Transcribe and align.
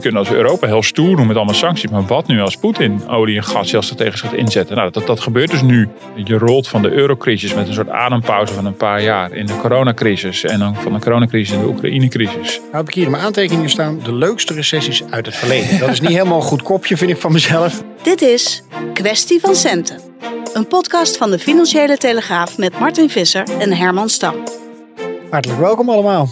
We 0.00 0.06
kunnen 0.06 0.26
als 0.26 0.36
Europa 0.36 0.66
heel 0.66 0.82
stoer 0.82 1.16
doen 1.16 1.26
met 1.26 1.36
allemaal 1.36 1.54
sancties. 1.54 1.90
Maar 1.90 2.06
wat 2.06 2.26
nu 2.26 2.40
als 2.40 2.56
Poetin 2.56 3.08
olie 3.08 3.36
en 3.36 3.44
gas 3.44 3.70
heel 3.70 3.82
strategisch 3.82 4.20
gaat 4.20 4.32
inzetten? 4.32 4.76
Nou, 4.76 4.90
dat, 4.90 5.06
dat 5.06 5.20
gebeurt 5.20 5.50
dus 5.50 5.62
nu. 5.62 5.88
Je 6.24 6.38
rolt 6.38 6.68
van 6.68 6.82
de 6.82 6.90
eurocrisis 6.90 7.54
met 7.54 7.68
een 7.68 7.74
soort 7.74 7.88
adempauze 7.88 8.54
van 8.54 8.66
een 8.66 8.76
paar 8.76 9.02
jaar 9.02 9.32
in 9.32 9.46
de 9.46 9.56
coronacrisis. 9.56 10.44
En 10.44 10.58
dan 10.58 10.74
van 10.74 10.92
de 10.92 10.98
coronacrisis 10.98 11.54
in 11.54 11.60
de 11.60 11.66
Oekraïne-crisis. 11.66 12.58
Nou 12.58 12.76
heb 12.76 12.88
ik 12.88 12.94
hier 12.94 13.04
in 13.04 13.10
mijn 13.10 13.22
aantekeningen 13.22 13.70
staan 13.70 14.00
de 14.02 14.14
leukste 14.14 14.54
recessies 14.54 15.02
uit 15.10 15.26
het 15.26 15.36
verleden. 15.36 15.78
Dat 15.78 15.88
is 15.88 16.00
niet 16.00 16.10
helemaal 16.10 16.36
een 16.36 16.42
goed 16.42 16.62
kopje, 16.62 16.96
vind 16.96 17.10
ik 17.10 17.16
van 17.16 17.32
mezelf. 17.32 17.82
Dit 18.02 18.22
is 18.22 18.62
Kwestie 18.92 19.40
van 19.40 19.54
Centen. 19.54 20.00
Een 20.54 20.66
podcast 20.66 21.16
van 21.16 21.30
de 21.30 21.38
Financiële 21.38 21.96
Telegraaf 21.96 22.58
met 22.58 22.78
Martin 22.78 23.10
Visser 23.10 23.46
en 23.58 23.72
Herman 23.72 24.08
Stam. 24.08 24.34
Hartelijk 25.30 25.60
welkom 25.60 25.90
allemaal. 25.90 26.28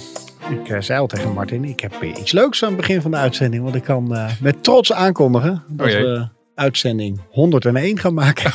Ik 0.51 0.69
uh, 0.69 0.80
zei 0.80 1.01
al 1.01 1.07
tegen 1.07 1.33
Martin, 1.33 1.65
ik 1.65 1.80
heb 1.80 2.02
iets 2.02 2.33
leuks 2.33 2.62
aan 2.62 2.69
het 2.69 2.79
begin 2.79 3.02
van 3.02 3.11
de 3.11 3.16
uitzending. 3.16 3.62
Want 3.62 3.75
ik 3.75 3.83
kan 3.83 4.12
uh, 4.12 4.30
met 4.41 4.65
trots 4.65 4.93
aankondigen 4.93 5.63
dat 5.68 5.87
Oh 5.87 5.93
we 5.93 6.29
uitzending 6.59 7.20
101 7.30 7.98
gaan 7.98 8.14
maken. 8.14 8.51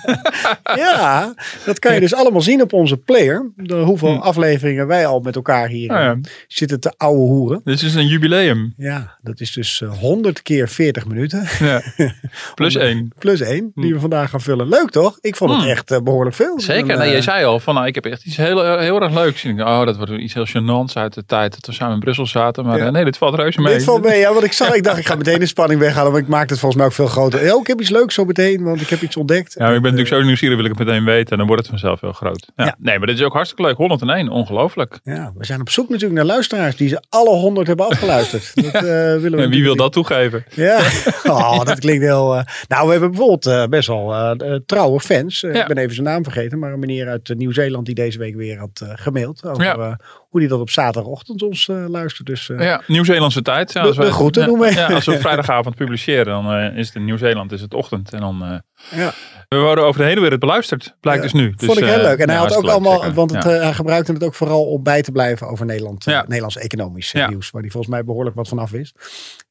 ja, 0.76 1.34
dat 1.64 1.78
kan 1.78 1.94
je 1.94 2.00
dus 2.00 2.14
allemaal 2.14 2.40
zien 2.40 2.62
op 2.62 2.72
onze 2.72 2.96
player. 2.96 3.50
De 3.56 3.74
hoeveel 3.74 4.14
Hm. 4.14 4.18
afleveringen 4.20 4.86
wij 4.86 5.06
al 5.06 5.20
met 5.20 5.36
elkaar 5.36 5.68
hier 5.68 5.88
Nou 5.88 6.00
ja. 6.02 6.10
eh, 6.10 6.16
zitten 6.48 6.80
te 6.80 6.92
ouwe 6.96 7.18
hoeren. 7.18 7.60
Dit 7.64 7.82
is 7.82 7.94
een 7.94 8.06
jubileum. 8.06 8.74
Ja, 8.76 9.16
dat 9.22 9.40
is 9.40 9.52
dus 9.52 9.80
eh, 9.82 9.98
100 9.98 10.42
keer 10.42 10.68
40 10.68 11.06
minuten. 11.06 11.46
Ja. 11.58 11.82
Plus 12.54 12.74
één. 12.76 13.12
Plus 13.18 13.40
één, 13.40 13.72
die 13.74 13.94
we 13.94 14.00
vandaag 14.00 14.30
gaan 14.30 14.40
vullen. 14.40 14.68
Leuk 14.68 14.90
toch? 14.90 15.18
Ik 15.20 15.36
vond 15.36 15.50
het 15.50 15.62
Hm. 15.62 15.68
echt 15.68 15.90
eh, 15.90 16.00
behoorlijk 16.00 16.36
veel. 16.36 16.60
Zeker. 16.60 16.90
En, 16.90 16.98
Nee, 16.98 17.06
eh, 17.06 17.12
jij 17.12 17.22
zei 17.22 17.44
al 17.44 17.60
van 17.60 17.74
nou, 17.74 17.86
ik 17.86 17.94
heb 17.94 18.04
echt 18.06 18.24
iets 18.26 18.36
heel, 18.36 18.78
heel 18.78 19.02
erg 19.02 19.12
leuks. 19.14 19.44
En 19.44 19.50
ik 19.50 19.56
dacht, 19.56 19.70
oh, 19.80 19.86
dat 19.86 19.96
wordt 19.96 20.12
iets 20.12 20.34
heel 20.34 20.46
gênants 20.46 20.92
uit 20.94 21.14
de 21.14 21.24
tijd 21.26 21.54
dat 21.54 21.66
we 21.66 21.72
samen 21.72 21.94
in 21.94 22.00
Brussel 22.00 22.26
zaten. 22.26 22.64
Maar 22.64 22.78
Ja. 22.78 22.86
eh, 22.86 22.92
nee, 22.92 23.04
dit 23.04 23.16
valt 23.18 23.34
reuze 23.34 23.60
mee. 23.60 23.74
Dit 23.74 23.84
valt 23.84 24.04
mee, 24.04 24.18
ja, 24.18 24.32
want 24.32 24.44
ik 24.44 24.52
zag, 24.52 24.74
ik 24.74 24.82
dacht, 24.84 24.98
ik 24.98 25.06
ga 25.06 25.14
meteen 25.14 25.38
de 25.38 25.46
spanning 25.46 25.80
weghalen, 25.80 26.12
want 26.12 26.24
ik 26.24 26.30
maak 26.30 26.48
het 26.48 26.58
volgens 26.58 26.76
mij 26.80 26.86
ook 26.86 26.96
veel 26.96 27.06
groter. 27.16 27.58
Ik 27.60 27.66
heb 27.66 27.80
iets 27.80 27.90
leuks 27.90 28.14
zo 28.14 28.24
meteen, 28.24 28.62
want 28.62 28.80
ik 28.80 28.88
heb 28.88 29.00
iets 29.02 29.16
ontdekt. 29.16 29.54
Ja, 29.58 29.66
ik 29.66 29.72
ben 29.72 29.82
natuurlijk 29.82 30.08
zo 30.08 30.22
nieuwsgierig, 30.22 30.56
wil 30.56 30.64
ik 30.66 30.78
het 30.78 30.86
meteen 30.86 31.04
weten. 31.04 31.30
En 31.30 31.38
dan 31.38 31.46
wordt 31.46 31.62
het 31.62 31.70
vanzelf 31.70 32.00
heel 32.00 32.12
groot. 32.12 32.52
Ja. 32.56 32.64
Ja. 32.64 32.76
Nee, 32.78 32.98
maar 32.98 33.06
dit 33.06 33.16
is 33.18 33.22
ook 33.24 33.32
hartstikke 33.32 33.62
leuk. 33.62 33.76
101, 33.76 34.28
ongelooflijk. 34.28 35.00
Ja, 35.02 35.32
we 35.36 35.44
zijn 35.44 35.60
op 35.60 35.70
zoek 35.70 35.88
natuurlijk 35.88 36.14
naar 36.14 36.24
luisteraars 36.24 36.76
die 36.76 36.88
ze 36.88 37.02
alle 37.08 37.30
honderd 37.36 37.66
hebben 37.66 37.86
afgeluisterd. 37.86 38.52
Dat 38.64 38.74
eh, 38.74 38.80
willen 38.82 39.32
we 39.32 39.42
En 39.42 39.50
wie 39.50 39.62
wil 39.62 39.76
dat 39.76 39.92
toegeven? 39.92 40.44
Ja, 40.50 40.78
oh, 41.24 41.64
dat 41.64 41.78
klinkt 41.78 42.04
heel... 42.04 42.36
eh, 42.36 42.44
Nou, 42.68 42.84
we 42.86 42.90
hebben 42.90 43.10
bijvoorbeeld 43.10 43.46
eh, 43.46 43.64
best 43.66 43.88
wel 43.88 44.34
trouwe 44.66 45.00
fans. 45.00 45.42
Ik 45.42 45.66
ben 45.66 45.78
even 45.78 45.94
zijn 45.94 46.06
naam 46.06 46.22
vergeten, 46.22 46.58
maar 46.58 46.72
een 46.72 46.78
meneer 46.78 47.08
uit 47.08 47.34
Nieuw-Zeeland 47.36 47.86
die 47.86 47.94
deze 47.94 48.18
week 48.18 48.34
weer 48.34 48.58
had 48.58 48.84
gemaild. 48.94 49.44
Over 49.44 49.96
hoe 50.36 50.44
hij 50.44 50.54
dat 50.56 50.60
op 50.60 50.70
zaterdagochtend 50.70 51.42
ons 51.42 51.68
eh, 51.68 51.84
luistert. 51.88 52.26
Dus 52.26 52.48
eh, 52.50 52.60
Ja, 52.64 52.82
Nieuw-Zeelandse 52.86 53.42
tijd. 53.42 53.72
Ja, 53.72 53.80
als 53.82 53.96
wij- 53.96 54.06
de 54.06 54.12
groeten 54.12 54.42
ja, 54.42 54.48
doen 54.48 54.58
we. 54.58 54.72
Ja, 54.74 54.86
als 54.86 55.04
we 55.04 55.12
op 55.12 55.20
vrijdagavond 55.28 55.74
publiceren, 55.74 56.24
dan 56.26 56.52
eh, 56.52 56.76
is 56.76 56.86
het 56.86 56.96
in 56.96 57.04
Nieuw-Zeeland 57.04 57.52
is 57.52 57.60
het 57.60 57.74
ochtend. 57.74 58.12
En 58.12 58.20
dan, 58.20 58.62
ja. 58.90 59.12
we 59.48 59.56
worden 59.58 59.84
over 59.84 60.00
de 60.00 60.06
hele 60.06 60.20
wereld 60.20 60.40
beluisterd, 60.40 60.96
blijkt 61.00 61.22
Ja, 61.24 61.28
dus 61.30 61.40
nu. 61.40 61.54
Dus, 61.56 61.66
vond 61.66 61.78
ik 61.78 61.84
heel 61.84 61.94
eh, 61.94 62.02
leuk. 62.02 62.18
En 62.18 62.28
hij 62.28 62.38
had 62.38 62.56
ook 62.56 62.62
leuk, 62.62 62.72
allemaal, 62.72 62.98
zeker. 63.00 63.14
want 63.14 63.30
het, 63.30 63.44
Ja. 63.44 63.54
eh, 63.54 63.62
hij 63.62 63.74
gebruikte 63.74 64.12
het 64.12 64.24
ook 64.24 64.34
vooral 64.34 64.64
om 64.64 64.82
bij 64.82 65.02
te 65.02 65.12
blijven 65.12 65.48
over 65.48 65.66
Nederland, 65.66 66.06
eh. 66.06 66.20
Nederlands 66.20 66.56
economisch 66.56 67.12
nieuws. 67.12 67.50
Waar 67.50 67.62
hij 67.62 67.70
volgens 67.70 67.92
mij 67.92 68.04
behoorlijk 68.04 68.36
wat 68.36 68.48
van 68.48 68.58
af 68.58 68.70
wist. 68.70 68.94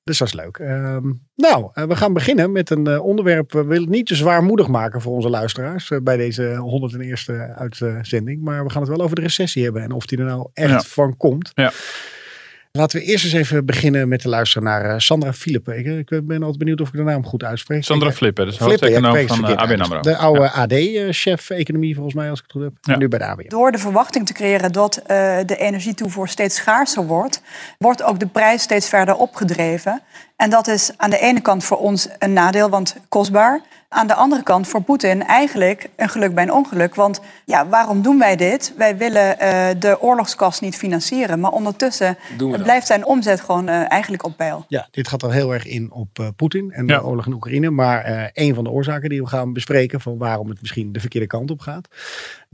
Dus 0.03 0.17
dat 0.17 0.27
is 0.27 0.33
leuk. 0.33 0.57
Ehm, 0.57 1.11
nou, 1.35 1.69
we 1.73 1.95
gaan 1.95 2.13
beginnen 2.13 2.51
met 2.51 2.69
een 2.69 2.99
onderwerp. 2.99 3.51
We 3.51 3.63
willen 3.63 3.83
het 3.83 3.91
niet 3.91 4.05
te 4.07 4.15
zwaarmoedig 4.15 4.67
maken 4.67 5.01
voor 5.01 5.13
onze 5.13 5.29
luisteraars 5.29 5.91
bij 6.03 6.17
deze 6.17 6.55
101ste 6.59 7.53
uitzending. 7.55 8.41
Maar 8.41 8.63
we 8.63 8.69
gaan 8.69 8.81
het 8.81 8.91
wel 8.91 9.01
over 9.01 9.15
de 9.15 9.21
recessie 9.21 9.63
hebben 9.63 9.81
en 9.81 9.91
of 9.91 10.05
die 10.05 10.17
er 10.17 10.25
nou 10.25 10.49
echt 10.53 10.87
van 10.87 11.17
komt. 11.17 11.51
Ja. 11.53 11.71
Laten 12.75 12.99
we 12.99 13.05
eerst 13.05 13.23
eens 13.23 13.33
even 13.33 13.65
beginnen 13.65 14.07
met 14.07 14.21
te 14.21 14.29
luisteren 14.29 14.63
naar 14.63 14.85
eh, 14.85 14.95
Sandra 14.97 15.33
Philippe. 15.33 15.77
Ik, 15.77 15.85
ik 16.09 16.27
ben 16.27 16.39
altijd 16.39 16.57
benieuwd 16.57 16.81
of 16.81 16.87
ik 16.87 16.93
de 16.93 17.03
naam 17.03 17.25
goed 17.25 17.43
uitspreek. 17.43 17.83
Sandra 17.83 18.11
Flippen, 18.11 18.45
dus 18.45 18.57
ja, 18.57 18.65
hoofdeconoom 18.65 19.27
van 19.27 19.37
eh, 19.43 19.45
verkeerd 19.45 19.59
ABN. 19.59 19.81
AMRO. 19.81 19.99
De 19.99 20.17
oude 20.17 20.51
AD-chef 20.51 21.49
economie 21.49 21.93
volgens 21.93 22.15
mij, 22.15 22.29
als 22.29 22.39
ik 22.39 22.43
het 22.43 22.53
goed 22.53 22.63
heb. 22.63 22.71
Ja. 22.81 22.93
En 22.93 22.99
nu 22.99 23.07
bij 23.07 23.19
de 23.19 23.25
ABN. 23.25 23.47
Door 23.47 23.71
de 23.71 23.77
verwachting 23.77 24.25
te 24.25 24.33
creëren 24.33 24.71
dat 24.71 24.97
eh, 24.97 25.37
de 25.45 25.55
energietoevoer 25.57 26.27
steeds 26.27 26.55
schaarser 26.55 27.05
wordt, 27.05 27.41
wordt 27.77 28.03
ook 28.03 28.19
de 28.19 28.27
prijs 28.27 28.61
steeds 28.61 28.89
verder 28.89 29.15
opgedreven. 29.15 30.01
En 30.35 30.49
dat 30.49 30.67
is 30.67 30.91
aan 30.97 31.09
de 31.09 31.19
ene 31.19 31.41
kant 31.41 31.63
voor 31.63 31.77
ons 31.77 32.07
een 32.19 32.33
nadeel, 32.33 32.69
want 32.69 32.95
kostbaar. 33.09 33.61
Aan 33.89 34.07
de 34.07 34.13
andere 34.13 34.43
kant 34.43 34.67
voor 34.67 34.81
Poetin 34.81 35.23
eigenlijk 35.23 35.89
een 35.95 36.09
geluk 36.09 36.33
bij 36.33 36.43
een 36.43 36.51
ongeluk. 36.51 36.95
Want 36.95 37.21
ja, 37.45 37.67
waarom 37.67 38.01
doen 38.01 38.19
wij 38.19 38.35
dit? 38.35 38.73
Wij 38.77 38.97
willen 38.97 39.39
eh, 39.39 39.67
de 39.79 40.01
oorlogskast 40.01 40.61
niet 40.61 40.75
financieren. 40.75 41.39
Maar 41.39 41.51
ondertussen 41.51 42.17
blijft 42.63 42.87
zijn 42.87 43.05
omzet 43.05 43.41
gewoon 43.41 43.67
eh, 43.67 43.91
eigenlijk 43.91 44.23
op 44.23 44.37
peil. 44.37 44.65
Ja, 44.67 44.87
dit 44.91 45.07
gaat 45.07 45.21
er 45.23 45.31
heel 45.31 45.53
erg 45.53 45.65
in 45.65 45.91
op 45.91 46.19
eh, 46.19 46.27
Poetin 46.35 46.71
en 46.71 46.87
Ja. 46.87 46.97
de 46.97 47.05
oorlog 47.05 47.25
in 47.25 47.33
Oekraïne. 47.33 47.69
Maar 47.69 48.03
eh, 48.03 48.23
een 48.33 48.55
van 48.55 48.63
de 48.63 48.69
oorzaken 48.69 49.09
die 49.09 49.21
we 49.21 49.27
gaan 49.27 49.53
bespreken 49.53 50.01
van 50.01 50.17
waarom 50.17 50.49
het 50.49 50.61
misschien 50.61 50.91
de 50.91 50.99
verkeerde 50.99 51.27
kant 51.27 51.51
op 51.51 51.59
gaat. 51.59 51.87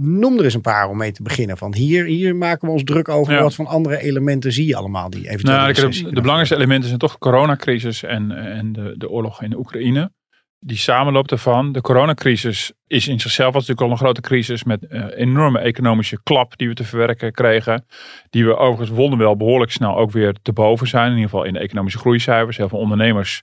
Noem 0.03 0.37
er 0.37 0.43
eens 0.43 0.53
een 0.53 0.61
paar 0.61 0.89
om 0.89 0.97
mee 0.97 1.11
te 1.11 1.23
beginnen. 1.23 1.57
Van 1.57 1.75
hier, 1.75 2.05
hier 2.05 2.35
maken 2.35 2.67
we 2.67 2.73
ons 2.73 2.83
druk 2.83 3.09
over. 3.09 3.33
Ja. 3.33 3.41
Wat 3.41 3.55
van 3.55 3.67
andere 3.67 4.01
elementen 4.01 4.51
zie 4.51 4.67
je 4.67 4.75
allemaal 4.75 5.09
die 5.09 5.29
eventueel 5.29 5.57
Nou, 5.57 5.73
de 5.73 6.11
belangrijkste 6.11 6.55
elementen 6.55 6.87
zijn 6.87 6.99
toch 6.99 7.11
de 7.11 7.17
coronacrisis 7.17 8.03
en, 8.03 8.31
en 8.31 8.73
de, 8.73 8.93
de 8.97 9.09
oorlog 9.09 9.43
in 9.43 9.49
de 9.49 9.57
Oekraïne. 9.57 10.11
Die 10.59 10.77
samenloop 10.77 11.27
daarvan. 11.27 11.71
De 11.71 11.81
coronacrisis 11.81 12.71
is 12.87 13.07
in 13.07 13.19
zichzelf 13.19 13.53
was 13.53 13.67
natuurlijk 13.67 13.87
al 13.87 13.91
een 13.91 14.03
grote 14.03 14.21
crisis 14.21 14.63
met 14.63 14.87
eh, 14.87 15.05
enorme 15.15 15.59
economische 15.59 16.19
klap 16.23 16.57
die 16.57 16.67
we 16.67 16.73
te 16.73 16.83
verwerken 16.83 17.31
kregen. 17.31 17.85
Die 18.29 18.45
we 18.45 18.55
overigens 18.55 18.97
wonderwel 18.97 19.37
behoorlijk 19.37 19.71
snel 19.71 19.97
ook 19.97 20.11
weer 20.11 20.35
te 20.41 20.53
boven 20.53 20.87
zijn. 20.87 21.05
In 21.05 21.15
ieder 21.15 21.29
geval 21.29 21.45
in 21.45 21.53
de 21.53 21.59
economische 21.59 21.99
groeicijfers. 21.99 22.57
Heel 22.57 22.69
veel 22.69 22.79
ondernemers 22.79 23.41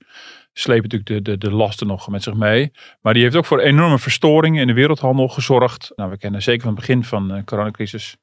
slepen 0.60 0.82
natuurlijk 0.82 1.24
de, 1.24 1.30
de, 1.30 1.48
de 1.48 1.56
lasten 1.56 1.86
nog 1.86 2.08
met 2.08 2.22
zich 2.22 2.34
mee. 2.34 2.72
Maar 3.00 3.14
die 3.14 3.22
heeft 3.22 3.36
ook 3.36 3.46
voor 3.46 3.60
enorme 3.60 3.98
verstoringen 3.98 4.60
in 4.60 4.66
de 4.66 4.72
wereldhandel 4.72 5.28
gezorgd. 5.28 5.92
Nou, 5.96 6.10
we 6.10 6.18
kennen 6.18 6.42
zeker 6.42 6.60
van 6.62 6.70
het 6.70 6.80
begin 6.80 7.04
van 7.04 7.28
de 7.28 7.44
coronacrisis 7.44 8.16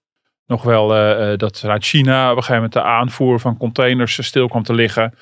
nog 0.47 0.63
wel 0.63 0.95
eh, 0.95 1.31
eh, 1.31 1.37
dat 1.37 1.59
vanuit 1.59 1.85
China 1.85 2.23
op 2.23 2.37
een 2.37 2.43
gegeven 2.43 2.55
moment 2.55 2.73
de 2.73 2.81
aanvoer 2.81 3.39
van 3.39 3.57
containers 3.57 4.17
eh, 4.17 4.25
stil 4.25 4.47
kwam 4.47 4.63
te 4.63 4.73
liggen. 4.73 5.13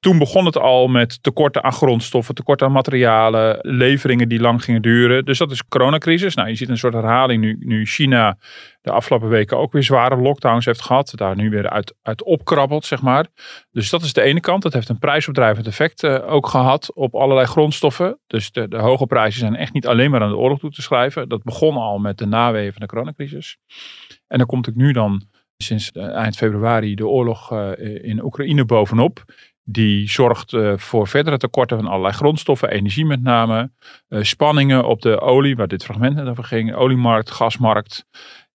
Toen 0.00 0.18
begon 0.18 0.44
het 0.44 0.58
al 0.58 0.88
met 0.88 1.22
tekorten 1.22 1.64
aan 1.64 1.72
grondstoffen, 1.72 2.34
tekorten 2.34 2.66
aan 2.66 2.72
materialen, 2.72 3.58
leveringen 3.60 4.28
die 4.28 4.40
lang 4.40 4.64
gingen 4.64 4.82
duren. 4.82 5.24
Dus 5.24 5.38
dat 5.38 5.50
is 5.50 5.68
coronacrisis. 5.68 6.34
Nou, 6.34 6.48
je 6.48 6.54
ziet 6.54 6.68
een 6.68 6.78
soort 6.78 6.94
herhaling 6.94 7.40
nu, 7.40 7.56
nu 7.60 7.86
China 7.86 8.36
de 8.82 8.90
afgelopen 8.90 9.28
weken 9.28 9.58
ook 9.58 9.72
weer 9.72 9.82
zware 9.82 10.16
lockdowns 10.16 10.64
heeft 10.64 10.82
gehad. 10.82 11.12
Daar 11.14 11.36
nu 11.36 11.50
weer 11.50 11.68
uit, 11.68 11.94
uit 12.02 12.22
opkrabbelt, 12.22 12.84
zeg 12.84 13.02
maar. 13.02 13.26
Dus 13.70 13.90
dat 13.90 14.02
is 14.02 14.12
de 14.12 14.22
ene 14.22 14.40
kant. 14.40 14.62
Dat 14.62 14.72
heeft 14.72 14.88
een 14.88 14.98
prijsopdrijvend 14.98 15.66
effect 15.66 16.02
eh, 16.02 16.32
ook 16.32 16.46
gehad 16.46 16.94
op 16.94 17.14
allerlei 17.14 17.46
grondstoffen. 17.46 18.18
Dus 18.26 18.50
de, 18.50 18.68
de 18.68 18.78
hoge 18.78 19.06
prijzen 19.06 19.40
zijn 19.40 19.56
echt 19.56 19.72
niet 19.72 19.86
alleen 19.86 20.10
maar 20.10 20.22
aan 20.22 20.28
de 20.28 20.36
oorlog 20.36 20.58
toe 20.58 20.70
te 20.70 20.82
schrijven. 20.82 21.28
Dat 21.28 21.42
begon 21.42 21.76
al 21.76 21.98
met 21.98 22.18
de 22.18 22.26
naweeën 22.26 22.72
van 22.72 22.80
de 22.80 22.86
coronacrisis. 22.86 23.56
En 24.26 24.38
dan 24.38 24.46
komt 24.46 24.68
ook 24.68 24.74
nu 24.74 24.92
dan 24.92 25.22
sinds 25.56 25.92
eh, 25.92 26.08
eind 26.08 26.36
februari 26.36 26.94
de 26.94 27.06
oorlog 27.06 27.52
eh, 27.52 28.04
in 28.04 28.24
Oekraïne 28.24 28.64
bovenop. 28.64 29.24
Die 29.64 30.10
zorgt 30.10 30.56
voor 30.76 31.08
verdere 31.08 31.36
tekorten 31.36 31.76
van 31.76 31.86
allerlei 31.86 32.14
grondstoffen, 32.14 32.70
energie 32.70 33.04
met 33.04 33.22
name. 33.22 33.70
spanningen 34.08 34.84
op 34.84 35.02
de 35.02 35.20
olie, 35.20 35.56
waar 35.56 35.68
dit 35.68 35.84
fragment 35.84 36.14
net 36.14 36.26
over 36.26 36.44
ging. 36.44 36.74
Oliemarkt, 36.74 37.30
gasmarkt. 37.30 38.04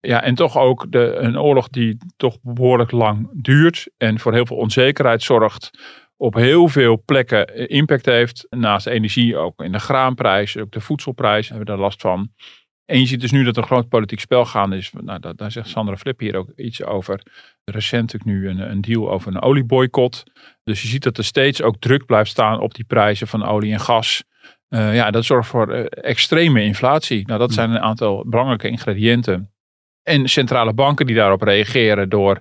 Ja, 0.08 0.24
en 0.24 0.36
toch 0.36 0.58
ook 0.58 0.92
de, 0.92 1.16
een 1.16 1.40
oorlog 1.40 1.68
die 1.68 1.98
toch 2.18 2.38
behoorlijk 2.42 2.92
lang 2.92 3.30
duurt. 3.34 3.88
En 3.98 4.20
voor 4.20 4.34
heel 4.34 4.46
veel 4.46 4.58
onzekerheid 4.58 5.24
zorgt. 5.24 5.70
Op 6.18 6.34
heel 6.34 6.68
veel 6.68 7.02
plekken 7.06 7.48
eh, 7.48 7.78
impact 7.78 8.06
heeft. 8.06 8.48
Naast 8.50 8.88
energie 8.88 9.38
ook 9.38 9.64
in 9.64 9.72
de 9.72 9.80
graanprijs, 9.80 10.58
ook 10.58 10.72
de 10.72 10.80
voedselprijs 10.80 11.50
hebben 11.50 11.66
we 11.66 11.72
daar 11.72 11.82
last 11.82 12.02
van. 12.02 12.32
En 12.86 13.00
je 13.00 13.06
ziet 13.06 13.22
dus 13.22 13.32
nu 13.32 13.44
dat 13.44 13.56
er 13.56 13.62
een 13.62 13.68
groot 13.68 13.90
politiek 13.90 14.20
spel 14.20 14.46
gaande 14.46 14.78
is. 14.78 14.92
Nou, 14.92 15.20
daar, 15.20 15.36
daar 15.36 15.52
zegt 15.52 15.70
Sandra 15.70 15.98
Flip 15.98 16.20
hier 16.20 16.36
ook 16.36 16.52
iets 16.56 16.84
over. 16.84 17.22
Recent 17.64 18.14
natuurlijk 18.14 18.40
nu 18.40 18.50
een, 18.50 18.72
een 18.72 18.82
deal 18.82 19.12
over 19.12 19.28
een 19.28 19.42
olieboycott. 19.42 20.24
Dus 20.64 20.82
je 20.82 20.88
ziet 20.88 21.04
dat 21.04 21.18
er 21.18 21.26
steeds 21.26 21.62
ook 21.62 21.78
druk 21.80 22.06
blijft 22.06 22.30
staan 22.30 22.60
op 22.60 22.74
die 22.74 22.86
prijzen 22.86 23.28
van 23.28 23.46
olie 23.46 23.74
en 23.74 23.80
gas. 23.80 24.24
Eh, 24.68 24.96
ja, 24.96 25.12
dat 25.12 25.26
zorgt 25.26 25.50
voor 25.50 25.72
eh, 25.72 25.86
extreme 25.90 26.64
inflatie. 26.64 27.28
Nou, 27.28 27.40
dat 27.40 27.54
zijn 27.54 27.72
een 27.72 27.80
aantal 27.80 28.26
belangrijke 28.28 28.70
ingrediënten. 28.70 29.52
En 30.08 30.28
centrale 30.28 30.74
banken 30.74 31.06
die 31.06 31.16
daarop 31.16 31.42
reageren 31.42 32.10
door 32.10 32.40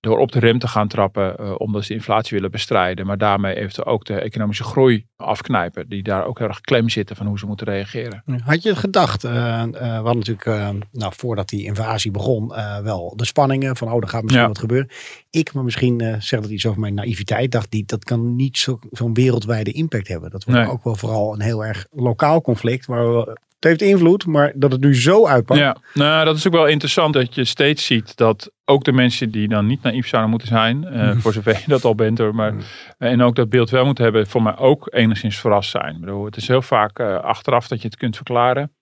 door 0.00 0.18
op 0.18 0.32
de 0.32 0.38
rem 0.38 0.58
te 0.58 0.68
gaan 0.68 0.88
trappen, 0.88 1.36
uh, 1.40 1.54
omdat 1.56 1.84
ze 1.84 1.94
inflatie 1.94 2.34
willen 2.34 2.50
bestrijden. 2.50 3.06
Maar 3.06 3.18
daarmee 3.18 3.54
eventueel 3.54 3.86
ook 3.86 4.04
de 4.04 4.14
economische 4.14 4.64
groei 4.64 5.06
afknijpen. 5.16 5.88
Die 5.88 6.02
daar 6.02 6.26
ook 6.26 6.38
heel 6.38 6.48
erg 6.48 6.60
klem 6.60 6.88
zitten 6.88 7.16
van 7.16 7.26
hoe 7.26 7.38
ze 7.38 7.46
moeten 7.46 7.66
reageren. 7.66 8.22
Had 8.44 8.62
je 8.62 8.68
het 8.68 8.78
gedacht, 8.78 9.24
uh, 9.24 9.32
uh, 9.32 9.64
we 9.72 9.78
hadden 9.78 10.16
natuurlijk, 10.16 10.44
nou, 10.92 11.12
voordat 11.16 11.48
die 11.48 11.64
invasie 11.64 12.10
begon, 12.10 12.48
wel 12.82 13.12
de 13.16 13.24
spanningen 13.24 13.76
van, 13.76 13.92
oh, 13.92 13.96
er 14.00 14.08
gaat 14.08 14.22
misschien 14.22 14.46
wat 14.46 14.58
gebeuren. 14.58 14.90
Ik, 15.30 15.52
maar 15.52 15.64
misschien 15.64 16.00
zegt 16.18 16.42
het 16.42 16.50
iets 16.50 16.66
over 16.66 16.80
mijn 16.80 16.94
naïviteit, 16.94 17.52
dacht 17.52 17.70
die, 17.70 17.84
dat 17.86 18.04
kan 18.04 18.36
niet 18.36 18.58
zo'n 18.58 18.80
zo 18.92 19.12
wereldwijde 19.12 19.72
impact 19.72 20.08
hebben. 20.08 20.30
Dat 20.30 20.44
wordt 20.44 20.68
ook 20.68 20.84
wel 20.84 20.96
vooral 20.96 21.34
een 21.34 21.40
heel 21.40 21.64
erg 21.64 21.86
lokaal 21.90 22.40
conflict, 22.40 22.86
waar 22.86 23.14
we 23.14 23.38
het 23.62 23.80
heeft 23.80 23.92
invloed, 23.92 24.26
maar 24.26 24.52
dat 24.54 24.72
het 24.72 24.80
nu 24.80 24.94
zo 24.94 25.26
uitpakt. 25.26 25.60
Ja, 25.60 25.76
nou, 25.94 26.24
dat 26.24 26.36
is 26.36 26.46
ook 26.46 26.52
wel 26.52 26.66
interessant 26.66 27.14
dat 27.14 27.34
je 27.34 27.44
steeds 27.44 27.86
ziet 27.86 28.16
dat 28.16 28.52
ook 28.64 28.84
de 28.84 28.92
mensen 28.92 29.30
die 29.30 29.48
dan 29.48 29.66
niet 29.66 29.82
naïef 29.82 30.08
zouden 30.08 30.30
moeten 30.30 30.48
zijn, 30.48 30.86
uh, 30.92 31.16
voor 31.22 31.32
zover 31.32 31.52
je 31.52 31.64
dat 31.66 31.84
al 31.84 31.94
bent 31.94 32.18
hoor, 32.18 32.34
maar, 32.34 32.54
en 32.98 33.22
ook 33.22 33.34
dat 33.34 33.48
beeld 33.48 33.70
wel 33.70 33.84
moeten 33.84 34.04
hebben, 34.04 34.26
voor 34.26 34.42
mij 34.42 34.56
ook 34.56 34.88
enigszins 34.90 35.38
verrast 35.38 35.70
zijn. 35.70 35.94
Ik 35.94 36.00
bedoel, 36.00 36.24
het 36.24 36.36
is 36.36 36.48
heel 36.48 36.62
vaak 36.62 36.98
uh, 36.98 37.16
achteraf 37.20 37.68
dat 37.68 37.80
je 37.82 37.88
het 37.88 37.96
kunt 37.96 38.16
verklaren, 38.16 38.76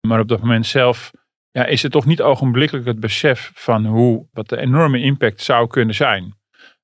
maar 0.00 0.20
op 0.20 0.28
dat 0.28 0.40
moment 0.40 0.66
zelf 0.66 1.10
ja, 1.50 1.64
is 1.64 1.82
het 1.82 1.92
toch 1.92 2.06
niet 2.06 2.22
ogenblikkelijk 2.22 2.86
het 2.86 3.00
besef 3.00 3.50
van 3.54 3.86
hoe, 3.86 4.26
wat 4.32 4.48
de 4.48 4.58
enorme 4.60 5.00
impact 5.00 5.42
zou 5.42 5.66
kunnen 5.66 5.94
zijn. 5.94 6.34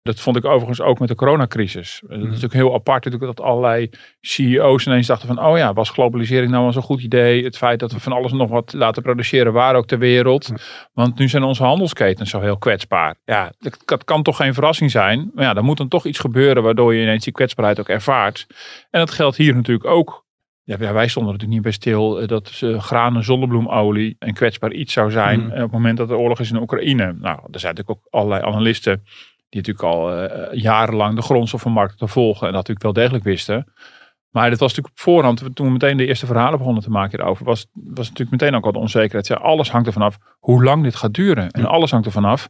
Dat 0.02 0.20
vond 0.20 0.37
ik 0.37 0.44
overigens 0.44 0.81
ook 0.81 0.99
met 0.99 1.08
de 1.08 1.14
coronacrisis. 1.14 2.00
Dat 2.00 2.11
is 2.11 2.17
mhm. 2.17 2.26
natuurlijk 2.26 2.52
heel 2.52 2.75
apart 2.75 3.05
natuurlijk 3.05 3.37
dat 3.37 3.47
allerlei 3.47 3.91
CEO's 4.20 4.87
ineens 4.87 5.06
dachten 5.06 5.29
van, 5.29 5.44
oh 5.44 5.56
ja, 5.56 5.73
was 5.73 5.91
globalisering 5.91 6.50
nou 6.50 6.62
wel 6.62 6.73
zo'n 6.73 6.82
goed 6.82 7.02
idee? 7.02 7.44
Het 7.44 7.56
feit 7.56 7.79
dat 7.79 7.93
we 7.93 8.00
van 8.00 8.12
alles 8.12 8.32
nog 8.32 8.50
wat 8.50 8.73
laten 8.73 9.02
produceren, 9.02 9.52
waar 9.52 9.75
ook 9.75 9.87
ter 9.87 9.99
wereld. 9.99 10.52
Want 10.93 11.19
nu 11.19 11.29
zijn 11.29 11.43
onze 11.43 11.64
handelsketens 11.64 12.31
zo 12.31 12.41
heel 12.41 12.58
kwetsbaar. 12.58 13.14
Ja, 13.25 13.52
dat, 13.58 14.05
kan 14.05 14.23
toch 14.23 14.37
geen 14.37 14.55
verrassing 14.55 14.91
zijn. 14.91 15.31
Maar 15.35 15.44
ja, 15.44 15.55
dan 15.55 15.64
moet 15.64 15.76
dan 15.76 15.88
toch 15.88 16.06
iets 16.06 16.19
gebeuren 16.19 16.62
waardoor 16.62 16.94
je 16.94 17.02
ineens 17.02 17.25
die 17.25 17.32
kwetsbaarheid 17.32 17.81
ook 17.81 17.88
ervaart. 17.88 18.47
En 18.91 19.00
dat 19.00 19.11
geldt 19.11 19.37
hier 19.37 19.55
natuurlijk 19.55 19.88
ook. 19.88 20.29
Ja, 20.64 20.79
wij 20.79 21.08
stonden 21.08 21.32
natuurlijk 21.32 21.52
niet 21.52 21.62
bij 21.62 21.73
stil 21.73 22.20
eh, 22.20 22.29
dat 22.29 22.61
uh, 22.64 22.82
granen 22.82 23.25
zonnebloemolie 23.25 24.17
een 24.19 24.35
kwetsbaar 24.35 24.73
iets 24.73 24.93
zou 24.93 25.11
zijn 25.11 25.41
mhm. 25.41 25.52
op 25.52 25.61
het 25.61 25.70
moment 25.70 25.97
dat 25.97 26.11
er 26.11 26.17
oorlog 26.17 26.41
is 26.41 26.50
in 26.50 26.61
Oekraïne. 26.61 27.12
Nou, 27.12 27.38
er 27.50 27.61
zijn 27.61 27.75
natuurlijk 27.75 27.91
ook 27.91 28.06
allerlei 28.11 28.43
analisten 28.43 29.05
die 29.50 29.61
natuurlijk 29.61 29.94
al 29.94 30.23
uh, 30.23 30.52
jarenlang 30.52 31.17
de 31.17 31.23
grondstoffenmarkt 31.23 31.99
te 31.99 32.06
volgen 32.06 32.47
en 32.47 32.52
dat 32.52 32.69
natuurlijk 32.69 32.82
wel 32.82 32.93
degelijk 32.93 33.25
wisten. 33.25 33.73
Maar 34.31 34.50
dat 34.50 34.58
was 34.58 34.69
natuurlijk 34.69 34.97
op 34.97 35.02
voorhand, 35.02 35.56
toen 35.56 35.67
we 35.67 35.73
meteen 35.73 35.97
de 35.97 36.06
eerste 36.06 36.26
verhalen 36.26 36.58
begonnen 36.58 36.82
te 36.82 36.91
maken 36.91 37.19
hierover, 37.19 37.44
was, 37.44 37.67
was 37.73 38.08
natuurlijk 38.08 38.31
meteen 38.31 38.55
ook 38.55 38.64
al 38.64 38.73
de 38.73 38.79
onzekerheid. 38.79 39.26
Ja, 39.26 39.37
alles 39.37 39.70
hangt 39.70 39.87
er 39.87 39.93
vanaf 39.93 40.19
hoe 40.38 40.64
lang 40.64 40.82
dit 40.82 40.97
gaat 40.97 41.14
duren. 41.14 41.50
En 41.50 41.64
alles 41.64 41.91
hangt 41.91 42.06
er 42.06 42.12
vanaf 42.12 42.49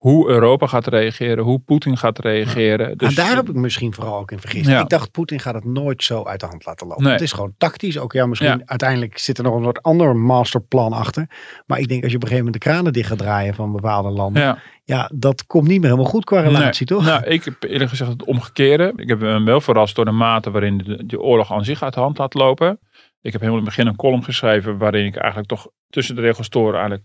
hoe 0.00 0.28
Europa 0.28 0.66
gaat 0.66 0.86
reageren, 0.86 1.44
hoe 1.44 1.58
Poetin 1.58 1.96
gaat 1.96 2.18
reageren. 2.18 2.98
Dus, 2.98 3.08
en 3.08 3.14
daar 3.14 3.36
heb 3.36 3.48
ik 3.48 3.54
misschien 3.54 3.94
vooral 3.94 4.18
ook 4.18 4.30
in 4.30 4.38
vergist. 4.38 4.68
Ik 4.68 4.88
dacht, 4.88 5.10
Poetin 5.10 5.40
gaat 5.40 5.54
het 5.54 5.64
nooit 5.64 6.02
zo 6.02 6.24
uit 6.24 6.40
de 6.40 6.46
hand 6.46 6.66
laten 6.66 6.86
lopen. 6.86 7.10
Het 7.10 7.20
is 7.20 7.32
gewoon 7.32 7.54
tactisch. 7.58 7.98
Ook 7.98 8.12
ja, 8.12 8.26
misschien 8.26 8.62
uiteindelijk 8.64 9.18
zit 9.18 9.38
er 9.38 9.44
nog 9.44 9.54
een 9.54 9.62
soort 9.62 9.82
ander 9.82 10.16
masterplan 10.16 10.92
achter. 10.92 11.28
Maar 11.66 11.78
ik 11.78 11.88
denk 11.88 12.02
als 12.02 12.10
je 12.10 12.16
op 12.16 12.22
een 12.22 12.28
gegeven 12.28 12.46
moment 12.46 12.64
de 12.64 12.70
kranen 12.70 12.92
dicht 12.92 13.08
gaat 13.08 13.18
draaien 13.18 13.54
van 13.54 13.72
bepaalde 13.72 14.10
landen. 14.10 14.42
Ja, 14.42 14.58
ja 14.84 15.10
dat 15.14 15.46
komt 15.46 15.68
niet 15.68 15.80
meer 15.80 15.90
helemaal 15.90 16.10
goed 16.10 16.24
qua 16.24 16.40
relatie, 16.40 16.86
toch? 16.86 17.04
Nou, 17.04 17.24
ik 17.24 17.44
heb 17.44 17.62
eerlijk 17.62 17.90
gezegd 17.90 18.10
het 18.10 18.24
omgekeerde. 18.24 18.92
Ik 18.96 19.08
heb 19.08 19.20
me 19.20 19.42
wel 19.42 19.60
verrast 19.60 19.96
door 19.96 20.04
de 20.04 20.10
mate 20.10 20.50
waarin 20.50 20.78
de, 20.78 21.06
de 21.06 21.20
oorlog 21.20 21.52
aan 21.52 21.64
zich 21.64 21.82
uit 21.82 21.94
de 21.94 22.00
hand 22.00 22.18
laat 22.18 22.34
lopen. 22.34 22.78
Ik 23.22 23.32
heb 23.32 23.40
helemaal 23.40 23.60
in 23.60 23.66
het 23.66 23.76
begin 23.76 23.86
een 23.86 23.96
column 23.96 24.24
geschreven 24.24 24.78
waarin 24.78 25.06
ik 25.06 25.16
eigenlijk 25.16 25.48
toch 25.48 25.68
tussen 25.88 26.14
de 26.14 26.20
regels 26.20 26.48
door 26.48 26.74
eigenlijk 26.74 27.04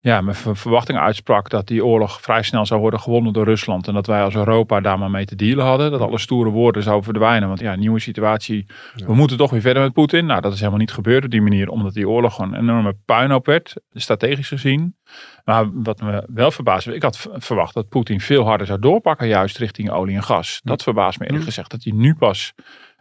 ja, 0.00 0.20
mijn 0.20 0.36
verwachting 0.36 0.98
uitsprak 0.98 1.50
dat 1.50 1.66
die 1.66 1.84
oorlog 1.84 2.20
vrij 2.20 2.42
snel 2.42 2.66
zou 2.66 2.80
worden 2.80 3.00
gewonnen 3.00 3.32
door 3.32 3.44
Rusland. 3.44 3.88
En 3.88 3.94
dat 3.94 4.06
wij 4.06 4.22
als 4.22 4.34
Europa 4.34 4.80
daar 4.80 4.98
maar 4.98 5.10
mee 5.10 5.24
te 5.24 5.36
dealen 5.36 5.64
hadden. 5.64 5.90
Dat 5.90 6.00
alle 6.00 6.18
stoere 6.18 6.50
woorden 6.50 6.82
zouden 6.82 7.04
verdwijnen. 7.04 7.48
Want 7.48 7.60
ja, 7.60 7.74
nieuwe 7.74 8.00
situatie. 8.00 8.66
We 8.94 9.14
moeten 9.14 9.36
toch 9.36 9.50
weer 9.50 9.60
verder 9.60 9.82
met 9.82 9.92
Poetin. 9.92 10.26
Nou, 10.26 10.40
dat 10.40 10.52
is 10.52 10.58
helemaal 10.58 10.80
niet 10.80 10.92
gebeurd 10.92 11.24
op 11.24 11.30
die 11.30 11.42
manier. 11.42 11.68
Omdat 11.68 11.94
die 11.94 12.08
oorlog 12.08 12.34
gewoon 12.34 12.54
een 12.54 12.60
enorme 12.60 12.96
puinhoop 13.04 13.46
werd. 13.46 13.74
Strategisch 13.92 14.48
gezien. 14.48 14.96
Maar 15.44 15.82
wat 15.82 16.00
me 16.00 16.24
wel 16.34 16.50
verbaasde. 16.50 16.94
Ik 16.94 17.02
had 17.02 17.28
verwacht 17.32 17.74
dat 17.74 17.88
Poetin 17.88 18.20
veel 18.20 18.44
harder 18.44 18.66
zou 18.66 18.78
doorpakken. 18.78 19.28
Juist 19.28 19.58
richting 19.58 19.90
olie 19.90 20.16
en 20.16 20.22
gas. 20.22 20.60
Dat 20.64 20.82
verbaast 20.82 21.18
me 21.18 21.26
eerlijk 21.26 21.44
gezegd. 21.44 21.70
Dat 21.70 21.84
hij 21.84 21.92
nu 21.92 22.14
pas 22.14 22.52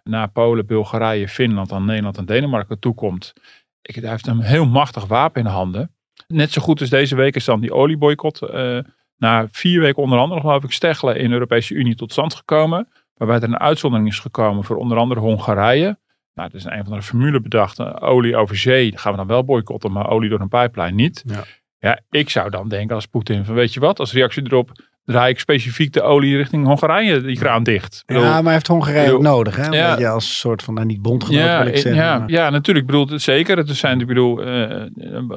naar 0.04 0.30
Polen, 0.30 0.66
Bulgarije, 0.66 1.28
Finland, 1.28 1.72
aan 1.72 1.86
Nederland 1.86 2.18
en 2.18 2.26
Denemarken 2.26 2.80
toekomt. 2.80 3.34
Ik, 3.82 3.96
hij 3.96 4.10
heeft 4.10 4.28
een 4.28 4.42
heel 4.42 4.66
machtig 4.66 5.06
wapen 5.06 5.42
in 5.42 5.48
de 5.48 5.54
handen. 5.54 5.92
Net 6.28 6.52
zo 6.52 6.62
goed 6.62 6.80
als 6.80 6.90
deze 6.90 7.16
week 7.16 7.36
is 7.36 7.46
dan 7.46 7.60
die 7.60 7.74
olieboycott. 7.74 8.42
Uh, 8.42 8.80
na 9.18 9.48
vier 9.52 9.82
weken 9.82 10.04
onder 10.04 10.20
andere 10.20 10.42
geloof 10.42 10.64
ik 10.64 10.72
Steggelen 10.72 11.18
in 11.18 11.28
de 11.28 11.34
Europese 11.34 11.74
Unie 11.74 11.96
tot 11.96 12.12
stand 12.12 12.34
gekomen. 12.34 12.88
Waarbij 13.14 13.38
er 13.38 13.44
een 13.44 13.60
uitzondering 13.60 14.10
is 14.10 14.20
gekomen 14.20 14.64
voor 14.64 14.76
onder 14.76 14.98
andere 14.98 15.20
Hongarije. 15.20 15.98
Nou, 16.34 16.50
dat 16.50 16.54
is 16.54 16.64
een 16.64 16.86
van 16.86 16.94
de 16.94 17.02
formule 17.02 17.42
bedacht. 17.42 18.02
Olie 18.02 18.36
over 18.36 18.58
zee 18.58 18.98
gaan 18.98 19.12
we 19.12 19.18
dan 19.18 19.28
wel 19.28 19.44
boycotten, 19.44 19.92
maar 19.92 20.10
olie 20.10 20.30
door 20.30 20.40
een 20.40 20.48
pijplijn 20.48 20.96
niet. 20.96 21.24
Ja. 21.26 21.44
ja, 21.80 22.00
ik 22.10 22.30
zou 22.30 22.50
dan 22.50 22.70
denken 22.70 22.96
als 22.96 23.06
Poetin 23.06 23.46
van 23.46 23.56
weet 23.56 23.74
je 23.74 23.80
wat, 23.80 24.00
als 24.00 24.14
reactie 24.14 24.44
erop 24.44 24.72
draai 25.08 25.32
ik 25.32 25.40
specifiek 25.40 25.94
de 25.94 26.02
olie 26.02 26.38
richting 26.38 26.66
Hongarije 26.66 27.22
die 27.22 27.38
kraan 27.38 27.64
dicht. 27.64 28.04
ja, 28.06 28.42
maar 28.42 28.54
heeft 28.54 28.68
Hongarije 28.68 29.14
ook 29.14 29.22
nodig, 29.22 29.56
hè? 29.56 29.70
Ja. 29.70 29.98
Je 29.98 30.08
als 30.08 30.40
soort 30.40 30.64
van, 30.64 30.74
nou 30.74 30.86
niet 30.86 31.02
bondgenoot 31.02 31.42
ja, 31.42 31.64
wil 31.64 31.74
ik 31.74 31.78
zeggen. 31.78 32.04
Ja, 32.04 32.24
ja 32.26 32.50
natuurlijk. 32.50 32.90
Ik 32.90 32.92
bedoel, 32.92 33.20
zeker. 33.20 33.58
Het 33.58 33.70
zijn, 33.70 34.00
ik 34.00 34.08
bedoel, 34.08 34.48
uh, 34.48 34.84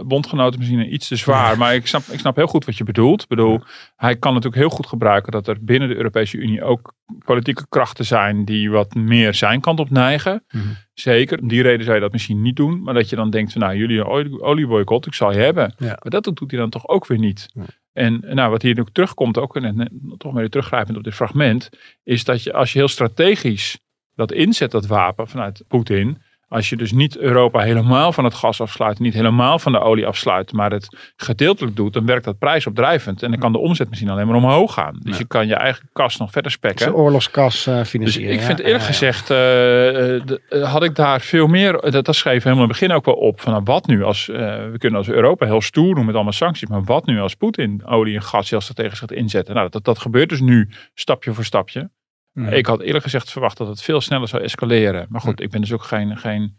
bondgenoten 0.05 0.58
misschien 0.58 0.94
iets 0.94 1.08
te 1.08 1.17
zwaar. 1.17 1.58
Maar 1.58 1.75
ik 1.75 1.87
snap, 1.87 2.02
ik 2.11 2.19
snap 2.19 2.37
heel 2.37 2.46
goed 2.46 2.64
wat 2.64 2.76
je 2.76 2.84
bedoelt. 2.84 3.22
Ik 3.22 3.28
bedoel, 3.28 3.61
hij 3.96 4.17
kan 4.17 4.32
natuurlijk 4.34 4.62
heel 4.62 4.70
goed 4.70 4.87
gebruiken 4.87 5.32
dat 5.32 5.49
er 5.49 5.56
binnen 5.61 5.88
de 5.88 5.96
Europese 5.96 6.37
Unie 6.37 6.64
ook 6.64 6.94
politieke 7.24 7.66
krachten 7.68 8.04
zijn 8.04 8.44
die 8.44 8.70
wat 8.70 8.94
meer 8.94 9.34
zijn 9.34 9.60
kant 9.60 9.80
op 9.80 9.90
neigen. 9.90 10.44
Mhm. 10.50 10.64
Zeker, 10.94 11.40
om 11.40 11.48
die 11.48 11.62
reden 11.62 11.84
zou 11.84 11.94
je 11.94 12.02
dat 12.02 12.12
misschien 12.12 12.42
niet 12.42 12.56
doen. 12.56 12.82
Maar 12.82 12.94
dat 12.94 13.08
je 13.08 13.16
dan 13.16 13.30
denkt 13.30 13.52
van 13.52 13.60
nou, 13.60 13.76
jullie 13.76 14.04
olieboycott, 14.40 15.06
ik 15.06 15.14
zal 15.14 15.32
je 15.32 15.38
hebben. 15.38 15.74
Maar 15.78 15.98
dat 16.02 16.24
doet 16.24 16.50
hij 16.50 16.60
dan 16.60 16.70
toch 16.70 16.88
ook 16.88 17.06
weer 17.06 17.18
niet. 17.18 17.48
En 17.92 18.24
nou, 18.28 18.50
wat 18.50 18.62
hier 18.62 18.80
ook 18.80 18.90
terugkomt, 18.90 19.38
ook 19.38 19.56
en 19.56 20.14
toch 20.18 20.32
weer 20.32 20.50
teruggrijpend 20.50 20.96
op 20.96 21.04
dit 21.04 21.14
fragment, 21.14 21.68
is 22.02 22.24
dat 22.24 22.42
je 22.42 22.52
als 22.52 22.72
je 22.72 22.78
heel 22.78 22.88
strategisch 22.88 23.78
dat 24.14 24.32
inzet, 24.32 24.70
dat 24.70 24.86
wapen 24.86 25.28
vanuit 25.28 25.64
Poetin, 25.68 26.22
als 26.50 26.69
je 26.69 26.76
dus 26.76 26.93
niet 26.93 27.19
Europa 27.19 27.61
helemaal 27.61 28.12
van 28.12 28.25
het 28.25 28.35
gas 28.35 28.61
afsluit, 28.61 28.99
niet 28.99 29.14
helemaal 29.14 29.58
van 29.58 29.73
de 29.73 29.81
olie 29.81 30.06
afsluit, 30.06 30.52
maar 30.52 30.70
het 30.70 31.12
gedeeltelijk 31.17 31.76
doet, 31.76 31.93
dan 31.93 32.06
werkt 32.06 32.25
dat 32.25 32.38
prijsopdrijvend. 32.38 33.23
En 33.23 33.31
dan 33.31 33.41
kan 33.41 33.52
de 33.52 33.58
omzet 33.58 33.88
misschien 33.88 34.11
alleen 34.11 34.26
maar 34.26 34.37
omhoog 34.37 34.75
gaan. 34.75 34.99
Dus 35.02 35.19
je 35.19 35.26
kan 35.26 35.47
je 35.47 35.55
eigen 35.55 35.88
kas 35.93 36.17
nog 36.17 36.31
verder 36.31 36.50
spekken. 36.50 36.87
De 36.87 36.94
oorlogskas 36.94 37.67
uh, 37.67 37.82
financieren. 37.84 38.31
Dus 38.31 38.41
ik 38.41 38.46
vind 38.46 38.58
eerlijk 38.58 38.84
gezegd, 38.84 39.31
uh, 39.31 40.65
had 40.65 40.82
ik 40.82 40.94
daar 40.94 41.20
veel 41.20 41.46
meer, 41.46 41.91
dat, 41.91 42.05
dat 42.05 42.15
schreef 42.15 42.43
helemaal 42.43 42.65
in 42.65 42.70
het 42.70 42.79
begin 42.79 42.96
ook 42.96 43.05
wel 43.05 43.15
op, 43.15 43.41
van 43.41 43.53
nou, 43.53 43.65
wat 43.65 43.86
nu 43.86 44.03
als, 44.03 44.27
we 44.27 44.74
kunnen 44.79 44.98
als 44.98 45.08
Europa 45.08 45.46
heel 45.46 45.60
stoer 45.63 45.94
doen 45.94 46.05
met 46.05 46.15
allemaal 46.15 46.32
sancties, 46.32 46.69
maar 46.69 46.84
wat 46.84 47.06
nu 47.06 47.20
als 47.20 47.34
Poetin 47.34 47.86
olie 47.86 48.15
en 48.15 48.22
gas 48.22 48.51
heel 48.51 48.60
strategisch 48.60 48.98
gaat 48.98 49.13
inzetten. 49.13 49.55
Nou, 49.55 49.69
dat, 49.69 49.84
dat 49.84 49.98
gebeurt 49.98 50.29
dus 50.29 50.41
nu 50.41 50.69
stapje 50.94 51.32
voor 51.32 51.44
stapje. 51.44 51.91
Mhm. 52.32 52.53
Ik 52.53 52.67
had 52.67 52.81
eerlijk 52.81 53.05
gezegd 53.05 53.31
verwacht 53.31 53.56
dat 53.56 53.69
het 53.69 53.82
veel 53.82 54.01
sneller 54.01 54.29
zou 54.29 54.43
escaleren. 54.43 55.06
Maar 55.08 55.20
goed, 55.20 55.34
mhm. 55.34 55.43
ik 55.43 55.51
ben 55.51 55.60
dus 55.60 55.72
ook 55.72 55.82
geen, 55.82 56.17
geen 56.17 56.58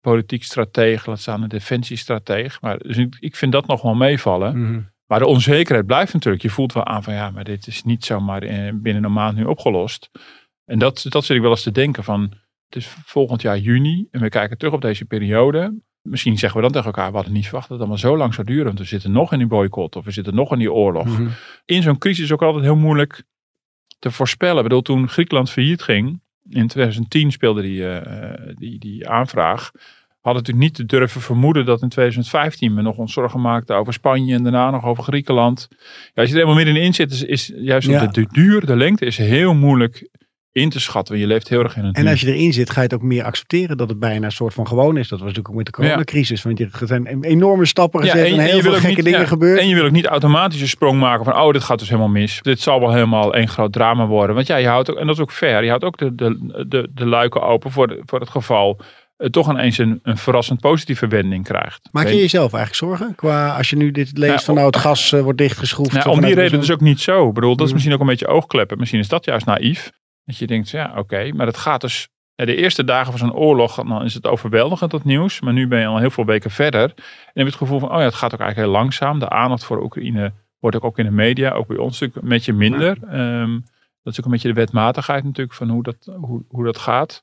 politiek 0.00 0.44
strateeg, 0.44 1.06
laat 1.06 1.20
staan 1.20 1.42
een 1.42 1.48
defensiestratege. 1.48 2.58
Maar 2.60 2.78
dus 2.78 2.96
ik, 2.96 3.16
ik 3.20 3.36
vind 3.36 3.52
dat 3.52 3.66
nog 3.66 3.82
wel 3.82 3.94
meevallen. 3.94 4.62
Mhm. 4.62 4.80
Maar 5.06 5.18
de 5.18 5.26
onzekerheid 5.26 5.86
blijft 5.86 6.12
natuurlijk. 6.12 6.42
Je 6.42 6.50
voelt 6.50 6.72
wel 6.72 6.84
aan 6.84 7.02
van 7.02 7.14
ja, 7.14 7.30
maar 7.30 7.44
dit 7.44 7.66
is 7.66 7.84
niet 7.84 8.04
zomaar 8.04 8.40
binnen 8.74 9.04
een 9.04 9.12
maand 9.12 9.36
nu 9.36 9.44
opgelost. 9.44 10.10
En 10.64 10.78
dat, 10.78 11.06
dat 11.08 11.24
zit 11.24 11.36
ik 11.36 11.42
wel 11.42 11.50
eens 11.50 11.62
te 11.62 11.70
denken 11.70 12.04
van, 12.04 12.20
het 12.68 12.76
is 12.76 12.86
volgend 12.86 13.42
jaar 13.42 13.58
juni 13.58 14.08
en 14.10 14.20
we 14.20 14.28
kijken 14.28 14.58
terug 14.58 14.74
op 14.74 14.80
deze 14.80 15.04
periode. 15.04 15.80
Misschien 16.02 16.38
zeggen 16.38 16.58
we 16.58 16.64
dan 16.64 16.72
tegen 16.72 16.86
elkaar, 16.86 17.10
we 17.10 17.16
hadden 17.16 17.32
niet 17.32 17.44
verwacht 17.44 17.68
dat 17.68 17.78
het 17.78 17.86
allemaal 17.86 18.10
zo 18.10 18.16
lang 18.16 18.34
zou 18.34 18.46
duren. 18.46 18.64
Want 18.64 18.78
we 18.78 18.84
zitten 18.84 19.12
nog 19.12 19.32
in 19.32 19.38
die 19.38 19.46
boycott 19.46 19.96
of 19.96 20.04
we 20.04 20.10
zitten 20.10 20.34
nog 20.34 20.52
in 20.52 20.58
die 20.58 20.72
oorlog. 20.72 21.18
In 21.64 21.82
zo'n 21.82 21.98
crisis 21.98 22.24
is 22.24 22.32
ook 22.32 22.42
altijd 22.42 22.64
heel 22.64 22.76
moeilijk 22.76 23.22
te 23.98 24.10
voorspellen. 24.10 24.56
Ik 24.56 24.62
bedoel, 24.62 24.82
toen 24.82 25.08
Griekenland 25.08 25.50
failliet 25.50 25.82
ging, 25.82 26.20
in 26.50 26.66
2010 26.66 27.32
speelde 27.32 27.62
die, 27.62 27.80
uh, 27.80 28.00
die, 28.54 28.78
die 28.78 29.08
aanvraag. 29.08 29.70
Hadden 30.20 30.42
natuurlijk 30.42 30.68
niet 30.68 30.74
te 30.74 30.96
durven 30.96 31.20
vermoeden 31.20 31.64
dat 31.64 31.82
in 31.82 31.88
2015 31.88 32.74
we 32.74 32.82
nog 32.82 32.96
ons 32.96 33.12
zorgen 33.12 33.40
maakten 33.40 33.76
over 33.76 33.92
Spanje 33.92 34.34
en 34.34 34.42
daarna 34.42 34.70
nog 34.70 34.84
over 34.84 35.02
Griekenland. 35.02 35.68
Ja, 35.70 35.78
als 36.14 36.30
je 36.30 36.34
er 36.34 36.40
helemaal 36.40 36.64
middenin 36.64 36.94
zit, 36.94 37.12
is, 37.12 37.22
is 37.22 37.52
juist 37.56 37.88
de, 37.88 38.08
de 38.10 38.26
duur, 38.30 38.66
de 38.66 38.76
lengte 38.76 39.06
is 39.06 39.16
heel 39.16 39.54
moeilijk 39.54 40.08
in 40.58 40.70
te 40.70 40.80
schatten. 40.80 41.14
Want 41.14 41.26
je 41.26 41.32
leeft 41.34 41.48
heel 41.48 41.62
erg 41.62 41.76
in 41.76 41.84
het 41.84 41.96
En 41.96 42.06
als 42.06 42.20
je 42.20 42.34
erin 42.34 42.52
zit, 42.52 42.70
ga 42.70 42.80
je 42.80 42.86
het 42.86 42.94
ook 42.94 43.02
meer 43.02 43.24
accepteren 43.24 43.76
dat 43.76 43.88
het 43.88 43.98
bijna 43.98 44.26
een 44.26 44.32
soort 44.32 44.54
van 44.54 44.66
gewoon 44.66 44.96
is. 44.96 45.08
Dat 45.08 45.18
was 45.18 45.28
natuurlijk 45.28 45.48
ook 45.48 45.54
met 45.54 45.66
de 45.66 45.72
coronacrisis. 45.72 46.42
Want 46.42 46.60
er 46.60 46.70
zijn 46.80 47.22
enorme 47.22 47.66
stappen 47.66 48.00
gezet 48.00 48.26
en, 48.26 48.32
en, 48.32 48.40
heel 48.40 48.60
veel 48.60 48.72
gekke 48.72 49.02
dingen 49.02 49.26
gebeurd. 49.26 49.60
En 49.60 49.68
je 49.68 49.74
wil 49.74 49.84
ook 49.84 49.90
niet 49.90 50.06
automatisch 50.06 50.60
een 50.60 50.68
sprong 50.68 51.00
maken 51.00 51.24
van, 51.24 51.40
oh, 51.40 51.52
dit 51.52 51.62
gaat 51.62 51.78
dus 51.78 51.88
helemaal 51.88 52.10
mis. 52.10 52.38
Dit 52.42 52.60
zal 52.60 52.80
wel 52.80 52.92
helemaal 52.92 53.34
één 53.34 53.48
groot 53.48 53.72
drama 53.72 54.06
worden. 54.06 54.34
Want 54.34 54.46
ja, 54.46 54.56
je 54.56 54.66
houdt 54.66 54.90
ook, 54.90 54.96
en 54.96 55.06
dat 55.06 55.14
is 55.16 55.22
ook 55.22 55.32
fair, 55.32 55.62
je 55.62 55.68
houdt 55.68 55.84
ook 55.84 55.98
de, 55.98 56.14
de, 56.14 56.64
de, 56.68 56.88
de 56.94 57.06
luiken 57.06 57.42
open 57.42 57.70
voor, 57.70 57.98
voor 58.04 58.20
het 58.20 58.30
geval 58.30 58.80
uh, 59.18 59.28
toch 59.28 59.50
ineens 59.50 59.78
een, 59.78 60.00
een 60.02 60.16
verrassend 60.16 60.60
positieve 60.60 61.06
wending 61.06 61.44
krijgt. 61.44 61.88
Maak 61.92 62.08
je 62.08 62.16
jezelf 62.16 62.52
eigenlijk 62.52 62.74
zorgen? 62.74 63.14
Qua, 63.14 63.56
als 63.56 63.70
je 63.70 63.76
nu 63.76 63.90
dit 63.90 64.18
leest 64.18 64.32
Ja, 64.32 64.38
van 64.38 64.54
nou 64.54 64.66
het 64.66 64.76
gas 64.76 65.12
eh, 65.12 65.20
wordt 65.20 65.38
dichtgeschroefd. 65.38 65.96
Of 65.96 66.06
om 66.06 66.20
die 66.20 66.34
reden 66.34 66.50
de 66.50 66.58
dus 66.58 66.70
ook 66.70 66.80
niet 66.80 67.00
zo. 67.00 67.28
Ik 67.28 67.34
bedoel, 67.34 67.56
dat 67.56 67.60
is 67.60 67.66
Mm. 67.66 67.72
misschien 67.72 67.94
ook 67.94 68.00
een 68.00 68.06
beetje 68.06 68.26
oogkleppen. 68.26 68.78
Misschien 68.78 69.00
is 69.00 69.08
dat 69.08 69.24
juist 69.24 69.46
naïef. 69.46 69.90
Dat 70.28 70.38
je 70.38 70.46
denkt, 70.46 70.70
ja 70.70 70.92
oké, 70.96 71.32
maar 71.32 71.46
het 71.46 71.56
gaat 71.56 71.80
dus... 71.80 72.08
ja, 72.34 72.44
De 72.44 72.56
eerste 72.56 72.84
dagen 72.84 73.18
van 73.18 73.28
zo'n 73.28 73.38
oorlog, 73.38 73.74
dan 73.74 74.04
is 74.04 74.14
het 74.14 74.26
overweldigend 74.26 74.90
dat 74.90 75.04
nieuws. 75.04 75.40
Maar 75.40 75.52
nu 75.52 75.68
ben 75.68 75.80
je 75.80 75.86
al 75.86 75.98
heel 75.98 76.10
veel 76.10 76.24
weken 76.24 76.50
verder. 76.50 76.82
En 76.82 76.94
heb 77.24 77.32
je 77.34 77.42
het 77.42 77.54
gevoel 77.54 77.78
van, 77.78 77.90
oh 77.90 77.98
ja, 77.98 78.04
het 78.04 78.14
gaat 78.14 78.32
ook 78.34 78.40
eigenlijk 78.40 78.70
heel 78.70 78.80
langzaam. 78.80 79.18
De 79.18 79.28
aandacht 79.28 79.64
voor 79.64 79.82
Oekraïne 79.82 80.32
wordt 80.58 80.80
ook, 80.82 80.98
in 80.98 81.04
de 81.04 81.10
media, 81.10 81.52
ook 81.52 81.66
bij 81.66 81.76
ons 81.76 81.92
natuurlijk 81.92 82.22
een 82.22 82.28
beetje 82.28 82.52
minder. 82.52 82.98
Ehm, 83.10 83.58
dat 84.02 84.12
is 84.12 84.18
ook 84.18 84.24
een 84.24 84.30
beetje 84.30 84.48
de 84.48 84.54
wetmatigheid 84.54 85.24
natuurlijk 85.24 85.56
van 85.56 85.68
hoe 85.68 85.82
dat, 85.82 86.12
hoe, 86.20 86.44
hoe 86.48 86.64
dat 86.64 86.78
gaat. 86.78 87.22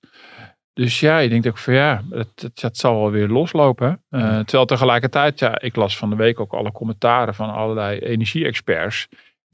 Dus 0.74 1.00
ja, 1.00 1.18
je 1.18 1.30
denkt 1.30 1.48
ook 1.48 1.58
van 1.58 1.74
ja, 1.74 2.04
het, 2.10 2.42
het, 2.42 2.62
het 2.62 2.78
zal 2.78 3.00
wel 3.00 3.12
weer 3.12 3.28
loslopen. 3.28 4.04
Eh, 4.10 4.40
terwijl 4.40 4.66
tegelijkertijd, 4.66 5.40
ja, 5.40 5.60
ik 5.60 5.76
las 5.76 5.98
van 5.98 6.10
de 6.10 6.16
week 6.16 6.40
ook 6.40 6.54
alle 6.54 6.72
commentaren 6.72 7.36
van 7.36 7.54
allerlei 7.54 8.00
energie-experts. 8.00 9.08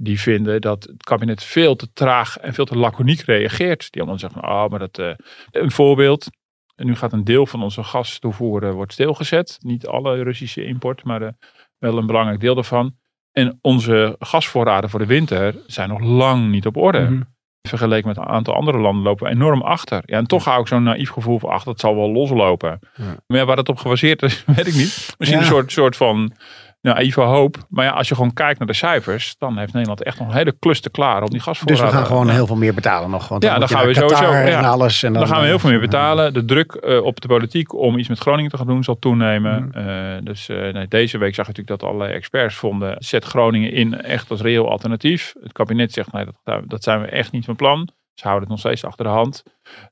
Die 0.04 0.20
vinden 0.20 0.62
dat 0.62 0.84
het 0.84 1.04
kabinet 1.04 1.44
veel 1.44 1.76
te 1.76 1.94
traag 1.94 2.38
en 2.38 2.54
veel 2.54 2.66
te 2.66 2.78
laconiek 2.78 3.22
reageert. 3.22 3.92
Die 3.92 4.02
allemaal 4.02 4.20
zeggen, 4.20 4.44
oh, 4.44 4.68
maar 4.68 4.80
dat... 4.80 4.98
eh, 5.00 5.12
een 5.52 5.72
voorbeeld. 5.72 6.28
En 6.76 6.86
nu 6.86 6.96
gaat 6.96 7.14
een 7.14 7.24
deel 7.24 7.46
van 7.46 7.64
onze 7.64 7.84
gastoevoer 7.84 8.64
eh, 8.64 8.72
wordt 8.72 8.94
stilgezet. 8.94 9.58
Niet 9.60 9.88
alle 9.88 10.24
Russische 10.24 10.66
import, 10.66 11.04
maar 11.04 11.22
eh, 11.22 11.30
wel 11.78 11.98
een 11.98 12.06
belangrijk 12.06 12.40
deel 12.40 12.56
daarvan. 12.56 12.96
En 13.32 13.60
onze 13.62 14.16
gasvoorraden 14.20 14.90
voor 14.90 15.00
de 15.00 15.06
winter 15.06 15.56
zijn 15.68 15.90
nog 15.90 16.00
lang 16.02 16.50
niet 16.52 16.66
op 16.66 16.78
orde. 16.78 17.00
Mhm. 17.00 17.22
Vergeleken 17.68 18.08
met 18.08 18.18
een 18.18 18.24
aantal 18.26 18.54
andere 18.56 18.78
landen 18.78 19.04
lopen 19.04 19.26
we 19.26 19.32
enorm 19.34 19.62
achter. 19.62 20.04
Ja, 20.06 20.18
en 20.18 20.26
toch 20.28 20.44
hou 20.46 20.62
ik 20.62 20.68
zo'n 20.68 20.84
naïef 20.84 21.10
gevoel 21.10 21.40
van, 21.40 21.50
ach, 21.50 21.64
dat 21.64 21.80
zal 21.80 21.96
wel 21.96 22.12
loslopen. 22.12 22.80
Ja. 22.96 23.04
Maar 23.28 23.38
ja, 23.38 23.46
waar 23.46 23.56
dat 23.56 23.70
op 23.70 23.78
gebaseerd 23.78 24.22
is, 24.22 24.44
weet 24.56 24.68
ik 24.68 24.74
niet. 24.74 25.14
Misschien 25.18 25.40
Ja. 25.40 25.46
een 25.46 25.52
soort, 25.52 25.72
soort 25.72 25.96
van 25.96 26.34
naïeve 26.82 27.22
hoop. 27.22 27.58
Maar 27.70 27.86
ja, 27.86 27.92
als 27.92 28.08
je 28.08 28.16
gewoon 28.16 28.34
kijkt 28.34 28.60
naar 28.60 28.68
de 28.68 28.74
cijfers, 28.74 29.36
dan 29.38 29.58
heeft 29.58 29.74
Nederland 29.74 30.04
echt 30.04 30.20
nog 30.20 30.28
een 30.28 30.34
hele 30.36 30.56
klus 30.60 30.82
te 30.82 30.90
klaar 30.90 31.18
om 31.22 31.26
die 31.26 31.30
Dus 31.34 31.44
gasvoorraden. 31.44 31.86
we 31.86 31.92
gaan 31.92 32.06
gewoon 32.06 32.30
heel 32.30 32.46
veel 32.48 32.56
meer 32.56 32.74
betalen 32.74 33.10
nog. 33.10 33.28
Want 33.28 33.44
Ja, 33.44 33.60
dan, 33.60 33.68
gaan 33.68 33.86
we 33.88 33.94
sowieso- 33.94 34.24
ja. 34.32 34.44
En 34.44 34.64
alles. 34.64 35.04
En 35.04 35.12
dan, 35.14 35.22
Dan 35.22 35.32
gaan 35.32 35.42
we 35.42 35.48
heel 35.48 35.60
veel 35.60 35.70
meer 35.70 35.80
betalen. 35.80 36.34
De 36.34 36.46
druk 36.46 36.72
eh, 36.74 37.04
op 37.04 37.22
de 37.22 37.28
politiek 37.28 37.74
om 37.74 37.98
iets 37.98 38.08
met 38.10 38.20
Groningen 38.20 38.52
te 38.52 38.58
gaan 38.58 38.68
doen 38.68 38.84
zal 38.84 39.00
toenemen. 39.00 39.68
Mhm. 39.68 39.78
Eh, 39.90 40.22
dus 40.24 40.50
eh, 40.50 40.74
nee, 40.74 40.88
deze 40.88 41.18
week 41.18 41.36
zag 41.36 41.46
je 41.46 41.52
natuurlijk 41.52 41.80
dat 41.82 41.90
allerlei 41.90 42.14
experts 42.14 42.56
vonden. 42.56 42.96
Zet 43.00 43.26
Groningen 43.26 43.72
in 43.72 44.02
echt 44.02 44.32
als 44.32 44.42
reëel 44.42 44.70
alternatief. 44.70 45.34
Het 45.42 45.52
kabinet 45.52 45.94
zegt 45.94 46.12
nee, 46.12 46.26
dat, 46.44 46.62
dat 46.70 46.84
zijn 46.84 47.02
we 47.02 47.08
echt 47.08 47.32
niet 47.32 47.46
van 47.46 47.56
plan. 47.56 47.90
Ze 48.14 48.28
houden 48.28 48.50
het 48.50 48.50
nog 48.58 48.60
steeds 48.60 48.86
achter 48.86 49.06
de 49.06 49.12
hand. 49.12 49.44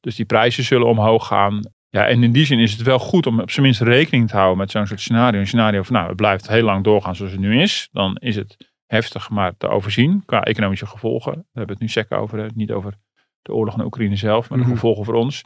Dus 0.01 0.15
die 0.15 0.25
prijzen 0.25 0.63
zullen 0.63 0.87
omhoog 0.87 1.27
gaan. 1.27 1.59
Ja, 1.89 2.07
en 2.07 2.23
in 2.23 2.31
die 2.31 2.45
zin 2.45 2.59
is 2.59 2.71
het 2.71 2.81
wel 2.81 2.99
goed 2.99 3.25
om 3.27 3.39
op 3.39 3.51
zijn 3.51 3.65
minst 3.65 3.81
rekening 3.81 4.29
te 4.29 4.35
houden 4.35 4.57
met 4.57 4.71
zo'n 4.71 4.87
soort 4.87 4.99
scenario. 5.01 5.39
Een 5.39 5.47
scenario 5.47 5.83
van 5.83 5.95
nou, 5.95 6.07
het 6.07 6.15
blijft 6.15 6.47
heel 6.47 6.63
lang 6.63 6.83
doorgaan 6.83 7.15
zoals 7.15 7.31
het 7.31 7.41
nu 7.41 7.61
is. 7.61 7.89
Dan 7.91 8.15
is 8.15 8.35
het 8.35 8.57
heftig, 8.85 9.29
maar 9.29 9.57
te 9.57 9.67
overzien 9.67 10.23
qua 10.25 10.43
economische 10.43 10.85
gevolgen. 10.85 11.31
We 11.33 11.39
hebben 11.53 11.71
het 11.75 11.79
nu 11.79 11.87
sec 11.87 12.11
over, 12.11 12.49
niet 12.55 12.71
over 12.71 12.93
de 13.41 13.53
oorlog 13.53 13.77
in 13.77 13.83
Oekraïne 13.85 14.15
zelf, 14.15 14.49
maar 14.49 14.57
de 14.57 14.63
Mhm. 14.63 14.73
gevolgen 14.73 15.05
voor 15.05 15.13
ons. 15.13 15.43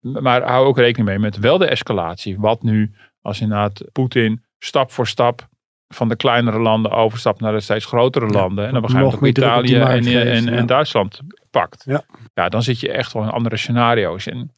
Maar 0.00 0.42
hou 0.42 0.66
ook 0.66 0.78
rekening 0.78 1.08
mee 1.08 1.18
met 1.18 1.38
wel 1.38 1.58
de 1.58 1.66
escalatie. 1.66 2.38
Wat 2.38 2.62
nu 2.62 2.94
als 3.20 3.40
inderdaad 3.40 3.84
Poetin 3.92 4.44
stap 4.58 4.90
voor 4.90 5.06
stap 5.06 5.48
van 5.88 6.08
de 6.08 6.16
kleinere 6.16 6.58
landen 6.58 6.90
overstapt 6.90 7.40
naar 7.40 7.52
de 7.52 7.60
steeds 7.60 7.84
grotere 7.84 8.26
landen. 8.26 8.66
En 8.66 8.72
dan 8.72 8.82
begrijp 8.82 9.04
ik 9.12 9.20
Italië 9.26 9.74
en, 9.76 10.06
en, 10.28 10.48
en. 10.48 10.66
Duitsland 10.66 11.20
pakt. 11.50 11.82
Ja. 11.86 12.02
ja, 12.34 12.48
dan 12.48 12.62
zit 12.62 12.80
je 12.80 12.92
echt 12.92 13.12
wel 13.12 13.22
in 13.22 13.28
andere 13.28 13.56
scenario's. 13.56 14.26
En, 14.26 14.50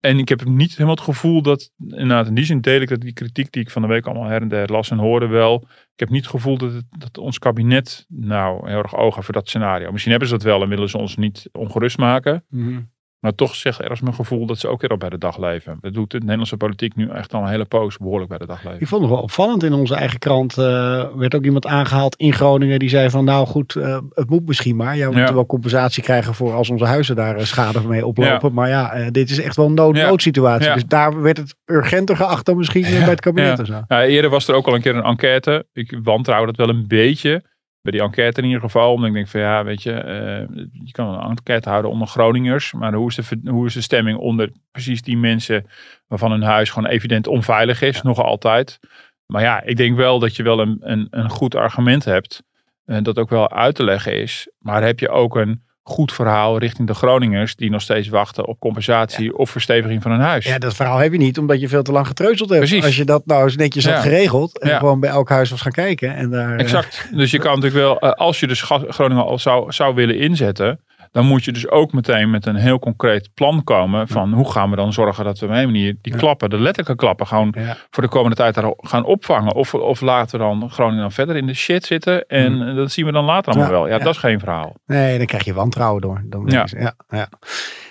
en 0.00 0.18
ik 0.18 0.28
heb 0.28 0.44
niet 0.44 0.70
helemaal 0.70 0.94
het 0.94 1.04
gevoel 1.04 1.42
dat, 1.42 1.70
inderdaad 1.78 2.26
in 2.26 2.34
die 2.34 2.44
zin 2.44 2.60
deel 2.60 2.80
ik 2.80 2.88
dat 2.88 3.00
die 3.00 3.12
kritiek 3.12 3.52
die 3.52 3.62
ik 3.62 3.70
van 3.70 3.82
de 3.82 3.88
week 3.88 4.06
allemaal 4.06 4.28
her 4.28 4.42
en 4.42 4.48
der 4.48 4.72
las 4.72 4.90
en 4.90 4.98
hoorde 4.98 5.26
wel. 5.26 5.66
Ik 5.68 6.00
heb 6.00 6.08
niet 6.08 6.22
het 6.22 6.30
gevoel 6.30 6.58
dat, 6.58 6.72
het, 6.72 6.84
dat 6.98 7.18
ons 7.18 7.38
kabinet 7.38 8.06
nou 8.08 8.68
heel 8.68 8.78
erg 8.78 8.96
oog 8.96 9.14
heeft 9.14 9.24
voor 9.24 9.34
dat 9.34 9.48
scenario. 9.48 9.90
Misschien 9.90 10.10
hebben 10.10 10.28
ze 10.28 10.34
dat 10.34 10.44
wel 10.44 10.62
en 10.62 10.68
willen 10.68 10.88
ze 10.88 10.98
ons 10.98 11.16
niet 11.16 11.48
ongerust 11.52 11.98
maken. 11.98 12.44
mhm. 12.48 12.80
Maar 13.20 13.34
toch 13.34 13.54
zegt 13.54 13.80
ergens 13.80 14.00
mijn 14.00 14.14
gevoel 14.14 14.46
dat 14.46 14.58
ze 14.58 14.68
ook 14.68 14.80
weer 14.80 14.90
al 14.90 14.96
bij 14.96 15.08
de 15.08 15.18
dag 15.18 15.38
leven. 15.38 15.78
Dat 15.80 15.94
doet 15.94 16.10
de 16.10 16.18
Nederlandse 16.18 16.56
politiek 16.56 16.96
nu 16.96 17.08
echt 17.08 17.34
al 17.34 17.42
een 17.42 17.48
hele 17.48 17.64
poos 17.64 17.96
behoorlijk 17.96 18.28
bij 18.28 18.38
de 18.38 18.46
dag 18.46 18.62
leven. 18.64 18.80
Ik 18.80 18.86
vond 18.86 19.02
het 19.02 19.10
wel 19.10 19.20
opvallend. 19.20 19.62
In 19.62 19.72
onze 19.72 19.94
eigen 19.94 20.18
krant 20.18 20.58
eh, 20.58 21.04
werd 21.16 21.34
ook 21.34 21.44
iemand 21.44 21.66
aangehaald 21.66 22.16
in 22.16 22.32
Groningen. 22.32 22.78
Die 22.78 22.88
zei 22.88 23.10
van 23.10 23.24
nou 23.24 23.46
goed, 23.46 23.74
eh, 23.76 23.98
het 24.14 24.30
moet 24.30 24.46
misschien 24.46 24.76
maar. 24.76 24.96
Ja, 24.96 25.04
we 25.06 25.10
Ja. 25.10 25.16
moeten 25.16 25.34
wel 25.34 25.46
compensatie 25.46 26.02
krijgen 26.02 26.34
voor 26.34 26.52
als 26.52 26.70
onze 26.70 26.84
huizen 26.84 27.16
daar 27.16 27.36
eh, 27.36 27.44
schade 27.44 27.80
mee 27.88 28.06
oplopen. 28.06 28.52
Maar 28.52 28.68
ja, 28.68 29.10
dit 29.10 29.30
is 29.30 29.40
echt 29.40 29.56
wel 29.56 29.66
een 29.66 29.74
nood 29.74 29.94
noodsituatie. 29.94 30.72
Dus 30.72 30.84
daar 30.86 31.22
werd 31.22 31.36
het 31.36 31.54
urgenter 31.66 32.16
geacht 32.16 32.46
dan 32.46 32.56
misschien 32.56 32.82
bij 32.82 32.90
het 32.90 33.20
kabinet. 33.20 33.58
en 33.58 33.66
zo. 33.66 33.82
Ja, 33.88 34.04
eerder 34.04 34.30
was 34.30 34.48
er 34.48 34.54
ook 34.54 34.66
al 34.66 34.74
een 34.74 34.80
keer 34.82 34.96
een 34.96 35.02
enquête. 35.04 35.66
Ik 35.72 35.98
wantrouw 36.02 36.44
dat 36.46 36.56
wel 36.56 36.68
een 36.68 36.84
beetje. 36.88 37.42
Bij 37.82 37.92
die 37.92 38.00
enquête 38.00 38.40
in 38.40 38.46
ieder 38.46 38.60
geval. 38.60 38.92
Omdat 38.92 39.08
ik 39.08 39.14
denk 39.14 39.28
van 39.28 39.40
ja, 39.40 39.64
weet 39.64 39.82
je. 39.82 39.92
eh, 39.92 40.64
je 40.84 40.92
kan 40.92 41.14
een 41.14 41.30
enquête 41.30 41.68
houden 41.68 41.90
onder 41.90 42.06
Groningers. 42.08 42.72
Maar 42.72 42.92
hoe 42.92 43.08
is, 43.08 43.14
de, 43.14 43.50
hoe 43.50 43.66
is 43.66 43.74
de 43.74 43.80
stemming 43.80 44.18
onder 44.18 44.50
precies 44.70 45.02
die 45.02 45.16
mensen. 45.16 45.66
Waarvan 46.06 46.30
hun 46.30 46.42
huis 46.42 46.70
gewoon 46.70 46.90
evident 46.90 47.26
onveilig 47.26 47.82
is. 47.82 48.02
Nog 48.02 48.18
altijd. 48.18 48.78
Maar 49.26 49.42
ja, 49.42 49.62
ik 49.62 49.76
denk 49.76 49.96
wel 49.96 50.18
dat 50.18 50.36
je 50.36 50.42
wel 50.42 50.60
een, 50.60 50.76
een, 50.80 51.06
een 51.10 51.30
goed 51.30 51.54
argument 51.54 52.04
hebt. 52.04 52.42
En 52.84 53.02
dat 53.02 53.18
ook 53.18 53.30
wel 53.30 53.50
uit 53.50 53.74
te 53.74 53.84
leggen 53.84 54.14
is. 54.14 54.50
Maar 54.58 54.82
heb 54.82 55.00
je 55.00 55.08
ook 55.08 55.36
een 55.36 55.62
goed 55.82 56.12
verhaal 56.12 56.58
richting 56.58 56.86
de 56.88 56.94
Groningers. 56.94 57.56
Die 57.56 57.70
nog 57.70 57.80
steeds 57.82 58.08
wachten 58.08 58.46
op 58.46 58.58
compensatie 58.58 59.36
of 59.36 59.50
versteviging 59.50 60.02
van 60.02 60.10
hun 60.10 60.20
huis. 60.20 60.44
Ja, 60.44 60.58
dat 60.58 60.74
verhaal 60.74 60.98
heb 60.98 61.12
je 61.12 61.18
niet, 61.18 61.38
omdat 61.38 61.60
je 61.60 61.68
veel 61.68 61.82
te 61.82 61.92
lang 61.92 62.06
getreuzeld 62.06 62.48
hebt. 62.48 62.60
Precies. 62.60 62.84
Als 62.84 62.96
je 62.96 63.04
dat 63.04 63.26
nou 63.26 63.44
eens 63.44 63.56
netjes 63.56 63.84
had 63.84 63.94
Ja. 63.94 64.00
geregeld 64.00 64.58
en 64.58 64.68
Ja. 64.68 64.78
gewoon 64.78 65.00
bij 65.00 65.10
elk 65.10 65.28
huis 65.28 65.50
was 65.50 65.60
gaan 65.60 65.72
kijken. 65.72 66.14
En 66.14 66.30
daar, 66.30 66.52
eh, 66.54 66.60
Exact. 66.60 67.08
Dus 67.14 67.30
je 67.30 67.38
kan 67.38 67.54
natuurlijk 67.60 67.82
wel, 67.82 67.98
eh, 67.98 68.10
als 68.10 68.40
je 68.40 68.46
dus 68.46 68.62
Groningen 68.88 69.24
al 69.24 69.38
zou, 69.38 69.72
zou 69.72 69.94
willen 69.94 70.18
inzetten, 70.18 70.80
dan 71.10 71.26
moet 71.26 71.44
je 71.44 71.52
dus 71.52 71.68
ook 71.68 71.92
meteen 71.92 72.30
met 72.30 72.46
een 72.46 72.56
heel 72.56 72.78
concreet 72.78 73.30
plan 73.34 73.64
komen 73.64 74.08
van 74.08 74.32
hoe 74.32 74.50
gaan 74.50 74.70
we 74.70 74.76
dan 74.76 74.92
zorgen 74.92 75.24
dat 75.24 75.38
we 75.38 75.46
op 75.46 75.52
een 75.52 75.64
manier 75.64 75.96
die 76.02 76.16
klappen, 76.16 76.50
de 76.50 76.58
letterlijke 76.58 76.96
klappen, 77.04 77.26
gewoon 77.26 77.54
voor 77.90 78.02
de 78.02 78.08
komende 78.08 78.36
tijd 78.36 78.58
gaan 78.76 79.04
opvangen. 79.04 79.54
Of, 79.54 79.74
of 79.74 80.00
laten 80.00 80.38
we 80.38 80.44
dan 80.44 80.70
Groningen 80.70 81.00
dan 81.00 81.12
verder 81.12 81.36
in 81.36 81.46
de 81.46 81.54
shit 81.54 81.84
zitten 81.84 82.26
en 82.26 82.68
eh, 82.68 82.74
dat 82.74 82.90
zien 82.90 83.04
we 83.06 83.12
dan 83.12 83.24
later 83.24 83.52
allemaal 83.52 83.70
wel. 83.70 83.86
Ja, 83.86 83.96
Ja. 83.96 84.04
dat 84.04 84.14
is 84.14 84.20
geen 84.20 84.38
verhaal. 84.38 84.74
Nee, 84.86 85.18
dan 85.18 85.26
krijg 85.26 85.44
je 85.44 85.54
wantrouwen 85.54 86.00
door. 86.00 86.22
Dan 86.24 86.42
Ja. 86.46 86.66
ja. 87.08 87.28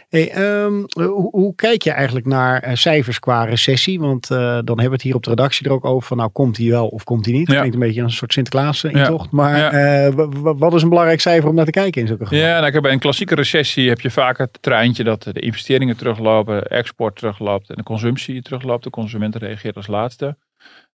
Hey, 0.09 0.31
ehm, 0.31 0.83
hoe, 0.89 1.29
hoe 1.31 1.55
kijk 1.55 1.81
je 1.81 1.91
eigenlijk 1.91 2.25
naar 2.25 2.61
eh, 2.61 2.75
cijfers 2.75 3.19
qua 3.19 3.43
recessie? 3.43 3.99
Want 3.99 4.31
eh, 4.31 4.37
dan 4.37 4.65
hebben 4.65 4.85
we 4.85 4.91
het 4.91 5.01
hier 5.01 5.15
op 5.15 5.23
de 5.23 5.29
redactie 5.29 5.65
er 5.65 5.71
ook 5.71 5.85
over 5.85 6.07
van 6.07 6.17
nou 6.17 6.29
komt 6.29 6.57
hij 6.57 6.69
wel 6.69 6.87
of 6.87 7.03
komt 7.03 7.25
hij 7.25 7.33
niet. 7.33 7.47
Ja. 7.47 7.55
Klinkt 7.57 7.73
een 7.73 7.79
beetje 7.81 8.01
als 8.01 8.11
een 8.11 8.17
soort 8.17 8.33
Sinterklaas 8.33 8.83
eh, 8.83 8.91
Ja. 8.91 9.27
Maar 9.31 9.75
Ja. 9.75 10.11
wat 10.41 10.73
is 10.73 10.81
een 10.81 10.89
belangrijk 10.89 11.21
cijfer 11.21 11.49
om 11.49 11.55
naar 11.55 11.65
te 11.65 11.71
kijken 11.71 12.01
in 12.01 12.07
zulke 12.07 12.25
gevallen? 12.25 12.47
Ja, 12.47 12.53
nou, 12.55 12.67
ik 12.67 12.73
heb 12.73 12.81
bij 12.81 12.91
een 12.91 12.99
klassieke 12.99 13.35
recessie 13.35 13.89
heb 13.89 14.01
je 14.01 14.11
vaak 14.11 14.37
het 14.37 14.57
treintje 14.61 15.03
dat 15.03 15.23
de 15.23 15.39
investeringen 15.39 15.97
teruglopen, 15.97 16.67
export 16.67 17.15
terugloopt 17.15 17.69
en 17.69 17.75
de 17.75 17.83
consumptie 17.83 18.41
terugloopt. 18.41 18.83
De 18.83 18.89
consumenten 18.89 19.39
reageert 19.39 19.75
als 19.75 19.87
laatste. 19.87 20.37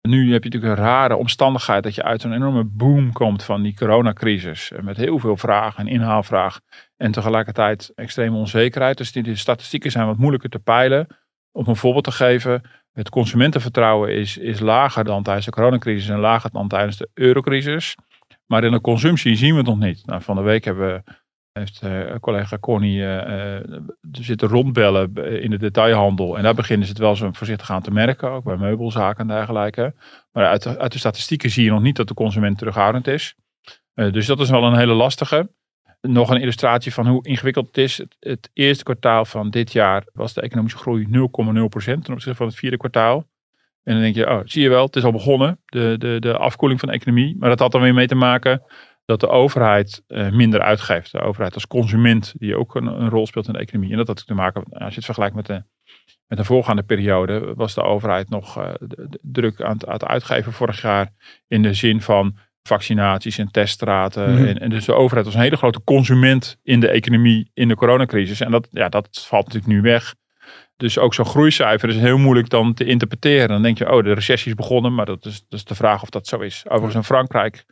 Nu 0.09 0.33
heb 0.33 0.45
je 0.45 0.51
natuurlijk 0.51 0.79
een 0.79 0.85
rare 0.85 1.17
omstandigheid 1.17 1.83
dat 1.83 1.95
je 1.95 2.03
uit 2.03 2.21
zo'n 2.21 2.33
enorme 2.33 2.65
boom 2.65 3.13
komt 3.13 3.43
van 3.43 3.63
die 3.63 3.77
coronacrisis. 3.77 4.73
Met 4.81 4.97
heel 4.97 5.19
veel 5.19 5.37
vraag 5.37 5.77
en 5.77 5.87
inhaalvraag. 5.87 6.61
En 6.97 7.13
tegelijkertijd 7.13 7.93
extreme 7.95 8.37
onzekerheid. 8.37 8.97
Dus 8.97 9.13
die 9.13 9.37
statistieken 9.37 9.91
zijn 9.91 10.07
wat 10.07 10.17
moeilijker 10.17 10.51
te 10.51 10.59
peilen. 10.59 11.07
Om 11.53 11.67
een 11.67 11.77
voorbeeld 11.77 12.05
te 12.05 12.13
geven. 12.13 12.63
Het 12.93 13.09
consumentenvertrouwen 13.09 14.13
is, 14.13 14.37
is 14.37 14.61
lager 14.61 15.05
dan 15.05 15.23
tijdens 15.23 15.47
de 15.47 15.53
coronacrisis 15.53 16.09
en 16.09 16.19
lager 16.19 16.51
dan 16.51 16.69
tijdens 16.69 16.97
de 16.97 17.09
eurocrisis. 17.15 17.97
Maar 18.47 18.65
in 18.65 18.73
de 18.73 18.81
consumptie 18.81 19.37
zien 19.37 19.51
we 19.51 19.57
het 19.57 19.67
nog 19.67 19.79
niet. 19.79 20.07
Nou, 20.07 20.23
van 20.23 20.37
de 20.37 20.43
week 20.43 20.65
hebben 20.65 20.87
we 20.87 21.13
heeft 21.55 21.81
eh, 21.83 22.15
collega 22.21 22.59
Connie 22.59 23.07
eh, 23.07 23.81
zitten 24.13 24.49
rondbellen 24.49 25.15
in 25.43 25.51
de 25.51 25.59
detailhandel. 25.59 26.37
En 26.37 26.43
daar 26.43 26.55
beginnen 26.55 26.87
ze 26.87 26.93
het 26.93 27.01
wel 27.03 27.17
zo 27.17 27.31
voorzichtig 27.33 27.71
aan 27.71 27.83
te 27.83 27.91
merken. 27.91 28.31
Ook 28.31 28.45
bij 28.45 28.57
meubelzaken 28.57 29.21
en 29.21 29.37
dergelijke. 29.37 29.95
Maar 30.33 30.47
uit, 30.47 30.93
de- 30.93 30.99
statistieken 30.99 31.51
zie 31.51 31.65
je 31.65 31.71
nog 31.71 31.83
niet 31.83 31.97
dat 31.97 32.09
de 32.09 32.15
consument 32.15 32.59
terughoudend 32.59 33.07
is. 33.07 33.35
Dus 33.95 34.27
dat 34.27 34.41
is 34.41 34.51
wel 34.51 34.65
een 34.65 34.77
hele 34.77 34.93
lastige. 34.93 35.51
Nog 36.01 36.31
een 36.31 36.41
illustratie 36.41 36.93
van 36.93 37.07
hoe 37.07 37.27
ingewikkeld 37.27 37.67
het 37.67 37.79
is. 37.79 37.99
Het, 37.99 38.17
het 38.21 38.51
eerste 38.53 38.85
kwartaal 38.85 39.25
van 39.25 39.51
dit 39.51 39.73
jaar 39.73 40.05
was 40.13 40.33
de 40.33 40.41
economische 40.41 40.79
groei 40.79 41.07
0,0% 41.07 41.11
ten 41.85 42.13
opzichte 42.13 42.35
van 42.35 42.47
het 42.47 42.57
vierde 42.57 42.77
kwartaal. 42.77 43.27
En 43.83 43.93
dan 43.93 44.03
denk 44.03 44.15
je, 44.15 44.31
oh, 44.31 44.41
zie 44.45 44.63
je 44.63 44.69
wel, 44.69 44.87
het 44.87 44.97
is 44.97 45.05
al 45.05 45.13
begonnen, 45.13 45.61
de, 45.65 45.95
de, 45.99 46.17
de 46.21 46.37
afkoeling 46.37 46.81
van 46.81 46.89
de 46.89 46.95
economie. 46.95 47.37
Maar 47.39 47.49
dat 47.49 47.59
had 47.59 47.73
dan 47.73 47.81
weer 47.81 47.95
mee 47.95 48.07
te 48.07 48.15
maken 48.15 48.63
dat 49.05 49.21
de 49.21 49.29
overheid 49.29 50.03
eh, 50.07 50.31
minder 50.31 50.61
uitgeeft. 50.61 51.13
De 51.13 51.21
overheid 51.21 51.55
als 51.55 51.67
consument, 51.67 52.35
die 52.39 52.57
ook 52.57 52.75
een, 52.75 52.87
een 52.87 53.09
rol 53.09 53.27
speelt 53.27 53.47
in 53.47 53.53
de 53.53 53.59
economie. 53.59 53.91
En 53.91 53.97
dat 53.97 54.07
had 54.07 54.27
te 54.27 54.35
maken, 54.35 54.63
als 54.63 54.89
je 54.89 54.95
het 54.95 55.05
vergelijkt 55.05 55.35
met 55.35 55.47
de, 55.47 55.63
met 56.27 56.39
de 56.39 56.45
voorgaande 56.45 56.83
periode, 56.83 57.55
was 57.55 57.75
de 57.75 57.83
overheid 57.83 58.29
nog 58.29 58.59
eh, 58.59 58.71
druk 59.23 59.63
aan 59.63 59.73
het, 59.73 59.87
aan 59.87 59.93
het 59.93 60.05
uitgeven 60.05 60.53
vorig 60.53 60.83
jaar. 60.83 61.13
In 61.49 61.63
de 61.63 61.75
zin 61.75 62.01
van 62.01 62.37
vaccinaties 62.63 63.39
en 63.39 63.51
teststraten. 63.51 64.35
Mhm. 64.35 64.45
en, 64.45 64.59
en 64.59 64.71
dus 64.71 64.85
de 64.85 64.95
overheid 64.95 65.27
was 65.27 65.35
een 65.35 65.41
hele 65.41 65.57
grote 65.57 65.85
consument 65.85 66.59
in 66.63 66.81
de 66.81 66.89
economie 66.89 67.51
in 67.55 67.69
de 67.69 67.75
coronacrisis. 67.75 68.41
En 68.41 68.51
dat, 68.51 68.69
ja, 68.71 68.89
dat 68.89 69.09
valt 69.29 69.45
natuurlijk 69.45 69.73
nu 69.73 69.81
weg. 69.81 70.15
Dus 70.77 70.99
ook 70.99 71.15
zo'n 71.15 71.25
groeicijfer 71.25 71.89
is 71.89 71.97
heel 71.97 72.19
moeilijk 72.19 72.49
dan 72.49 72.75
te 72.75 72.85
interpreteren. 72.85 73.49
Dan 73.49 73.63
denk 73.63 73.79
je, 73.79 73.93
oh, 73.93 74.05
de 74.05 74.13
recessie 74.13 74.51
is 74.51 74.57
begonnen, 74.57 74.95
maar 74.95 75.07
dat 75.07 75.27
is, 75.27 75.45
dat 75.49 75.59
is 75.59 75.65
de 75.65 75.75
vraag 75.75 76.03
of 76.03 76.11
dat 76.11 76.27
zo 76.27 76.39
is. 76.39 76.65
Overigens 76.65 76.95
in 76.95 77.03
Frankrijk, 77.03 77.65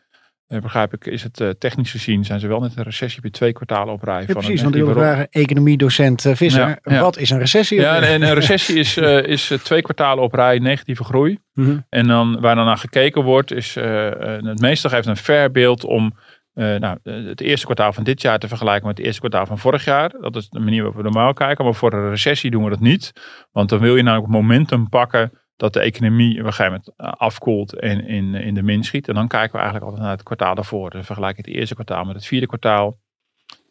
begrijp 0.60 0.92
ik, 0.94 1.06
is 1.06 1.22
het 1.22 1.40
eh, 1.40 1.48
technisch 1.48 1.90
gezien, 1.90 2.24
zijn 2.24 2.40
ze 2.40 2.46
wel 2.46 2.60
net 2.60 2.76
een 2.76 2.82
recessie 2.82 3.20
bij 3.20 3.30
twee 3.30 3.52
kwartalen 3.52 3.94
op 3.94 4.02
rij. 4.02 4.20
Ja, 4.20 4.26
van 4.26 4.34
precies, 4.34 4.60
een 4.60 4.62
want 4.62 4.74
negatieve 4.74 5.00
vragen, 5.00 5.28
economiedocent 5.30 6.24
eh, 6.24 6.34
Visser, 6.34 6.68
Ja, 6.68 6.78
ja. 6.82 7.00
wat 7.00 7.18
is 7.18 7.30
een 7.30 7.38
recessie? 7.38 7.80
Ja, 7.80 7.96
en 7.96 8.02
en 8.02 8.22
een 8.22 8.34
recessie 8.42 8.76
is, 8.76 8.96
eh, 8.96 9.22
is 9.22 9.50
eh, 9.50 9.58
twee 9.58 9.82
kwartalen 9.82 10.24
op 10.24 10.34
rij 10.34 10.58
negatieve 10.58 11.04
groei. 11.04 11.38
Mhm. 11.54 11.78
En 11.88 12.06
dan, 12.06 12.40
waar 12.40 12.54
dan 12.54 12.64
naar 12.64 12.78
gekeken 12.78 13.22
wordt, 13.22 13.52
is 13.52 13.76
eh, 13.76 14.06
eh, 14.36 14.44
het 14.44 14.60
meestal 14.60 14.90
geeft 14.90 15.06
een 15.06 15.16
fair 15.16 15.50
beeld 15.50 15.84
om 15.84 16.12
eh, 16.54 16.74
nou, 16.74 16.98
eh, 17.02 17.24
het 17.24 17.40
eerste 17.40 17.64
kwartaal 17.64 17.92
van 17.92 18.04
dit 18.04 18.22
jaar 18.22 18.38
te 18.38 18.48
vergelijken 18.48 18.86
met 18.86 18.96
het 18.96 19.06
eerste 19.06 19.20
kwartaal 19.20 19.46
van 19.46 19.58
vorig 19.58 19.84
jaar. 19.84 20.10
Dat 20.20 20.36
is 20.36 20.48
de 20.48 20.58
manier 20.58 20.82
waarop 20.82 20.96
we 20.96 21.02
normaal 21.02 21.32
kijken. 21.32 21.64
Maar 21.64 21.74
voor 21.74 21.92
een 21.92 22.08
recessie 22.08 22.50
doen 22.50 22.64
we 22.64 22.70
dat 22.70 22.80
niet. 22.80 23.12
Want 23.52 23.68
dan 23.68 23.78
wil 23.78 23.96
je 23.96 24.02
namelijk 24.02 24.32
momentum 24.32 24.88
pakken 24.88 25.41
dat 25.62 25.72
de 25.72 25.80
economie 25.80 26.40
op 26.40 26.46
een 26.46 26.52
gegeven 26.52 26.72
moment 26.72 26.92
eh, 26.96 27.12
afkoelt 27.12 27.72
en 27.78 28.06
in, 28.06 28.34
in 28.34 28.54
de 28.54 28.62
min 28.62 28.84
schiet. 28.84 29.08
En 29.08 29.14
dan 29.14 29.28
kijken 29.28 29.52
we 29.52 29.56
eigenlijk 29.56 29.84
altijd 29.84 30.02
naar 30.02 30.12
het 30.12 30.22
kwartaal 30.22 30.54
daarvoor. 30.54 30.90
Dus 30.90 31.06
vergelijk 31.06 31.36
het 31.36 31.46
eerste 31.46 31.74
kwartaal 31.74 32.04
met 32.04 32.14
het 32.14 32.26
vierde 32.26 32.46
kwartaal. 32.46 32.98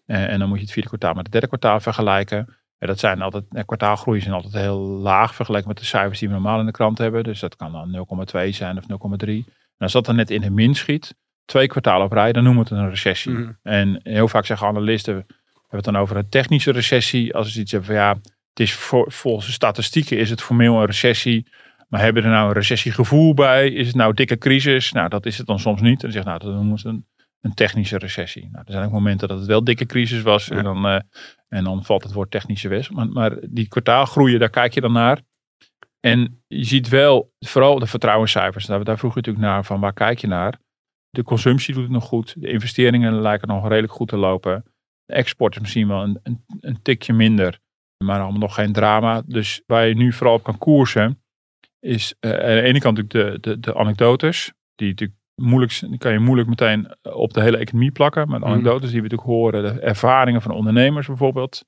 Eh, 0.06 0.30
en 0.30 0.40
dan 0.40 0.48
moet 0.48 0.58
je 0.58 0.64
het 0.64 0.74
vierde 0.74 0.88
kwartaal 0.88 1.14
met 1.14 1.24
het 1.24 1.32
derde 1.32 1.48
kwartaal 1.48 1.80
vergelijken. 1.80 2.58
En 2.78 2.88
dat 2.88 3.00
zijn 3.00 3.22
altijd, 3.22 3.44
eh, 3.50 3.64
kwartaalgroei 3.66 4.22
zijn 4.22 4.34
altijd 4.34 4.54
heel 4.54 4.80
laag 4.80 5.36
vergeleken 5.36 5.68
met 5.68 5.78
de 5.78 5.86
cijfers 5.86 6.20
die 6.20 6.28
we 6.28 6.34
normaal 6.34 6.60
in 6.60 6.66
de 6.66 6.72
krant 6.72 6.98
hebben. 6.98 7.24
Dus 7.24 7.40
dat 7.40 7.56
kan 7.56 7.72
dan 7.72 7.92
0,2 7.92 8.52
zijn 8.52 8.78
of 8.78 8.88
0,3. 8.88 9.46
En 9.48 9.54
als 9.78 9.92
dat 9.92 10.06
dan 10.06 10.16
net 10.16 10.30
in 10.30 10.42
de 10.42 10.52
min 10.52 10.76
schiet, 10.76 11.16
twee 11.46 11.68
kwartalen 11.68 12.06
op 12.06 12.12
rij, 12.12 12.32
dan 12.32 12.44
noemen 12.44 12.64
we 12.64 12.76
het 12.76 12.84
een 12.84 12.90
recessie. 12.90 13.34
Mhm. 13.34 13.52
En 13.64 14.00
heel 14.04 14.28
vaak 14.28 14.46
zeggen 14.46 14.68
analisten, 14.68 15.16
we 15.16 15.24
hebben 15.54 15.70
het 15.70 15.84
dan 15.84 15.98
over 15.98 16.18
een 16.18 16.30
technische 16.30 16.72
recessie. 16.72 17.36
Als 17.36 17.54
ze 17.54 17.60
iets 17.60 17.72
hebben 17.72 17.90
van 17.90 18.00
ja, 18.00 18.10
het 18.50 18.60
is 18.60 18.74
voor, 18.74 19.12
volgens 19.12 19.46
de 19.46 19.52
statistieken 19.52 20.18
is 20.18 20.30
het 20.30 20.42
formeel 20.42 20.80
een 20.80 20.86
recessie. 20.86 21.48
Maar 21.92 22.02
hebben 22.02 22.24
we 22.24 22.30
er 22.30 22.36
nou 22.36 22.48
een 22.48 22.54
recessiegevoel 22.54 23.34
bij? 23.34 23.70
Is 23.70 23.88
het 23.88 23.96
nou 23.96 24.14
dikke 24.14 24.38
crisis? 24.38 24.92
Nou, 24.92 25.10
dat 25.10 25.26
is 25.26 25.38
het 25.38 25.48
dan 25.48 25.60
soms 25.60 25.82
niet. 25.82 25.94
En 25.94 26.00
dan 26.00 26.12
zegt 26.12 26.26
nou, 26.26 26.40
dat 26.40 26.54
noemen 26.54 26.76
we 26.76 26.76
het 26.76 26.86
een, 26.86 27.06
een 27.42 27.54
technische 27.54 27.98
recessie. 27.98 28.50
Nou, 28.52 28.64
er 28.66 28.72
zijn 28.72 28.86
ook 28.86 28.92
momenten 28.92 29.28
dat 29.28 29.38
het 29.38 29.48
wel 29.48 29.64
dikke 29.64 29.86
crisis 29.86 30.22
was. 30.22 30.50
En, 30.50 30.64
dan, 30.64 30.86
eh, 30.86 31.00
en 31.48 31.64
dan 31.64 31.84
valt 31.84 32.04
het 32.04 32.14
woord 32.14 32.32
technische 32.32 32.68
weg. 32.68 32.92
Maar, 32.92 33.08
maar 33.08 33.38
die 33.50 33.68
kwartaalgroeien, 33.68 34.40
daar 34.40 34.50
kijk 34.50 34.74
je 34.74 34.82
dan 34.82 34.92
naar. 34.92 35.22
En 36.00 36.44
je 36.48 36.64
ziet 36.64 36.90
wel, 36.90 37.34
vooral 37.40 37.80
de 37.80 37.88
vertrouwenscijfers. 37.88 38.66
Daar, 38.66 38.84
daar 38.84 38.98
vroeg 38.98 39.14
je 39.14 39.18
natuurlijk 39.18 39.46
naar 39.46 39.66
van 39.66 39.80
waar 39.80 39.94
kijk 39.94 40.20
je 40.20 40.28
naar? 40.28 40.60
De 41.10 41.24
consumptie 41.24 41.74
doet 41.74 41.84
het 41.84 41.92
nog 41.92 42.06
goed. 42.06 42.42
De 42.42 42.52
investeringen 42.52 43.22
lijken 43.22 43.48
nog 43.48 43.68
redelijk 43.68 43.94
goed 43.94 44.08
te 44.08 44.18
lopen. 44.18 44.64
De 45.06 45.14
export 45.14 45.56
is 45.56 45.62
misschien 45.62 45.88
wel 45.88 46.04
een, 46.04 46.20
een, 46.24 46.44
een 46.60 46.82
tikje 46.82 47.14
minder. 47.14 47.60
Maar 48.06 48.22
allemaal 48.22 48.40
nog 48.40 48.54
geen 48.54 48.74
drama. 48.74 49.22
Dus 49.26 49.62
waar 49.66 49.88
je 49.88 49.96
nu 49.96 50.14
vooral 50.14 50.36
op 50.36 50.44
kan 50.44 50.58
koersen. 50.58 51.21
Is 51.82 52.16
eh, 52.20 52.32
aan 52.32 52.38
de 52.56 52.62
ene 52.62 52.80
kant 52.80 52.98
natuurlijk 52.98 53.44
de, 53.44 53.50
de, 53.50 53.60
de 53.60 53.76
anekdotes. 53.76 54.52
Die 54.76 54.90
natuurlijk 54.90 55.20
moeilijk, 55.36 55.80
die 55.80 55.98
kan 55.98 56.12
je 56.12 56.20
moeilijk 56.20 56.50
meteen 56.50 56.96
op 57.02 57.34
de 57.34 57.42
hele 57.42 57.58
economie 57.58 57.92
plakken. 57.92 58.28
Maar 58.28 58.40
de 58.40 58.46
Mhm. 58.46 58.54
anekdotes 58.54 58.92
die 58.92 59.02
we 59.02 59.08
natuurlijk 59.08 59.30
horen. 59.30 59.64
De 59.64 59.80
ervaringen 59.80 60.42
van 60.42 60.52
ondernemers 60.52 61.08
bijvoorbeeld. 61.08 61.66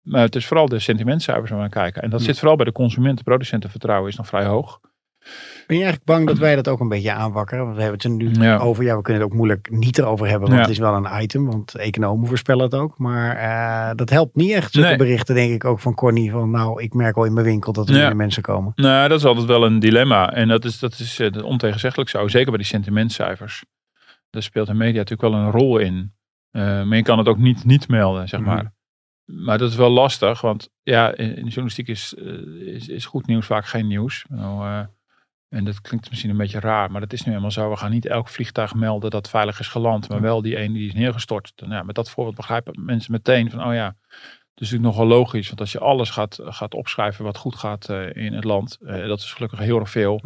Maar 0.00 0.20
het 0.22 0.36
is 0.36 0.46
vooral 0.46 0.68
de 0.68 0.78
sentimentcijfers 0.78 1.50
waar 1.50 1.58
we 1.58 1.64
naar 1.64 1.82
kijken. 1.82 2.02
En 2.02 2.10
dat 2.10 2.22
zit 2.22 2.38
vooral 2.38 2.56
bij 2.56 2.64
de 2.64 2.72
consumenten. 2.72 3.24
Producentenvertrouwen 3.24 4.10
is 4.10 4.16
nog 4.16 4.26
vrij 4.26 4.44
hoog. 4.44 4.80
Ben 5.66 5.76
je 5.78 5.82
eigenlijk 5.84 6.04
bang 6.04 6.26
dat 6.26 6.38
wij 6.38 6.56
dat 6.56 6.68
ook 6.68 6.80
een 6.80 6.88
beetje 6.88 7.12
aanwakkeren? 7.12 7.64
Want 7.64 7.76
we 7.76 7.82
hebben 7.82 8.00
het 8.00 8.10
er 8.10 8.16
nu 8.38 8.44
Ja. 8.46 8.56
over. 8.58 8.84
Ja, 8.84 8.96
we 8.96 9.02
kunnen 9.02 9.22
het 9.22 9.30
ook 9.30 9.36
moeilijk 9.36 9.70
niet 9.70 9.98
erover 9.98 10.28
hebben, 10.28 10.42
want 10.48 10.54
Ja. 10.60 10.60
het 10.66 10.70
is 10.70 10.78
wel 10.78 10.94
een 10.94 11.22
item. 11.22 11.46
Want 11.46 11.74
economen 11.74 12.26
voorspellen 12.28 12.64
het 12.64 12.74
ook. 12.74 12.98
Maar 12.98 13.36
eh, 13.36 13.94
dat 13.96 14.10
helpt 14.10 14.36
niet 14.36 14.50
echt. 14.50 14.72
Zulke 14.72 14.88
Nee. 14.88 14.96
berichten 14.96 15.34
denk 15.34 15.52
ik 15.52 15.64
ook 15.64 15.80
van 15.80 15.94
Corny. 15.94 16.30
Van 16.30 16.50
nou, 16.50 16.82
ik 16.82 16.94
merk 16.94 17.16
al 17.16 17.24
in 17.24 17.32
mijn 17.32 17.46
winkel 17.46 17.72
dat 17.72 17.86
er 17.88 17.92
Ja. 17.94 17.98
minder 17.98 18.16
mensen 18.16 18.42
komen. 18.42 18.72
Nou, 18.74 19.08
dat 19.08 19.18
is 19.18 19.24
altijd 19.24 19.46
wel 19.46 19.64
een 19.64 19.78
dilemma. 19.78 20.32
En 20.32 20.48
dat 20.48 20.64
is, 20.64 20.78
dat 20.78 20.98
is 20.98 21.18
eh, 21.18 21.44
ontegenzeggelijk 21.44 22.10
zo. 22.10 22.28
Zeker 22.28 22.48
bij 22.48 22.58
die 22.58 22.66
sentimentcijfers. 22.66 23.64
Daar 24.30 24.42
speelt 24.42 24.66
de 24.66 24.74
media 24.74 24.98
natuurlijk 24.98 25.32
wel 25.34 25.40
een 25.40 25.50
rol 25.50 25.78
in. 25.78 26.12
Eh, 26.50 26.62
maar 26.62 26.96
je 26.96 27.02
kan 27.02 27.18
het 27.18 27.28
ook 27.28 27.38
niet 27.38 27.64
niet 27.64 27.88
melden, 27.88 28.28
zeg 28.28 28.40
maar. 28.40 28.72
Mhm. 29.26 29.44
Maar 29.44 29.58
dat 29.58 29.70
is 29.70 29.76
wel 29.76 29.90
lastig. 29.90 30.40
Want 30.40 30.70
ja, 30.82 31.14
in, 31.16 31.34
journalistiek 31.34 31.88
is, 31.88 32.14
is, 32.64 32.88
is 32.88 33.06
goed 33.06 33.26
nieuws 33.26 33.46
vaak 33.46 33.66
geen 33.66 33.86
nieuws. 33.86 34.24
Nou, 34.28 34.86
en 35.50 35.64
dat 35.64 35.80
klinkt 35.80 36.08
misschien 36.08 36.30
een 36.30 36.36
beetje 36.36 36.60
raar. 36.60 36.90
Maar 36.90 37.00
dat 37.00 37.12
is 37.12 37.20
nu 37.22 37.28
helemaal 37.28 37.50
zo. 37.50 37.70
We 37.70 37.76
gaan 37.76 37.90
niet 37.90 38.06
elk 38.06 38.28
vliegtuig 38.28 38.74
melden 38.74 39.10
dat 39.10 39.28
veilig 39.30 39.60
is 39.60 39.68
geland. 39.68 40.08
Maar 40.08 40.20
wel 40.20 40.42
die 40.42 40.56
ene 40.56 40.74
die 40.74 40.86
is 40.88 40.94
neergestort. 40.94 41.52
Dan, 41.54 41.68
ja, 41.70 41.82
met 41.82 41.94
dat 41.94 42.10
voorbeeld 42.10 42.36
begrijpen 42.36 42.84
mensen 42.84 43.12
meteen 43.12 43.50
van... 43.50 43.64
Oh 43.66 43.74
ja, 43.74 43.86
dat 44.54 44.68
is 44.68 44.70
natuurlijk 44.70 44.82
nogal 44.82 45.06
logisch. 45.06 45.46
Want 45.48 45.60
als 45.60 45.72
je 45.72 45.78
alles 45.78 46.10
gaat, 46.10 46.38
gaat 46.42 46.74
opschrijven 46.74 47.24
wat 47.24 47.36
goed 47.36 47.54
gaat 47.56 47.88
eh, 47.88 48.14
in 48.24 48.32
het 48.32 48.44
land. 48.44 48.78
eh, 48.80 49.06
dat 49.06 49.18
is 49.18 49.32
gelukkig 49.32 49.58
heel 49.58 49.78
erg 49.78 49.90
veel. 49.90 50.20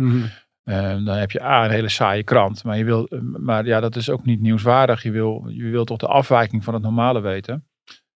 Eh, 0.64 0.90
dan 1.04 1.16
heb 1.16 1.30
je 1.30 1.42
A, 1.42 1.64
een 1.64 1.70
hele 1.70 1.88
saaie 1.88 2.22
krant. 2.22 2.64
Maar, 2.64 2.78
je 2.78 2.84
wil, 2.84 3.06
eh, 3.06 3.18
maar 3.20 3.66
ja, 3.66 3.80
dat 3.80 3.96
is 3.96 4.10
ook 4.10 4.24
niet 4.24 4.40
nieuwswaardig. 4.40 5.02
Je 5.02 5.10
wil, 5.10 5.46
je 5.48 5.70
wil 5.70 5.84
toch 5.84 5.98
de 5.98 6.06
afwijking 6.06 6.64
van 6.64 6.74
het 6.74 6.82
normale 6.82 7.20
weten. 7.20 7.66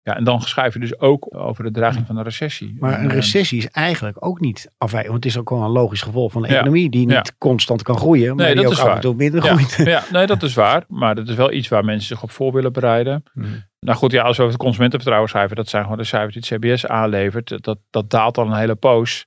Ja, 0.08 0.16
en 0.16 0.24
dan 0.24 0.42
schrijf 0.42 0.74
je 0.74 0.80
dus 0.80 1.00
ook 1.00 1.36
over 1.36 1.64
de 1.64 1.72
dreiging 1.72 2.06
van 2.08 2.18
een 2.18 2.24
recessie. 2.24 2.76
Maar 2.80 2.94
En, 2.94 3.04
een 3.04 3.10
eh, 3.10 3.16
recessie 3.16 3.58
is 3.58 3.68
eigenlijk 3.68 4.26
ook 4.26 4.40
niet 4.40 4.72
afwijkend. 4.78 5.12
Want 5.12 5.24
het 5.24 5.34
is 5.34 5.40
ook 5.40 5.50
wel 5.50 5.62
een 5.64 5.70
logisch 5.70 6.02
gevolg 6.02 6.32
van 6.32 6.42
de 6.42 6.48
economie. 6.48 6.90
Die 6.90 7.06
niet 7.06 7.12
Ja. 7.16 7.24
constant 7.38 7.82
kan 7.84 7.98
groeien. 7.98 8.36
Maar 8.36 8.46
Nee, 8.46 8.54
die 8.56 8.64
dat 8.64 8.72
ook 8.72 8.78
is 8.80 8.86
af 8.86 8.96
en 8.96 9.02
toe 9.02 9.16
minder 9.16 9.44
Ja. 9.44 9.56
groeit. 9.56 9.88
ja, 9.96 10.04
nee, 10.12 10.26
dat 10.26 10.44
is 10.44 10.54
waar. 10.54 10.84
Maar 10.88 11.16
dat 11.16 11.28
is 11.28 11.36
wel 11.36 11.52
iets 11.52 11.68
waar 11.68 11.86
mensen 11.86 12.08
zich 12.08 12.24
op 12.24 12.32
voor 12.32 12.54
willen 12.54 12.74
bereiden. 12.74 13.24
Mhm. 13.34 13.48
Nou 13.80 13.98
goed, 13.98 14.12
ja, 14.12 14.24
als 14.24 14.36
we 14.38 14.42
over 14.42 14.54
het 14.54 14.64
consumentenvertrouwen 14.64 15.30
schrijven, 15.30 15.56
dat 15.56 15.70
zijn 15.70 15.84
gewoon 15.84 15.98
de 15.98 16.04
cijfers 16.04 16.34
die 16.34 16.58
het 16.58 16.74
CBS 16.76 16.88
aanlevert. 16.88 17.64
Dat, 17.64 17.80
dat 17.90 18.10
daalt 18.10 18.38
al 18.38 18.46
een 18.46 18.58
hele 18.58 18.76
poos. 18.76 19.26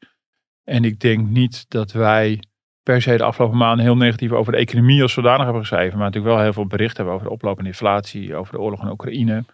En 0.65 0.85
ik 0.85 1.01
denk 1.01 1.29
niet 1.29 1.65
dat 1.69 1.93
wij 1.93 2.43
per 2.83 3.03
se 3.03 3.17
de 3.17 3.23
afgelopen 3.25 3.59
maanden 3.59 3.85
heel 3.85 3.97
negatief 3.97 4.33
over 4.33 4.53
de 4.53 4.59
economie 4.59 5.03
als 5.03 5.13
zodanig 5.13 5.43
hebben 5.45 5.61
geschreven. 5.61 5.99
Maar 5.99 6.07
natuurlijk 6.07 6.35
wel 6.35 6.43
heel 6.43 6.53
veel 6.53 6.67
berichten 6.67 6.97
hebben 6.97 7.15
over 7.15 7.27
de 7.27 7.33
oplopende 7.33 7.69
inflatie, 7.71 8.35
over 8.35 8.53
de 8.53 8.61
oorlog 8.61 8.83
in 8.83 8.91
Oekraïne. 8.91 9.45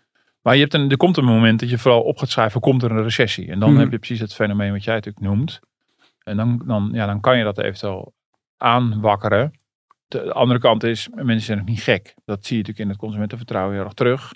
Maar 0.47 0.55
je 0.55 0.61
hebt 0.61 0.75
een, 0.75 0.91
er 0.91 0.97
komt 0.97 1.17
een 1.17 1.25
moment 1.25 1.61
dat 1.61 1.71
je 1.71 1.79
vooral 1.79 2.03
op 2.03 2.19
gaat 2.19 2.29
schrijven, 2.31 2.61
komt 2.61 2.83
er 2.83 2.91
een 2.91 3.03
recessie? 3.03 3.51
En 3.51 3.59
dan 3.59 3.71
Mhm. 3.71 3.81
heb 3.81 3.91
je 3.91 3.99
precies 3.99 4.21
het 4.21 4.35
fenomeen 4.35 4.73
wat 4.73 4.85
jij 4.85 4.95
natuurlijk 4.95 5.27
noemt. 5.27 5.61
En 6.23 6.37
dan, 6.37 6.63
dan, 6.67 6.91
ja, 6.93 7.07
dan 7.07 7.21
kan 7.21 7.39
je 7.39 7.45
dat 7.45 7.59
eventueel 7.59 8.15
aanwakkeren. 8.57 9.51
De 10.07 10.33
andere 10.33 10.61
kant 10.61 10.83
is, 10.83 11.09
mensen 11.15 11.41
zijn 11.41 11.61
ook 11.61 11.67
niet 11.69 11.83
gek. 11.83 12.15
Dat 12.25 12.47
zie 12.47 12.57
je 12.57 12.63
natuurlijk 12.63 12.79
in 12.79 12.89
het 12.89 12.99
consumentenvertrouwen 12.99 13.75
heel 13.75 13.85
erg 13.85 13.93
terug. 13.93 14.33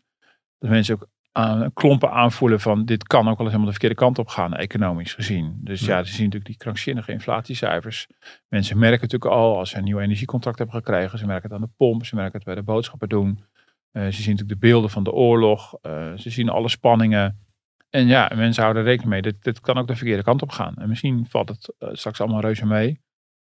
Dat 0.58 0.70
mensen 0.70 0.94
ook 0.94 1.06
aan, 1.32 1.72
klompen 1.72 2.10
aanvoelen 2.10 2.60
van 2.60 2.84
dit 2.84 3.06
kan 3.06 3.20
ook 3.20 3.24
wel 3.24 3.36
eens 3.36 3.46
helemaal 3.46 3.64
de 3.64 3.70
verkeerde 3.78 3.94
kant 3.94 4.18
op 4.18 4.28
gaan, 4.28 4.54
economisch 4.54 5.14
gezien. 5.14 5.60
Dus 5.60 5.80
ja, 5.80 6.02
ze 6.02 6.12
zien 6.12 6.24
natuurlijk 6.24 6.50
die 6.50 6.56
krankzinnige 6.56 7.12
inflatiecijfers. 7.12 8.06
Mensen 8.48 8.78
merken 8.78 9.00
natuurlijk 9.00 9.32
al 9.32 9.58
als 9.58 9.70
ze 9.70 9.76
een 9.76 9.84
nieuw 9.84 9.98
energiecontract 10.00 10.58
hebben 10.58 10.76
gekregen. 10.76 11.18
Ze 11.18 11.26
merken 11.26 11.50
het 11.50 11.60
aan 11.60 11.66
de 11.66 11.72
pomp, 11.76 12.04
ze 12.04 12.14
merken 12.14 12.34
het 12.34 12.44
bij 12.44 12.54
de 12.54 12.62
boodschappen 12.62 13.08
doen. 13.08 13.44
Eh, 13.92 14.04
ze 14.04 14.22
zien 14.22 14.30
natuurlijk 14.30 14.60
de 14.60 14.66
beelden 14.66 14.90
van 14.90 15.04
de 15.04 15.12
oorlog. 15.12 15.74
eh, 15.82 16.12
ze 16.16 16.30
zien 16.30 16.48
alle 16.48 16.68
spanningen. 16.68 17.38
En 17.90 18.06
ja, 18.06 18.32
mensen 18.34 18.62
houden 18.62 18.82
rekening 18.82 19.10
mee. 19.10 19.22
Dit, 19.22 19.42
dit 19.42 19.60
kan 19.60 19.78
ook 19.78 19.86
de 19.86 19.96
verkeerde 19.96 20.22
kant 20.22 20.42
op 20.42 20.50
gaan. 20.50 20.74
En 20.76 20.88
misschien 20.88 21.26
valt 21.28 21.48
het 21.48 21.74
eh, 21.78 21.88
straks 21.92 22.20
allemaal 22.20 22.40
reuze 22.40 22.66
mee. 22.66 23.00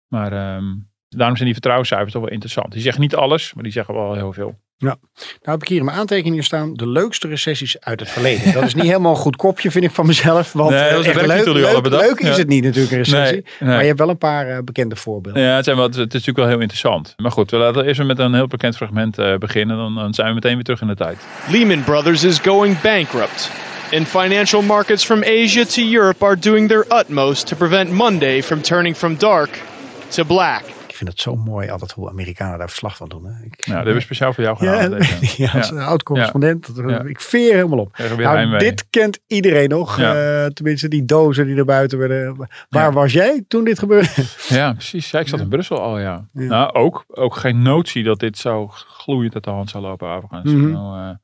Maar 0.08 0.32
ehm, 0.32 0.74
daarom 1.08 1.34
zijn 1.34 1.44
die 1.44 1.52
vertrouwenscijfers 1.52 2.12
toch 2.12 2.22
wel 2.22 2.30
interessant. 2.30 2.72
Die 2.72 2.82
zeggen 2.82 3.02
niet 3.02 3.14
alles, 3.14 3.54
maar 3.54 3.62
die 3.62 3.72
zeggen 3.72 3.94
wel 3.94 4.14
heel 4.14 4.32
veel. 4.32 4.58
Nou 4.78 4.96
heb 5.42 5.62
ik 5.62 5.68
hier 5.68 5.78
in 5.78 5.84
mijn 5.84 5.96
aantekeningen 5.96 6.44
staan. 6.44 6.74
De 6.74 6.88
leukste 6.88 7.28
recessies 7.28 7.80
uit 7.80 8.00
het 8.00 8.08
verleden. 8.10 8.52
Dat 8.52 8.62
is 8.62 8.74
niet 8.74 8.84
helemaal 8.84 9.10
een 9.12 9.18
goed 9.18 9.36
kopje 9.36 9.70
vind 9.70 9.84
ik 9.84 9.90
van 9.90 10.06
mezelf. 10.06 10.52
Want 10.52 10.70
Nee, 10.70 10.90
dat 10.90 11.00
is 11.00 11.06
eh, 11.06 11.14
echt 11.16 11.26
leuk, 11.26 11.64
hadden 11.64 11.82
bedacht. 11.82 12.06
leuk 12.06 12.20
is 12.20 12.28
Ja. 12.28 12.36
het 12.36 12.48
niet 12.48 12.64
natuurlijk 12.64 12.92
een 12.92 12.98
recessie. 12.98 13.44
nee. 13.60 13.68
Maar 13.70 13.80
je 13.80 13.86
hebt 13.86 13.98
wel 13.98 14.08
een 14.08 14.18
paar 14.18 14.48
eh, 14.48 14.58
bekende 14.64 14.96
voorbeelden. 14.96 15.42
Ja, 15.42 15.56
het, 15.56 15.64
zijn 15.64 15.76
wel, 15.76 15.86
het 15.86 15.94
is 15.96 16.00
natuurlijk 16.04 16.36
wel 16.38 16.46
heel 16.46 16.58
interessant. 16.60 17.14
Maar 17.16 17.30
goed, 17.30 17.50
we 17.50 17.56
laten 17.56 17.84
eerst 17.84 18.02
met 18.02 18.18
een 18.18 18.34
heel 18.34 18.46
bekend 18.46 18.76
fragment 18.76 19.18
eh, 19.18 19.34
beginnen. 19.36 19.76
Dan, 19.76 19.94
dan 19.94 20.14
zijn 20.14 20.28
we 20.28 20.34
meteen 20.34 20.54
weer 20.54 20.64
terug 20.64 20.80
in 20.80 20.86
de 20.86 20.94
tijd. 20.94 21.18
Lehman 21.48 21.84
Brothers 21.84 22.24
is 22.24 22.38
going 22.38 22.80
bankrupt. 22.80 23.50
And 23.92 24.06
financial 24.08 24.62
markets 24.62 25.04
from 25.04 25.22
Asia 25.22 25.64
to 25.64 25.82
Europe 25.82 26.24
are 26.24 26.38
doing 26.38 26.68
their 26.68 26.86
utmost 27.00 27.46
to 27.46 27.56
prevent 27.56 27.90
Monday 27.90 28.42
from 28.42 28.60
turning 28.62 28.96
from 28.96 29.16
dark 29.18 29.60
to 30.08 30.24
black. 30.24 30.62
Ik 30.96 31.02
vind 31.02 31.14
het 31.14 31.20
zo 31.20 31.36
mooi 31.36 31.68
altijd 31.70 31.92
hoe 31.92 32.08
Amerikanen 32.08 32.58
daar 32.58 32.68
verslag 32.68 32.96
van 32.96 33.08
doen. 33.08 33.24
Hè. 33.24 33.30
Ik, 33.30 33.40
Nou, 33.42 33.50
dat 33.66 33.74
hebben 33.76 33.94
we 33.94 34.00
speciaal 34.00 34.32
voor 34.32 34.44
jou 34.44 34.64
ja, 34.64 34.82
gedaan. 34.82 34.98
deze. 34.98 35.42
ja, 35.42 35.50
als 35.52 35.72
oud-correspondent. 35.72 36.70
Ja. 36.86 37.02
Ik 37.02 37.20
veer 37.20 37.54
helemaal 37.54 37.78
op. 37.78 37.98
Nou, 38.18 38.58
dit 38.58 38.86
kent 38.90 39.18
iedereen 39.26 39.68
nog. 39.68 39.98
Ja. 39.98 40.44
Eh, 40.44 40.50
tenminste, 40.50 40.88
die 40.88 41.04
dozen 41.04 41.46
die 41.46 41.56
er 41.56 41.64
buiten 41.64 41.98
werden. 41.98 42.36
Waar 42.36 42.48
Ja. 42.68 42.92
was 42.92 43.12
jij 43.12 43.44
toen 43.48 43.64
dit 43.64 43.78
gebeurde? 43.78 44.08
Ja, 44.48 44.72
precies. 44.72 45.10
Ja, 45.10 45.18
ik 45.20 45.28
zat 45.28 45.40
in 45.40 45.48
Brussel 45.48 45.80
al, 45.80 45.98
ja. 45.98 46.28
Ja. 46.32 46.42
Nou, 46.48 46.72
ook, 46.72 47.04
ook 47.08 47.36
geen 47.36 47.62
notie 47.62 48.04
dat 48.04 48.18
dit 48.18 48.38
zo 48.38 48.66
gloeiend 48.68 49.34
uit 49.34 49.44
de 49.44 49.50
hand 49.50 49.70
zou 49.70 49.84
lopen 49.84 50.08
overigens. 50.08 50.52
Mhm. 50.52 50.70
Nou, 50.70 51.08
eh, 51.08 51.14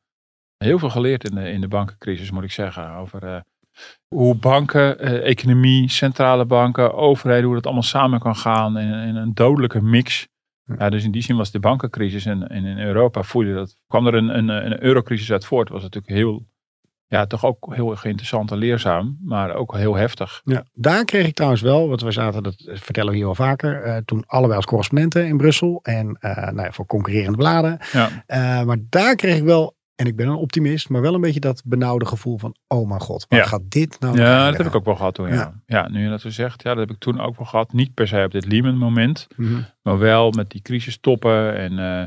heel 0.57 0.79
veel 0.79 0.91
geleerd 0.91 1.25
in 1.25 1.35
de, 1.35 1.51
in 1.51 1.61
de 1.61 1.69
bankencrisis, 1.69 2.31
moet 2.31 2.45
ik 2.45 2.53
zeggen. 2.53 2.95
Over 2.95 3.23
eh, 3.23 3.41
hoe 4.13 4.35
banken, 4.35 4.99
eh, 4.99 5.29
economie, 5.29 5.91
centrale 5.91 6.45
banken, 6.45 6.95
overheden, 6.95 7.45
hoe 7.45 7.55
dat 7.55 7.65
allemaal 7.65 7.83
samen 7.83 8.21
kan 8.21 8.37
gaan 8.37 8.79
in, 8.79 8.93
in 8.93 9.17
een 9.17 9.35
dodelijke 9.35 9.83
mix. 9.83 10.29
Ja, 10.79 10.91
dus 10.91 11.05
in 11.05 11.11
die 11.11 11.23
zin 11.23 11.37
was 11.37 11.51
de 11.51 11.61
bankencrisis 11.61 12.27
en, 12.27 12.49
en 12.49 12.65
in 12.65 12.79
Europa 12.79 13.23
voelde 13.23 13.55
dat, 13.55 13.77
kwam 13.87 14.07
er 14.07 14.15
een, 14.15 14.39
een, 14.39 14.49
een 14.49 14.83
eurocrisis 14.83 15.33
uit 15.33 15.45
voort. 15.45 15.69
was 15.69 15.83
natuurlijk 15.83 16.13
heel, 16.13 16.47
ja, 17.07 17.27
toch 17.27 17.45
ook 17.45 17.75
heel 17.75 17.91
erg 17.91 18.05
interessant 18.05 18.51
en 18.51 18.57
leerzaam, 18.57 19.19
maar 19.25 19.55
ook 19.55 19.77
heel 19.77 19.95
heftig. 19.95 20.41
Ja, 20.45 20.65
daar 20.73 21.05
kreeg 21.05 21.27
ik 21.27 21.35
trouwens 21.35 21.63
wel, 21.63 21.89
want 21.89 22.03
we 22.03 22.13
zaten, 22.13 22.43
dat 22.43 22.55
vertellen 22.67 23.11
we 23.11 23.17
hier 23.17 23.25
wel 23.25 23.35
vaker, 23.35 23.87
uh, 23.87 23.97
toen 23.97 24.25
allebei 24.27 24.57
als 24.57 24.67
correspondenten 24.67 25.27
in 25.27 25.37
Brussel 25.37 25.81
en 25.83 26.19
uh, 26.21 26.37
nou 26.37 26.63
ja, 26.63 26.73
voor 26.73 26.87
concurrerende 26.87 27.39
bladen. 27.39 27.79
Ja. 27.93 28.09
Uh, 28.09 28.67
maar 28.67 28.79
daar 28.89 29.15
kreeg 29.15 29.37
ik 29.37 29.45
wel, 29.45 29.77
en 30.03 30.09
ik 30.09 30.17
ben 30.17 30.29
een 30.29 30.35
optimist, 30.35 30.89
maar 30.89 31.01
wel 31.01 31.15
een 31.15 31.21
beetje 31.21 31.41
dat 31.41 31.63
benauwde 31.65 32.07
gevoel 32.07 32.39
van, 32.39 32.55
oh 32.67 32.89
mijn 32.89 33.01
god, 33.01 33.27
wat 33.29 33.39
Ja. 33.39 33.45
gaat 33.47 33.71
dit 33.71 34.01
nou? 34.01 34.17
Ja, 34.21 34.47
dat 34.49 34.57
heb 34.59 34.67
ik 34.67 34.75
ook 34.75 34.85
wel 34.85 34.97
gehad 34.97 35.15
toen. 35.15 35.29
Ja. 35.29 35.35
Ja. 35.35 35.55
Ja. 35.67 35.89
nu 35.89 36.03
je 36.03 36.09
dat 36.09 36.21
zo 36.21 36.31
zegt, 36.31 36.63
ja, 36.63 36.71
dat 36.71 36.79
heb 36.79 36.91
ik 36.91 36.99
toen 37.01 37.21
ook 37.21 37.37
wel 37.37 37.47
gehad. 37.47 37.73
Niet 37.73 37.95
per 37.95 38.09
se 38.09 38.23
op 38.25 38.31
dit 38.31 38.47
Lehman 38.47 38.77
moment, 38.77 39.27
Mhm. 39.37 39.61
maar 39.83 39.99
wel 39.99 40.31
met 40.31 40.51
die 40.51 40.63
crisis 40.63 40.99
toppen. 41.01 41.57
En 41.57 41.79
eh, 41.79 42.07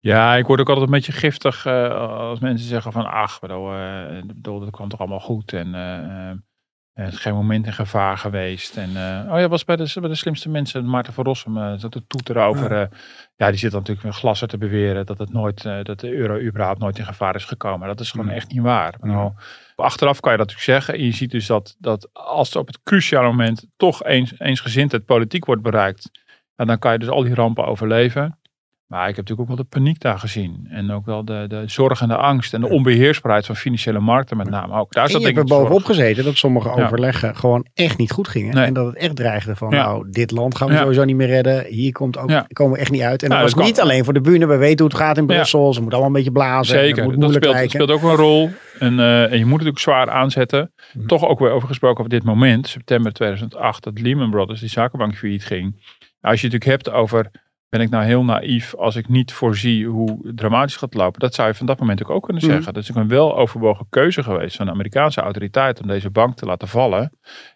ja, 0.00 0.34
ik 0.36 0.46
word 0.46 0.60
ook 0.60 0.68
altijd 0.68 0.86
een 0.86 0.92
beetje 0.92 1.12
giftig 1.12 1.66
eh, 1.66 1.88
als 2.18 2.38
mensen 2.40 2.68
zeggen 2.68 2.92
van, 2.92 3.06
ach, 3.10 3.40
bedoel, 3.40 3.72
eh, 3.72 4.22
bedoel, 4.26 4.60
dat 4.60 4.70
kwam 4.70 4.88
toch 4.88 5.00
allemaal 5.00 5.20
goed. 5.20 5.52
En 5.52 5.74
eh, 6.94 7.02
eh, 7.02 7.04
het 7.04 7.12
is 7.14 7.20
geen 7.20 7.34
moment 7.34 7.66
in 7.66 7.72
gevaar 7.72 8.18
geweest. 8.18 8.76
En 8.76 8.96
eh, 8.96 9.32
oh 9.32 9.38
ja, 9.38 9.48
was 9.48 9.64
bij 9.64 9.76
de, 9.76 9.92
bij 10.00 10.08
de 10.08 10.14
slimste 10.14 10.48
mensen, 10.48 10.90
Maarten 10.90 11.12
van 11.12 11.24
Rossum, 11.24 11.58
eh 11.58 11.72
zat 11.76 11.92
te 11.92 12.06
toeteren 12.06 12.44
over. 12.44 12.74
Ja. 12.74 12.88
ja, 13.36 13.48
die 13.48 13.58
zit 13.58 13.70
dan 13.70 13.80
natuurlijk 13.80 14.06
met 14.06 14.16
glassen 14.16 14.48
te 14.48 14.58
beweren 14.58 15.06
dat 15.06 15.18
het 15.18 15.32
nooit, 15.32 15.64
eh, 15.64 15.82
dat 15.82 16.00
de 16.00 16.12
euro 16.12 16.40
überhaupt 16.40 16.78
nooit 16.78 16.98
in 16.98 17.04
gevaar 17.04 17.34
is 17.34 17.44
gekomen. 17.44 17.88
Dat 17.88 18.00
is 18.00 18.10
gewoon 18.10 18.28
echt 18.28 18.52
niet 18.52 18.62
waar. 18.62 18.94
Nou, 19.00 19.32
Achteraf 19.76 20.20
kan 20.20 20.32
je 20.32 20.38
dat 20.38 20.46
natuurlijk 20.46 20.78
zeggen. 20.78 20.94
En 20.94 21.04
je 21.04 21.12
ziet 21.12 21.30
dus 21.30 21.46
dat, 21.46 21.76
dat 21.78 22.08
als 22.12 22.50
er 22.50 22.60
op 22.60 22.66
het 22.66 22.82
cruciale 22.82 23.26
moment 23.26 23.66
toch 23.76 24.04
eens, 24.04 24.34
eensgezindheid 24.38 25.04
politiek 25.04 25.44
wordt 25.44 25.62
bereikt. 25.62 26.10
Dan 26.56 26.78
kan 26.78 26.92
je 26.92 26.98
dus 26.98 27.08
al 27.08 27.22
die 27.22 27.34
rampen 27.34 27.66
overleven. 27.66 28.38
Maar 28.92 29.08
ik 29.08 29.16
heb 29.16 29.28
natuurlijk 29.28 29.40
ook 29.50 29.56
wel 29.56 29.66
de 29.66 29.76
paniek 29.78 30.00
daar 30.00 30.18
gezien. 30.18 30.66
En 30.70 30.90
ook 30.90 31.06
wel 31.06 31.24
de, 31.24 31.44
de 31.48 31.62
zorg 31.66 32.00
en 32.00 32.08
de 32.08 32.16
angst. 32.16 32.54
En 32.54 32.60
de 32.60 32.68
onbeheersbaarheid 32.68 33.46
van 33.46 33.56
financiële 33.56 34.00
markten 34.00 34.36
met 34.36 34.50
name 34.50 34.74
ook. 34.74 34.92
Daar 34.92 35.04
En 35.04 35.10
zat 35.10 35.20
je 35.20 35.26
hebt 35.26 35.38
er 35.38 35.42
ik 35.44 35.48
bovenop 35.50 35.82
zorg. 35.82 35.86
gezeten 35.96 36.24
dat 36.24 36.36
sommige 36.36 36.68
Ja. 36.68 36.84
overleggen 36.84 37.36
gewoon 37.36 37.66
echt 37.74 37.98
niet 37.98 38.10
goed 38.10 38.28
gingen. 38.28 38.54
Nee. 38.54 38.64
En 38.64 38.72
dat 38.74 38.86
het 38.86 38.96
echt 38.96 39.16
dreigde 39.16 39.56
van, 39.56 39.70
Ja. 39.70 39.84
nou, 39.84 40.10
dit 40.10 40.30
land 40.30 40.56
gaan 40.56 40.68
we 40.68 40.74
Ja. 40.74 40.80
sowieso 40.80 41.04
niet 41.04 41.16
meer 41.16 41.26
redden. 41.26 41.64
Hier 41.66 41.92
komt 41.92 42.18
ook, 42.18 42.44
komen 42.52 42.72
we 42.72 42.78
echt 42.78 42.90
niet 42.90 43.00
uit. 43.02 43.22
En 43.22 43.28
Ja, 43.28 43.34
dat 43.34 43.44
was 43.44 43.54
dat 43.54 43.64
niet 43.64 43.80
alleen 43.80 44.04
voor 44.04 44.14
de 44.14 44.20
bühne. 44.20 44.46
We 44.46 44.56
weten 44.56 44.78
hoe 44.84 44.94
het 44.94 45.02
gaat 45.02 45.16
in. 45.18 45.26
Brussel. 45.26 45.72
Ze 45.72 45.80
moeten 45.80 45.98
allemaal 45.98 46.16
een 46.16 46.24
beetje 46.24 46.38
blazen. 46.38 46.78
Zeker, 46.78 47.04
moet 47.04 47.20
dat 47.20 47.32
speelt, 47.32 47.70
speelt 47.70 47.90
ook 47.90 48.02
een 48.02 48.14
rol. 48.16 48.50
En, 48.78 48.98
eh, 49.00 49.32
en 49.32 49.38
je 49.38 49.46
moet 49.46 49.60
het 49.60 49.68
ook 49.68 49.78
zwaar 49.78 50.10
aanzetten. 50.10 50.72
Mhm. 50.94 51.06
Toch 51.06 51.24
ook 51.26 51.38
weer 51.38 51.50
over 51.50 51.68
gesproken 51.68 51.98
over 51.98 52.10
dit 52.10 52.24
moment, 52.24 52.68
september 52.68 53.12
2008, 53.12 53.82
dat 53.82 54.00
Lehman 54.00 54.30
Brothers, 54.30 54.60
die 54.60 54.68
zakenbank 54.68 55.16
failliet 55.16 55.44
ging. 55.44 55.62
Nou, 55.62 55.74
als 56.20 56.40
je 56.40 56.46
het 56.46 56.54
natuurlijk 56.54 56.84
hebt 56.84 56.90
over, 56.96 57.30
ben 57.72 57.80
ik 57.80 57.90
nou 57.90 58.04
heel 58.04 58.24
naïef 58.24 58.74
als 58.74 58.96
ik 58.96 59.08
niet 59.08 59.32
voorzie 59.32 59.86
hoe 59.86 60.32
dramatisch 60.34 60.76
gaat 60.76 60.94
lopen. 60.94 61.20
Dat 61.20 61.34
zou 61.34 61.48
je 61.48 61.54
van 61.54 61.66
dat 61.66 61.78
moment 61.78 62.04
ook 62.04 62.24
kunnen 62.24 62.42
Mhm. 62.42 62.52
zeggen. 62.52 62.72
Dat 62.74 62.82
is 62.82 62.90
ook 62.90 62.96
een 62.96 63.08
weloverwogen 63.08 63.86
keuze 63.88 64.22
geweest 64.22 64.56
van 64.56 64.66
de 64.66 64.72
Amerikaanse 64.72 65.20
autoriteit 65.20 65.80
om 65.80 65.86
deze 65.86 66.10
bank 66.10 66.36
te 66.36 66.46
laten 66.46 66.68
vallen. 66.68 67.12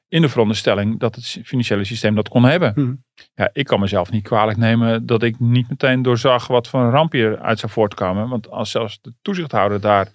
In 0.08 0.22
de 0.22 0.28
veronderstelling 0.28 0.98
dat 1.00 1.14
het 1.14 1.40
financiële 1.44 1.84
systeem 1.84 2.14
dat 2.14 2.28
kon 2.28 2.44
hebben. 2.44 2.72
Mhm. 2.74 2.94
Ja, 3.34 3.50
ik 3.52 3.64
kan 3.64 3.80
mezelf 3.80 4.10
niet 4.10 4.22
kwalijk 4.22 4.58
nemen 4.58 5.06
dat 5.06 5.22
ik 5.22 5.40
niet 5.40 5.68
meteen 5.68 6.02
doorzag 6.02 6.46
wat 6.46 6.68
voor 6.68 6.80
een 6.80 6.90
ramp 6.90 7.12
hieruit 7.12 7.58
zou 7.58 7.72
voortkomen. 7.72 8.28
Want 8.28 8.50
als 8.50 8.70
zelfs 8.70 8.98
de 9.00 9.12
toezichthouder 9.22 9.80
daar 9.80 10.08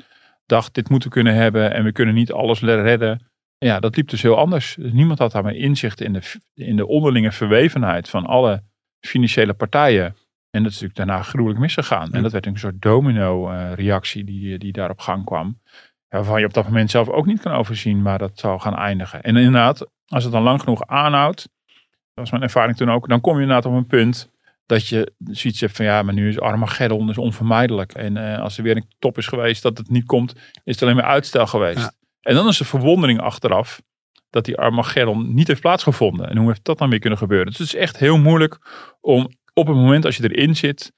dacht, 0.46 0.74
dit 0.74 0.90
moeten 0.90 1.10
we 1.10 1.16
kunnen 1.16 1.36
hebben 1.36 1.74
en 1.74 1.84
we 1.84 1.92
kunnen 1.92 2.14
niet 2.16 2.32
alles 2.32 2.62
redden. 2.62 3.26
Ja, 3.58 3.80
dat 3.80 3.96
liep 3.96 4.10
dus 4.10 4.22
heel 4.22 4.38
anders. 4.38 4.76
Dus 4.80 4.92
niemand 4.92 5.20
had 5.20 5.32
daarmee 5.32 5.58
inzicht 5.58 6.02
in 6.02 6.14
de, 6.14 6.22
in 6.54 6.76
de 6.76 6.88
onderlinge 6.88 7.32
verwevenheid 7.32 8.10
van 8.10 8.26
alle 8.26 8.64
financiële 9.02 9.54
partijen. 9.54 10.16
En 10.50 10.64
dat 10.64 10.72
is 10.72 10.80
natuurlijk 10.82 10.96
daarna 10.96 11.24
gruwelijk 11.24 11.60
misgegaan. 11.60 12.14
En 12.14 12.24
dat 12.24 12.32
werd 12.32 12.46
een 12.46 12.60
soort 12.60 12.82
domino-reactie 12.82 14.24
die, 14.24 14.58
die 14.58 14.72
daar 14.72 14.90
op 14.90 15.00
gang 15.00 15.26
kwam. 15.26 15.60
Waarvan 16.08 16.40
je 16.40 16.46
op 16.46 16.54
dat 16.54 16.66
moment 16.66 16.92
zelf 16.92 17.10
ook 17.10 17.26
niet 17.26 17.42
kan 17.42 17.54
overzien 17.54 18.04
waar 18.04 18.18
dat 18.18 18.40
zou 18.40 18.60
gaan 18.60 18.76
eindigen. 18.76 19.22
En 19.24 19.36
inderdaad, 19.36 19.88
als 20.06 20.24
het 20.24 20.34
dan 20.34 20.44
lang 20.44 20.60
genoeg 20.60 20.88
aanhoudt, 20.88 21.50
dat 21.68 21.76
was 22.14 22.32
mijn 22.32 22.44
ervaring 22.44 22.78
toen 22.78 22.92
ook, 22.92 23.08
dan 23.08 23.22
kom 23.22 23.36
je 23.36 23.42
inderdaad 23.42 23.66
op 23.66 23.78
een 23.78 23.88
punt 23.88 24.30
dat 24.66 24.88
je 24.88 25.14
zoiets 25.24 25.60
hebt 25.60 25.76
van 25.76 25.86
ja, 25.86 26.02
maar 26.02 26.14
nu 26.14 26.28
is 26.28 26.40
Armageddon 26.40 27.08
dus 27.08 27.18
onvermijdelijk. 27.18 27.94
En 27.94 28.18
eh, 28.18 28.42
als 28.42 28.58
er 28.58 28.64
weer 28.64 28.76
een 28.76 28.88
top 29.00 29.18
is 29.18 29.28
geweest 29.28 29.64
dat 29.64 29.78
het 29.78 29.90
niet 29.90 30.06
komt, 30.06 30.36
is 30.64 30.74
het 30.74 30.84
alleen 30.84 30.96
maar 30.96 31.06
uitstel 31.06 31.48
geweest. 31.48 31.80
Ja. 31.80 31.92
En 32.22 32.36
dan 32.36 32.48
is 32.48 32.58
de 32.58 32.66
verwondering 32.66 33.20
achteraf 33.20 33.82
dat 34.32 34.46
die 34.46 34.58
Armageddon 34.58 35.34
niet 35.34 35.48
heeft 35.48 35.62
plaatsgevonden. 35.62 36.30
En 36.30 36.38
hoe 36.38 36.48
heeft 36.48 36.64
dat 36.66 36.78
dan 36.78 36.90
weer 36.90 37.00
kunnen 37.00 37.20
gebeuren? 37.20 37.48
Dus 37.48 37.58
het 37.58 37.68
is 37.68 37.76
echt 37.76 37.98
heel 37.98 38.18
moeilijk 38.18 38.58
om 39.02 39.30
op 39.54 39.68
het 39.68 39.76
moment 39.76 40.06
als 40.06 40.18
je 40.18 40.32
erin 40.36 40.56
zit, 40.56 40.92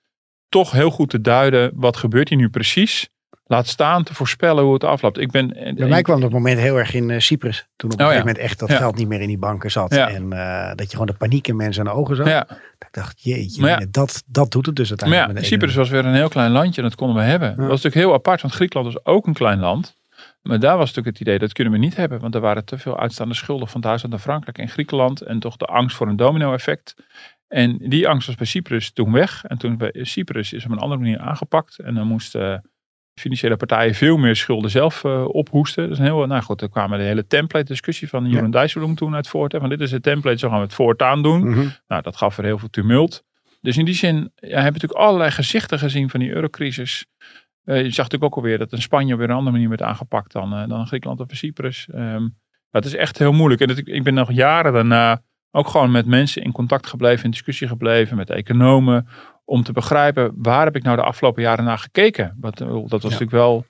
toch 0.50 0.72
heel 0.72 0.90
goed 0.92 1.10
te 1.10 1.22
duiden 1.22 1.72
wat 1.76 1.98
gebeurt 1.98 2.30
hier 2.30 2.38
nu 2.38 2.50
precies. 2.50 3.08
Laat 3.46 3.68
staan 3.68 4.04
te 4.04 4.14
voorspellen 4.14 4.64
hoe 4.64 4.74
het 4.74 4.84
afloopt. 4.84 5.18
Ik 5.18 5.32
ben, 5.32 5.48
Bij 5.76 5.88
mij 5.88 6.02
kwam 6.02 6.22
dat 6.22 6.32
moment 6.32 6.60
heel 6.60 6.78
erg 6.78 6.94
in 6.94 7.10
eh, 7.10 7.20
Cyprus. 7.20 7.68
Toen 7.76 7.92
op 7.92 8.00
een 8.00 8.06
Oh, 8.06 8.12
gegeven 8.12 8.28
moment 8.28 8.46
echt 8.46 8.60
dat 8.60 8.70
Ja. 8.70 8.78
geld 8.78 8.96
niet 8.96 9.08
meer 9.08 9.22
in 9.22 9.28
die 9.28 9.38
banken 9.38 9.72
zat. 9.72 9.94
Ja. 9.96 10.10
En 10.10 10.34
eh, 10.34 10.76
dat 10.76 10.86
je 10.86 10.92
gewoon 10.92 11.06
de 11.08 11.14
paniek 11.14 11.48
in 11.48 11.56
mensen 11.56 11.88
aan 11.88 11.94
de 11.94 12.00
ogen 12.00 12.16
zag. 12.16 12.28
Ja, 12.28 12.46
Dat 12.48 12.58
ik 12.80 12.88
dacht, 12.92 13.22
jeetje, 13.24 13.88
dat, 13.92 14.24
dat 14.26 14.52
doet 14.52 14.66
het 14.66 14.76
dus 14.76 14.90
uiteindelijk. 14.90 15.46
Cyprus 15.46 15.76
was 15.76 15.90
weer 15.90 16.06
een 16.06 16.14
heel 16.14 16.30
klein 16.30 16.52
landje 16.52 16.82
en 16.82 16.88
dat 16.88 16.98
konden 16.98 17.16
we 17.18 17.24
hebben. 17.24 17.50
Dat 17.50 17.58
was 17.58 17.68
natuurlijk 17.68 17.96
heel 17.96 18.14
apart, 18.14 18.42
want 18.42 18.54
Griekenland 18.54 18.94
was 18.94 19.06
ook 19.06 19.28
een 19.28 19.34
klein 19.34 19.60
land. 19.60 19.96
Maar 20.44 20.60
daar 20.60 20.78
was 20.78 20.88
natuurlijk 20.88 21.18
het 21.18 21.28
idee, 21.28 21.40
dat 21.40 21.54
kunnen 21.54 21.74
we 21.74 21.80
niet 21.80 21.96
hebben. 21.96 22.20
Want 22.20 22.36
er 22.36 22.42
waren 22.42 22.66
te 22.66 22.78
veel 22.78 23.00
uitstaande 23.00 23.34
schulden 23.34 23.68
van 23.68 23.82
Duitsland 23.82 24.14
en 24.14 24.22
Frankrijk 24.22 24.58
en 24.58 24.70
Griekenland. 24.70 25.22
En 25.22 25.40
toch 25.40 25.58
de 25.58 25.66
angst 25.66 25.96
voor 25.96 26.08
een 26.08 26.16
domino-effect. 26.16 26.96
En 27.48 27.78
die 27.78 28.08
angst 28.08 28.28
was 28.28 28.36
bij 28.36 28.46
Cyprus 28.46 28.92
toen 28.92 29.12
weg. 29.12 29.44
En 29.44 29.58
toen 29.58 29.78
bij 29.78 29.94
Cyprus 30.02 30.54
is 30.54 30.66
op 30.66 30.72
een 30.72 30.78
andere 30.78 31.02
manier 31.02 31.20
aangepakt. 31.20 31.80
En 31.80 31.96
dan 31.96 32.08
moesten 32.08 32.72
financiële 33.20 33.56
partijen 33.56 33.96
veel 33.96 34.18
meer 34.18 34.36
schulden 34.36 34.70
zelf 34.70 35.04
eh, 35.04 35.26
ophoesten. 35.28 35.84
Dat 35.84 35.92
is 35.92 35.98
een 35.98 36.06
heel, 36.06 36.26
nou 36.26 36.42
goed, 36.42 36.62
er 36.62 36.70
kwamen 36.70 36.98
de 37.00 37.04
hele 37.04 37.28
template 37.28 37.66
discussie 37.66 38.10
van 38.10 38.30
Jeroen 38.30 38.52
Dijsselbloem 38.52 38.96
toen 38.96 39.16
uit 39.16 39.28
voort. 39.28 39.52
Hè, 39.52 39.60
van 39.60 39.70
dit 39.70 39.82
is 39.82 39.90
de 39.90 40.00
template, 40.00 40.38
zo 40.38 40.50
gaan 40.50 40.58
we 40.58 40.64
het 40.64 40.74
voortaan 40.74 41.24
doen. 41.24 41.50
Mhm. 41.50 41.68
Nou, 41.88 42.02
dat 42.02 42.16
gaf 42.16 42.38
er 42.38 42.44
heel 42.44 42.58
veel 42.58 42.70
tumult. 42.70 43.24
Dus 43.62 43.78
in 43.78 43.86
die 43.86 43.94
zin 43.94 44.32
ja, 44.36 44.48
heb 44.48 44.74
je 44.76 44.82
natuurlijk 44.82 45.00
allerlei 45.00 45.32
gezichten 45.32 45.80
gezien 45.80 46.10
van 46.10 46.20
die 46.20 46.32
eurocrisis. 46.32 47.06
Eh, 47.66 47.76
je 47.76 47.82
zag 47.84 48.06
natuurlijk 48.06 48.24
ook 48.24 48.36
alweer 48.36 48.58
dat 48.58 48.72
in 48.72 48.82
Spanje 48.82 49.14
op 49.14 49.20
weer 49.20 49.30
een 49.30 49.36
andere 49.36 49.52
manier 49.52 49.70
werd 49.70 49.82
aangepakt 49.82 50.32
dan, 50.32 50.54
eh, 50.54 50.68
dan 50.68 50.88
Griekenland 50.88 51.20
of 51.20 51.28
Cyprus. 51.32 51.88
Ehm 51.94 52.26
dat 52.74 52.86
is 52.86 52.96
echt 52.96 53.18
heel 53.18 53.32
moeilijk. 53.32 53.62
En 53.62 53.68
dat, 53.68 53.78
ik, 53.78 53.88
ik 53.88 54.04
ben 54.04 54.14
nog 54.14 54.32
jaren 54.32 54.74
daarna 54.74 55.22
ook 55.52 55.68
gewoon 55.68 55.92
met 55.92 56.06
mensen 56.06 56.44
in 56.44 56.52
contact 56.52 56.88
gebleven, 56.88 57.26
in 57.26 57.32
discussie 57.32 57.68
gebleven, 57.68 58.18
met 58.18 58.30
economen. 58.30 59.08
Om 59.46 59.64
te 59.64 59.72
begrijpen, 59.72 60.32
waar 60.36 60.64
heb 60.64 60.76
ik 60.76 60.84
nou 60.84 60.96
de 60.96 61.04
afgelopen 61.04 61.42
jaren 61.42 61.66
naar 61.66 61.78
gekeken? 61.78 62.38
Wat, 62.40 62.62
eh, 62.62 62.68
dat 62.68 62.90
was 62.90 63.04
natuurlijk 63.04 63.32
wel, 63.32 63.66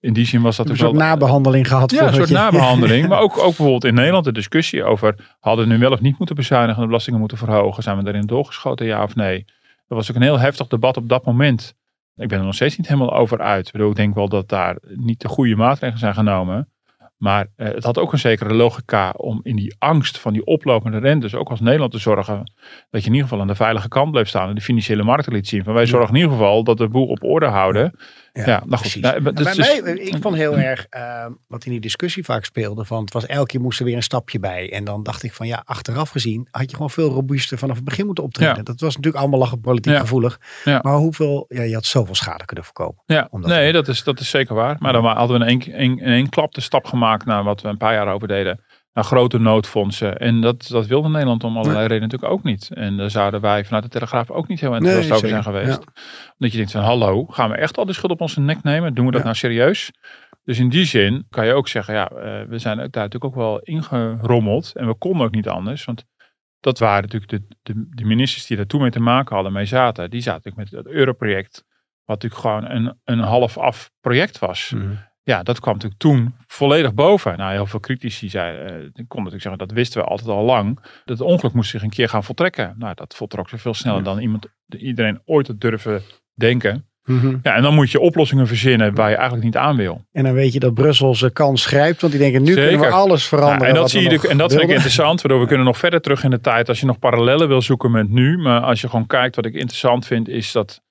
in 0.00 0.12
die 0.12 0.26
zin 0.26 0.42
was 0.42 0.56
dat 0.56 0.68
Een 0.68 0.76
wel... 0.76 0.86
soort 0.86 0.98
nabehandeling 0.98 1.68
gehad. 1.68 1.90
Ja, 1.90 2.06
een 2.06 2.14
soort 2.14 2.28
je- 2.28 2.34
nabehandeling. 2.34 3.08
Maar 3.08 3.20
ook, 3.24 3.38
ook 3.38 3.44
bijvoorbeeld 3.44 3.84
in 3.84 3.94
Nederland 3.94 4.24
de 4.24 4.32
discussie 4.32 4.84
over... 4.84 5.36
hadden 5.40 5.68
we 5.68 5.72
nu 5.72 5.78
wel 5.78 5.92
of 5.92 6.00
niet 6.00 6.18
moeten 6.18 6.36
bezuinigen 6.36 6.74
en 6.76 6.80
de 6.80 6.86
belastingen 6.86 7.20
moeten 7.20 7.38
verhogen? 7.38 7.82
Zijn 7.82 7.96
we 7.96 8.02
daarin 8.04 8.26
doorgeschoten, 8.26 8.86
ja 8.86 9.02
of 9.02 9.14
nee? 9.14 9.44
Dat 9.88 9.98
was 9.98 10.10
ook 10.10 10.16
een 10.16 10.22
heel 10.22 10.38
heftig 10.38 10.66
debat 10.66 10.96
op 10.96 11.08
dat 11.08 11.24
moment. 11.24 11.74
Ik 12.16 12.28
ben 12.28 12.38
er 12.38 12.44
nog 12.44 12.54
steeds 12.54 12.76
niet 12.76 12.88
helemaal 12.88 13.14
over 13.14 13.40
uit. 13.40 13.66
Ik, 13.66 13.72
bedoel, 13.72 13.90
ik 13.90 13.96
denk 13.96 14.14
wel 14.14 14.28
dat 14.28 14.48
daar 14.48 14.78
niet 14.94 15.20
de 15.20 15.28
goede 15.28 15.56
maatregelen 15.56 15.98
zijn 16.00 16.14
genomen. 16.14 16.68
Maar 17.16 17.46
eh, 17.56 17.74
het 17.74 17.84
had 17.84 17.98
ook 17.98 18.12
een 18.12 18.18
zekere 18.18 18.54
logica 18.54 19.10
om 19.10 19.40
in 19.42 19.56
die 19.56 19.74
angst 19.78 20.18
van 20.18 20.32
die 20.32 20.44
oplopende 20.44 20.98
rentes... 20.98 21.34
ook 21.34 21.50
als 21.50 21.60
Nederland 21.60 21.92
te 21.92 21.98
zorgen 21.98 22.52
dat 22.90 23.00
je 23.00 23.06
in 23.06 23.14
ieder 23.14 23.28
geval 23.28 23.40
aan 23.40 23.46
de 23.46 23.54
veilige 23.54 23.88
kant 23.88 24.10
bleef 24.10 24.28
staan... 24.28 24.48
en 24.48 24.54
de 24.54 24.60
financiële 24.60 25.02
markten 25.02 25.32
liet 25.32 25.48
zien. 25.48 25.64
Van 25.64 25.74
wij 25.74 25.86
zorgen 25.86 26.14
in 26.14 26.20
ieder 26.20 26.32
geval 26.32 26.64
dat 26.64 26.78
de 26.78 26.88
boel 26.88 27.06
op 27.06 27.22
orde 27.22 27.46
houden. 27.46 27.98
Ja, 28.42 28.62
nou 28.66 28.82
goed. 28.82 29.00
Nou, 29.00 29.20
bij 29.20 29.32
dus- 29.32 29.56
mij, 29.56 29.94
ik 29.94 30.16
vond 30.20 30.36
heel 30.36 30.58
erg 30.58 30.86
eh, 30.90 31.26
wat 31.46 31.64
in 31.64 31.70
die 31.70 31.80
discussie 31.80 32.24
vaak 32.24 32.44
speelde. 32.44 32.84
Van 32.84 33.00
het 33.00 33.12
was 33.12 33.26
elke 33.26 33.46
keer 33.46 33.60
moest 33.60 33.78
er 33.78 33.84
weer 33.84 33.96
een 33.96 34.02
stapje 34.02 34.38
bij. 34.38 34.72
En 34.72 34.84
dan 34.84 35.02
dacht 35.02 35.22
ik 35.22 35.32
van 35.32 35.46
ja, 35.46 35.62
achteraf 35.64 36.10
gezien 36.10 36.48
had 36.50 36.70
je 36.70 36.76
gewoon 36.76 36.90
veel 36.90 37.10
robuuster 37.10 37.58
vanaf 37.58 37.76
het 37.76 37.84
begin 37.84 38.06
moeten 38.06 38.24
optreden. 38.24 38.56
Ja. 38.56 38.62
Dat 38.62 38.80
was 38.80 38.96
natuurlijk 38.96 39.22
allemaal 39.22 39.38
lachen 39.40 39.60
politiek 39.60 39.92
Ja. 39.92 40.00
gevoelig. 40.00 40.40
Maar 40.64 40.96
hoeveel, 40.96 41.44
ja, 41.48 41.62
je 41.62 41.74
had 41.74 41.84
zoveel 41.84 42.14
schade 42.14 42.44
kunnen 42.44 42.64
voorkomen. 42.64 43.02
Ja, 43.06 43.28
nee, 43.30 43.72
dat 43.72 43.88
is, 43.88 44.04
dat 44.04 44.20
is 44.20 44.30
zeker 44.30 44.54
waar. 44.54 44.76
Maar 44.78 44.92
dan 44.92 45.04
hadden 45.04 45.38
we 45.38 45.44
in 45.44 45.60
één, 45.60 45.74
één, 45.74 45.98
in 45.98 46.12
één 46.12 46.28
klap 46.28 46.54
de 46.54 46.60
stap 46.60 46.84
gemaakt 46.84 47.24
naar 47.24 47.44
wat 47.44 47.60
we 47.60 47.68
een 47.68 47.76
paar 47.76 47.94
jaar 47.94 48.08
over 48.08 48.28
deden. 48.28 48.63
Naar 48.94 49.04
grote 49.04 49.38
noodfondsen. 49.38 50.16
En 50.18 50.40
dat, 50.40 50.66
dat 50.68 50.86
wilde 50.86 51.08
Nederland 51.08 51.44
om 51.44 51.56
allerlei 51.56 51.86
redenen 51.86 52.02
natuurlijk 52.02 52.32
ook 52.32 52.42
niet. 52.42 52.70
En 52.74 52.96
daar 52.96 53.10
zouden 53.10 53.40
wij 53.40 53.64
vanuit 53.64 53.82
de 53.82 53.88
Telegraaf 53.90 54.30
ook 54.30 54.48
niet 54.48 54.60
heel 54.60 54.74
enthousiast 54.74 55.08
Nee, 55.08 55.16
over 55.16 55.28
zijn 55.28 55.42
geweest. 55.42 55.78
Omdat 56.38 56.50
je 56.50 56.56
denkt 56.56 56.72
van 56.72 56.82
hallo, 56.82 57.24
gaan 57.26 57.50
we 57.50 57.56
echt 57.56 57.78
al 57.78 57.84
de 57.84 57.92
schuld 57.92 58.12
op 58.12 58.20
onze 58.20 58.40
nek 58.40 58.62
nemen? 58.62 58.94
Doen 58.94 59.04
we 59.06 59.10
dat 59.10 59.20
Ja. 59.20 59.26
nou 59.26 59.38
serieus? 59.38 59.92
Dus 60.44 60.58
in 60.58 60.68
die 60.68 60.84
zin 60.84 61.26
kan 61.30 61.46
je 61.46 61.52
ook 61.52 61.68
zeggen, 61.68 61.94
ja, 61.94 62.08
eh, 62.08 62.42
we 62.48 62.58
zijn 62.58 62.76
daar 62.76 62.86
natuurlijk 62.90 63.24
ook 63.24 63.34
wel 63.34 63.60
ingerommeld. 63.60 64.72
En 64.74 64.86
we 64.86 64.94
konden 64.94 65.26
ook 65.26 65.34
niet 65.34 65.48
anders. 65.48 65.84
Want 65.84 66.04
dat 66.60 66.78
waren 66.78 67.02
natuurlijk 67.02 67.30
de, 67.30 67.56
de, 67.62 67.86
de 67.90 68.04
ministers 68.04 68.46
die 68.46 68.56
daar 68.56 68.66
toen 68.66 68.80
mee 68.80 68.90
te 68.90 69.00
maken 69.00 69.34
hadden, 69.34 69.52
mee 69.52 69.66
zaten. 69.66 70.10
Die 70.10 70.20
zaten 70.20 70.42
natuurlijk 70.44 70.72
met 70.72 70.84
het 70.84 70.94
europroject. 70.94 71.64
Wat 72.04 72.22
natuurlijk 72.22 72.40
gewoon 72.40 72.70
een, 72.70 73.00
een 73.04 73.18
half 73.18 73.58
af 73.58 73.90
project 74.00 74.38
was. 74.38 74.72
Mhm. 74.74 74.94
Ja, 75.24 75.42
dat 75.42 75.60
kwam 75.60 75.74
natuurlijk 75.74 76.00
toen 76.00 76.34
volledig 76.46 76.94
boven. 76.94 77.36
Nou, 77.38 77.52
heel 77.52 77.66
veel 77.66 77.80
critici 77.80 78.28
zeiden, 78.28 78.66
eh, 78.66 78.74
ik 78.82 79.04
kon 79.08 79.22
natuurlijk 79.22 79.42
zeggen, 79.42 79.58
dat 79.66 79.70
wisten 79.70 80.00
we 80.00 80.06
altijd 80.08 80.28
al 80.28 80.44
lang. 80.44 80.74
Dat 81.04 81.18
het 81.18 81.26
ongeluk 81.26 81.52
moest 81.54 81.70
zich 81.70 81.82
een 81.82 81.90
keer 81.90 82.08
gaan 82.08 82.24
voltrekken. 82.24 82.74
Nou, 82.78 82.94
dat 82.94 83.14
voltrok 83.14 83.48
zich 83.48 83.60
veel 83.60 83.74
sneller 83.74 84.02
dan 84.02 84.18
iemand, 84.18 84.46
iedereen 84.78 85.20
ooit 85.24 85.46
had 85.46 85.60
durven 85.60 86.02
denken. 86.34 86.88
Mhm. 87.04 87.36
Ja, 87.42 87.54
en 87.54 87.62
dan 87.62 87.74
moet 87.74 87.90
je 87.90 88.00
oplossingen 88.00 88.46
verzinnen 88.46 88.94
waar 88.94 89.08
je 89.08 89.14
eigenlijk 89.14 89.44
niet 89.44 89.56
aan 89.56 89.76
wil. 89.76 90.04
En 90.12 90.24
dan 90.24 90.32
weet 90.32 90.52
je 90.52 90.58
dat 90.60 90.74
Brussel 90.74 91.14
zijn 91.14 91.32
kans 91.32 91.66
grijpt. 91.66 92.00
Want 92.00 92.12
die 92.12 92.22
denken, 92.22 92.42
nu 92.42 92.54
kunnen 92.54 92.80
we 92.80 92.86
alles 92.90 93.26
veranderen. 93.26 93.62
Ja, 93.62 93.68
en 93.68 93.74
dat, 93.74 93.90
zie 93.90 94.02
je, 94.02 94.08
de- 94.08 94.28
en 94.28 94.36
dat 94.36 94.50
vind 94.52 94.62
ik 94.62 94.68
interessant. 94.70 95.20
Waardoor 95.22 95.40
we 95.40 95.46
kunnen 95.46 95.66
nog 95.66 95.78
verder 95.78 96.00
terug 96.00 96.24
in 96.24 96.30
de 96.30 96.40
tijd. 96.40 96.68
Als 96.68 96.80
je 96.80 96.86
nog 96.86 96.98
parallellen 96.98 97.48
wil 97.48 97.62
zoeken 97.62 97.90
met 97.90 98.08
nu. 98.08 98.38
Maar 98.38 98.60
als 98.60 98.80
je 98.80 98.88
gewoon 98.88 99.06
kijkt, 99.06 99.36
wat 99.36 99.44
ik 99.46 99.54
interessant 99.54 100.06
vind, 100.06 100.28
is 100.28 100.52
dat. 100.52 100.82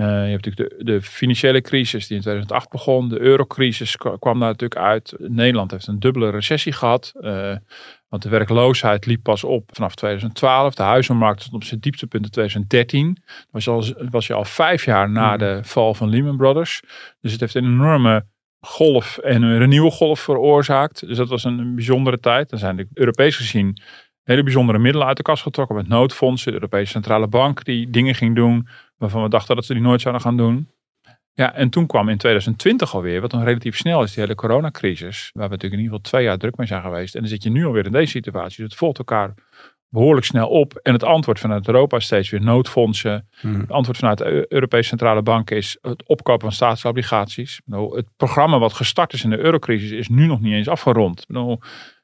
Eh, 0.00 0.24
je 0.24 0.30
hebt 0.30 0.44
natuurlijk 0.44 0.78
de, 0.78 0.84
de 0.84 1.02
financiële 1.02 1.60
crisis 1.60 2.06
die 2.06 2.16
in 2.16 2.22
2008 2.22 2.68
begon. 2.70 3.08
De 3.08 3.20
eurocrisis 3.20 3.96
kwa- 3.96 4.16
kwam 4.18 4.38
daar 4.40 4.48
natuurlijk 4.48 4.80
uit. 4.80 5.14
Nederland 5.18 5.70
heeft 5.70 5.86
een 5.86 5.98
dubbele 6.00 6.30
recessie 6.30 6.72
gehad. 6.72 7.12
eh, 7.20 7.56
want 8.08 8.22
de 8.22 8.28
werkloosheid 8.28 9.06
liep 9.06 9.22
pas 9.22 9.44
op 9.44 9.70
vanaf 9.72 9.94
2012. 9.94 10.74
De 10.74 10.82
huizenmarkt 10.82 11.40
stond 11.40 11.54
op 11.62 11.64
zijn 11.68 11.80
dieptepunt 11.80 12.24
in 12.24 12.30
2013. 12.30 13.18
Dat 13.24 13.46
was, 13.50 13.68
al, 13.68 13.84
was 14.10 14.26
je 14.26 14.34
al 14.34 14.44
vijf 14.44 14.84
jaar 14.84 15.10
na 15.10 15.36
de 15.36 15.60
val 15.62 15.94
van 15.94 16.08
Lehman 16.08 16.36
Brothers. 16.36 16.80
Dus 17.20 17.32
het 17.32 17.40
heeft 17.40 17.54
een 17.54 17.64
enorme 17.64 18.24
golf 18.60 19.18
en 19.18 19.42
een 19.42 19.68
nieuwe 19.68 19.90
golf 19.90 20.20
veroorzaakt. 20.20 21.06
Dus 21.06 21.16
dat 21.16 21.28
was 21.28 21.44
een, 21.44 21.58
een 21.58 21.74
bijzondere 21.74 22.20
tijd. 22.20 22.50
Dan 22.50 22.58
zijn 22.58 22.76
de 22.76 22.86
Europees 22.94 23.36
gezien 23.36 23.80
hele 24.22 24.42
bijzondere 24.42 24.78
middelen 24.78 25.06
uit 25.06 25.16
de 25.16 25.22
kast 25.22 25.42
getrokken 25.42 25.76
met 25.76 25.88
noodfondsen. 25.88 26.48
De 26.52 26.58
Europese 26.58 26.92
Centrale 26.92 27.28
Bank 27.28 27.64
die 27.64 27.90
dingen 27.90 28.14
ging 28.14 28.34
doen 28.34 28.68
waarvan 29.00 29.22
we 29.22 29.28
dachten 29.28 29.56
dat 29.56 29.64
ze 29.64 29.72
die 29.72 29.82
nooit 29.82 30.00
zouden 30.00 30.22
gaan 30.22 30.36
doen. 30.36 30.68
Ja, 31.32 31.54
en 31.54 31.70
toen 31.70 31.86
kwam 31.86 32.08
in 32.08 32.16
2020 32.16 32.94
alweer, 32.94 33.20
wat 33.20 33.30
dan 33.30 33.44
relatief 33.44 33.76
snel 33.76 34.02
is, 34.02 34.12
die 34.12 34.22
hele 34.22 34.34
coronacrisis. 34.34 35.30
Waar 35.32 35.48
we 35.48 35.54
natuurlijk 35.54 35.80
in 35.80 35.86
ieder 35.86 35.96
geval 35.96 36.10
twee 36.10 36.24
jaar 36.24 36.38
druk 36.38 36.56
mee 36.56 36.66
zijn 36.66 36.82
geweest. 36.82 37.14
En 37.14 37.20
dan 37.20 37.28
zit 37.28 37.42
je 37.42 37.50
nu 37.50 37.66
alweer 37.66 37.86
in 37.86 37.92
deze 37.92 38.10
situatie. 38.10 38.56
Dus 38.56 38.64
het 38.70 38.74
volgt 38.74 38.98
elkaar 38.98 39.34
behoorlijk 39.88 40.26
snel 40.26 40.48
op. 40.48 40.74
En 40.74 40.92
het 40.92 41.02
antwoord 41.02 41.38
vanuit 41.38 41.66
Europa 41.66 41.96
is 41.96 42.04
steeds 42.04 42.30
weer 42.30 42.42
noodfondsen. 42.42 43.28
Mhm. 43.42 43.60
Het 43.60 43.70
antwoord 43.70 43.98
vanuit 43.98 44.18
de 44.18 44.24
Eu- 44.24 44.44
Europese 44.48 44.88
Centrale 44.88 45.22
Bank 45.22 45.50
is 45.50 45.78
het 45.80 46.08
opkopen 46.08 46.42
van 46.42 46.52
staatsobligaties. 46.52 47.60
Bedoel, 47.64 47.94
Het 47.96 48.06
programma 48.16 48.58
wat 48.58 48.72
gestart 48.72 49.12
is 49.12 49.24
in 49.24 49.30
de 49.30 49.38
eurocrisis 49.38 49.90
is 49.90 50.08
nu 50.08 50.26
nog 50.26 50.40
niet 50.40 50.52
eens 50.52 50.68
afgerond. 50.68 51.26
Bedoel, 51.26 51.60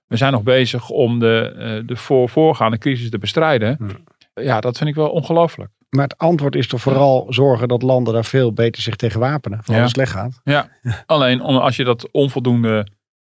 We 0.07 0.17
zijn 0.17 0.33
nog 0.33 0.43
bezig 0.43 0.89
om 0.89 1.19
de, 1.19 1.55
eh, 1.59 1.87
de 1.87 1.97
voor, 1.97 2.29
voorgaande 2.29 2.79
crisis 2.79 3.11
te 3.11 3.19
bestrijden. 3.19 3.77
Hmm. 3.79 4.05
Ja, 4.35 4.61
dat 4.61 4.77
vind 4.77 4.91
ik 4.91 4.95
wel 4.97 5.11
ongelooflijk. 5.11 5.71
Maar 5.89 6.05
het 6.05 6.19
antwoord 6.19 6.55
is 6.55 6.69
toch 6.69 6.81
vooral 6.81 7.27
zorgen 7.29 7.69
dat 7.69 7.83
landen 7.83 8.15
daar 8.15 8.25
veel 8.25 8.53
beter 8.53 8.83
zich 8.83 8.97
tegen 8.97 9.21
wapenen. 9.21 9.59
Voor 9.65 9.75
Ja. 9.75 9.83
als 9.83 9.93
het 9.93 10.07
slecht 10.09 10.13
gaat. 10.13 10.41
Alleen 11.07 11.41
om, 11.41 11.57
als 11.57 11.77
je 11.77 11.85
dat 11.85 12.11
onvoldoende 12.11 12.87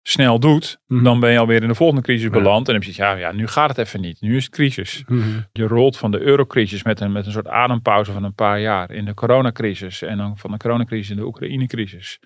snel 0.01 0.39
doet, 0.39 0.79
Mhm. 0.87 1.03
dan 1.03 1.19
ben 1.19 1.31
je 1.31 1.37
alweer 1.39 1.61
in 1.61 1.67
de 1.67 1.75
volgende 1.75 2.01
crisis 2.01 2.23
Ja. 2.23 2.29
beland. 2.29 2.67
En 2.67 2.73
dan 2.73 2.83
heb 2.83 2.83
je 2.83 3.01
ja, 3.01 3.11
ja, 3.13 3.31
nu 3.31 3.47
gaat 3.47 3.69
het 3.69 3.77
even 3.77 4.01
niet. 4.01 4.21
Nu 4.21 4.35
is 4.35 4.43
het 4.43 4.53
crisis. 4.53 5.03
Mhm. 5.07 5.39
Je 5.51 5.67
rolt 5.67 5.97
van 5.97 6.11
de 6.11 6.19
eurocrisis 6.19 6.83
met 6.83 6.99
een, 6.99 7.11
met 7.11 7.25
een 7.25 7.31
soort 7.31 7.47
adempauze 7.47 8.11
van 8.11 8.23
een 8.23 8.33
paar 8.33 8.59
jaar 8.59 8.91
in 8.91 9.05
de 9.05 9.13
coronacrisis. 9.13 10.01
En 10.01 10.17
dan 10.17 10.37
van 10.37 10.51
de 10.51 10.57
coronacrisis 10.57 11.09
in 11.09 11.15
de 11.15 11.25
Oekraïne-crisis. 11.25 12.19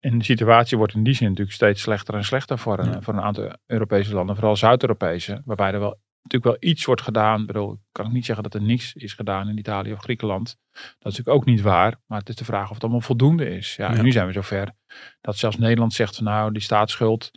En 0.00 0.18
de 0.18 0.24
situatie 0.24 0.76
wordt 0.78 0.94
in 0.94 1.02
die 1.02 1.14
zin 1.14 1.28
natuurlijk 1.28 1.56
steeds 1.56 1.82
slechter 1.82 2.14
en 2.14 2.24
slechter 2.24 2.58
voor 2.58 2.78
een, 2.78 2.90
Ja. 2.90 3.00
voor 3.00 3.14
een 3.14 3.20
aantal 3.20 3.52
Europese 3.66 4.14
landen. 4.14 4.34
Vooral 4.36 4.56
Zuid-Europese. 4.56 5.42
Waarbij 5.44 5.72
er 5.72 5.80
wel 5.80 5.98
natuurlijk 6.22 6.60
wel 6.60 6.70
iets 6.70 6.84
wordt 6.84 7.02
gedaan. 7.02 7.40
Ik 7.40 7.46
bedoel, 7.46 7.72
ik 7.72 7.78
kan 7.92 8.06
ook 8.06 8.12
niet 8.12 8.24
zeggen 8.24 8.44
dat 8.44 8.54
er 8.54 8.62
niks 8.62 8.94
is 8.94 9.12
gedaan 9.12 9.48
in 9.48 9.58
Italië 9.58 9.92
of 9.92 9.98
Griekenland. 9.98 10.56
Dat 10.72 10.82
is 10.82 11.02
natuurlijk 11.02 11.36
ook 11.36 11.44
niet 11.44 11.60
waar. 11.60 12.00
Maar 12.06 12.18
het 12.18 12.28
is 12.28 12.36
de 12.36 12.44
vraag 12.44 12.68
of 12.68 12.74
het 12.74 12.82
allemaal 12.82 13.00
voldoende 13.00 13.56
is. 13.56 13.76
Ja, 13.76 13.90
Ja. 13.90 13.96
En 13.96 14.04
nu 14.04 14.12
zijn 14.12 14.26
we 14.26 14.32
zover 14.32 14.72
dat 15.20 15.36
zelfs 15.36 15.56
Nederland 15.56 15.92
zegt 15.92 16.16
van 16.16 16.24
nou, 16.24 16.52
die 16.52 16.62
staatsschuld, 16.62 17.30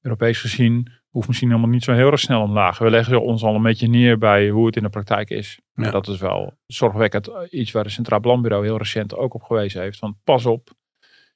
Europees 0.00 0.40
gezien, 0.40 0.92
hoeft 1.08 1.28
misschien 1.28 1.48
helemaal 1.48 1.70
niet 1.70 1.84
zo 1.84 1.92
heel 1.92 2.10
erg 2.10 2.20
snel 2.20 2.42
omlaag. 2.42 2.78
We 2.78 2.90
leggen 2.90 3.22
ons 3.22 3.42
al 3.42 3.54
een 3.54 3.62
beetje 3.62 3.88
neer 3.88 4.18
bij 4.18 4.48
hoe 4.48 4.66
het 4.66 4.76
in 4.76 4.82
de 4.82 4.88
praktijk 4.88 5.30
is. 5.30 5.60
Ja. 5.74 5.90
Dat 5.90 6.08
is 6.08 6.18
wel 6.18 6.58
zorgwekkend. 6.66 7.30
Iets 7.50 7.72
waar 7.72 7.84
de 7.84 7.90
Centraal 7.90 8.20
Planbureau 8.20 8.64
heel 8.64 8.78
recent 8.78 9.16
ook 9.16 9.34
op 9.34 9.42
gewezen 9.42 9.80
heeft. 9.80 9.98
Van 9.98 10.18
pas 10.24 10.46
op, 10.46 10.70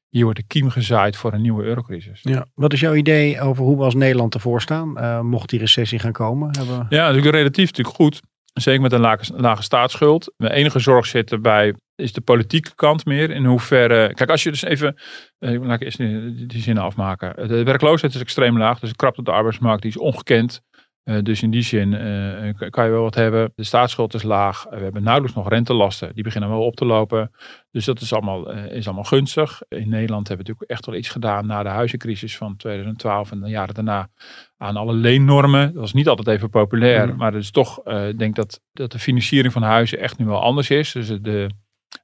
hier 0.09 0.25
wordt 0.25 0.39
de 0.39 0.47
kiem 0.47 0.71
gezaaid 0.71 1.17
voor 1.17 1.33
een 1.33 1.43
nieuwe 1.43 1.65
eurocrisis. 1.65 2.21
Ja. 2.23 2.47
Wat 2.55 2.73
is 2.73 2.81
jouw 2.81 2.95
idee 2.95 3.41
over 3.41 3.65
hoe 3.65 3.77
we 3.77 3.83
als 3.85 3.95
Nederland 3.95 4.35
ervoor 4.35 4.61
staan? 4.61 4.99
Eh, 4.99 5.21
mocht 5.21 5.49
die 5.49 5.59
recessie 5.59 5.99
gaan 5.99 6.13
komen? 6.13 6.57
Hebben... 6.59 6.87
Ja, 6.89 7.07
natuurlijk 7.07 7.35
relatief 7.35 7.67
natuurlijk 7.67 7.97
goed. 7.97 8.21
Zeker 8.53 8.81
met 8.81 8.93
een 8.93 9.01
lage, 9.01 9.33
lage 9.37 9.63
staatsschuld. 9.63 10.33
Mijn 10.37 10.53
enige 10.53 10.79
zorg 10.79 11.07
zit 11.07 11.33
erbij 11.33 11.75
is 11.95 12.13
de 12.13 12.21
politieke 12.21 12.75
kant 12.75 13.05
meer. 13.05 13.31
In 13.31 13.45
hoeverre... 13.45 14.15
Kijk, 14.15 14.31
als 14.31 14.43
je 14.43 14.51
dus 14.51 14.63
even... 14.63 14.97
eh, 15.39 15.63
laat 15.63 15.81
ik 15.81 15.83
eerst 15.83 15.99
die, 15.99 16.47
die 16.47 16.63
zinnen 16.63 16.83
afmaken. 16.83 17.49
De 17.49 17.63
werkloosheid 17.63 18.15
is 18.15 18.21
extreem 18.21 18.59
laag. 18.59 18.79
Dus 18.79 18.91
de 18.91 18.97
krapte 18.97 19.21
op 19.21 19.27
de 19.27 19.33
arbeidsmarkt 19.33 19.83
die 19.83 19.91
is 19.91 19.99
ongekend. 19.99 20.63
Eh, 21.09 21.17
dus 21.23 21.43
in 21.43 21.51
die 21.51 21.63
zin 21.63 21.95
eh, 21.95 22.69
kan 22.71 22.85
je 22.85 22.91
wel 22.91 23.03
wat 23.03 23.15
hebben. 23.15 23.53
De 23.55 23.65
staatsschuld 23.65 24.15
is 24.15 24.23
laag. 24.23 24.67
We 24.71 24.77
hebben 24.77 25.03
nauwelijks 25.03 25.37
nog 25.37 25.49
rentelasten. 25.49 26.15
Die 26.15 26.25
beginnen 26.25 26.51
wel 26.51 26.65
op 26.65 26.77
te 26.77 26.85
lopen. 26.85 27.31
Dus 27.71 27.85
dat 27.85 28.01
is 28.01 28.13
allemaal, 28.13 28.53
eh, 28.53 28.77
is 28.77 28.87
allemaal 28.87 29.05
gunstig. 29.05 29.61
In 29.69 29.89
Nederland 29.89 30.29
hebben 30.29 30.47
we 30.47 30.53
natuurlijk 30.53 30.71
echt 30.71 30.87
wel 30.87 30.95
iets 30.95 31.09
gedaan 31.09 31.47
na 31.47 31.63
de 31.63 31.69
huizencrisis 31.69 32.37
van 32.37 32.57
2012 32.57 33.31
en 33.31 33.41
de 33.41 33.49
jaren 33.49 33.75
daarna 33.75 34.09
aan 34.57 34.77
alle 34.77 34.93
leennormen. 34.93 35.73
Dat 35.73 35.81
was 35.81 35.93
niet 35.93 36.09
altijd 36.09 36.29
even 36.37 36.51
populair, 36.51 37.07
Mhm. 37.07 37.17
maar 37.17 37.33
het 37.33 37.43
is 37.43 37.51
toch, 37.51 37.79
ik 37.87 38.19
denk 38.19 38.35
dat, 38.37 38.61
dat 38.73 38.93
de 38.93 38.99
financiering 38.99 39.53
van 39.53 39.63
huizen 39.63 39.99
echt 39.99 40.19
nu 40.19 40.27
wel 40.27 40.43
anders 40.43 40.71
is. 40.71 40.93
Dus 40.93 41.07
de, 41.07 41.51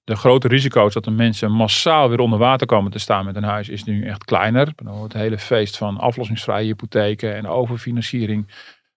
de 0.05 0.17
grote 0.17 0.49
risico's 0.49 0.95
dat 0.95 1.05
de 1.05 1.11
mensen 1.11 1.53
massaal 1.53 2.09
weer 2.09 2.21
onder 2.21 2.39
water 2.39 2.67
komen 2.67 2.91
te 2.91 2.99
staan 2.99 3.25
met 3.25 3.37
een 3.37 3.43
huis 3.43 3.69
is 3.69 3.85
nu 3.85 4.07
echt 4.07 4.25
kleiner. 4.25 4.69
Het 5.03 5.13
hele 5.13 5.39
feest 5.39 5.77
van 5.77 5.99
aflossingsvrije 5.99 6.67
hypotheken 6.67 7.35
en 7.35 7.47
overfinanciering. 7.47 8.47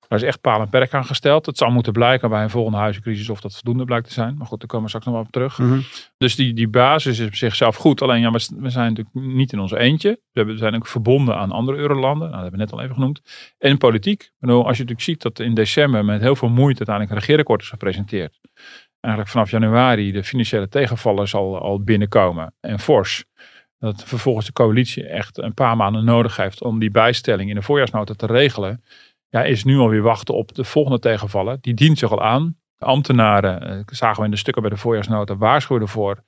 Daar 0.08 0.20
is 0.20 0.26
echt 0.26 0.42
paal 0.42 0.62
en 0.62 0.70
perk 0.70 0.94
aan 0.94 1.06
gesteld. 1.06 1.46
Het 1.46 1.58
zal 1.58 1.70
moeten 1.70 1.94
blijken 1.94 2.30
bij 2.30 2.44
een 2.44 2.50
volgende 2.50 2.78
huizencrisis 2.78 3.30
of 3.30 3.42
dat 3.42 3.54
voldoende 3.54 3.86
blijkt 3.86 4.08
te 4.08 4.14
zijn. 4.14 4.36
Maar 4.38 4.48
goed, 4.48 4.60
daar 4.60 4.68
komen 4.68 4.84
we 4.84 4.90
straks 4.90 5.06
nog 5.06 5.16
wel 5.16 5.24
op 5.24 5.32
terug. 5.32 5.58
Mhm. 5.58 5.80
Dus 6.18 6.36
die, 6.36 6.54
die 6.54 6.68
basis 6.68 7.20
is 7.20 7.28
op 7.28 7.36
zichzelf 7.36 7.76
goed. 7.76 8.02
Alleen 8.02 8.22
ja, 8.22 8.32
we, 8.32 8.70
zijn 8.70 8.94
natuurlijk 8.94 9.16
niet 9.36 9.54
in 9.54 9.60
ons 9.60 9.72
eentje. 9.72 10.20
We, 10.32 10.58
zijn 10.58 10.76
ook 10.76 10.88
verbonden 10.88 11.38
aan 11.38 11.52
andere 11.52 11.78
eurolanden. 11.78 12.30
Nou, 12.30 12.32
dat 12.32 12.42
hebben 12.42 12.60
we 12.60 12.66
net 12.66 12.74
al 12.74 12.82
even 12.82 12.96
genoemd. 12.96 13.22
En 13.58 13.78
politiek. 13.78 14.22
Ik 14.22 14.32
bedoel, 14.40 14.58
als 14.58 14.78
je 14.78 14.84
natuurlijk 14.84 15.02
ziet 15.02 15.22
dat 15.22 15.40
in 15.40 15.54
december 15.54 16.06
met 16.06 16.22
heel 16.22 16.36
veel 16.36 16.50
moeite 16.50 16.78
uiteindelijk 16.78 17.16
een 17.16 17.20
regeerakkoord 17.20 17.62
is 17.62 17.70
gepresenteerd. 17.70 18.40
Eigenlijk 19.00 19.34
vanaf 19.34 19.52
januari 19.52 20.12
de 20.12 20.24
financiële 20.24 20.70
tegenvallers 20.70 21.36
al, 21.36 21.60
al 21.60 21.84
binnenkomen. 21.84 22.54
En 22.60 22.80
fors. 22.80 23.26
Dat 23.80 24.04
vervolgens 24.04 24.46
de 24.46 24.54
coalitie 24.54 25.08
echt 25.08 25.38
een 25.38 25.54
paar 25.54 25.76
maanden 25.76 26.06
nodig 26.06 26.36
heeft 26.36 26.64
om 26.64 26.80
die 26.80 26.92
bijstelling 26.92 27.50
in 27.50 27.56
de 27.56 27.62
voorjaarsnota 27.62 28.14
te 28.14 28.26
regelen. 28.26 28.84
Ja, 29.30 29.44
is 29.44 29.64
nu 29.64 29.78
alweer 29.78 30.02
wachten 30.02 30.36
op 30.36 30.56
de 30.56 30.64
volgende 30.64 31.00
tegenvallen. 31.00 31.58
Die 31.62 31.74
dient 31.74 31.98
zich 31.98 32.12
al 32.12 32.24
aan. 32.24 32.58
De 32.78 32.86
ambtenaren, 32.86 33.62
eh, 33.62 33.80
zagen 33.86 34.20
we 34.20 34.26
in 34.26 34.32
de 34.32 34.38
stukken 34.38 34.62
bij 34.62 34.72
de 34.72 34.78
voorjaarsnota, 34.78 35.38
waarschuwen 35.38 35.82
ervoor 35.82 36.24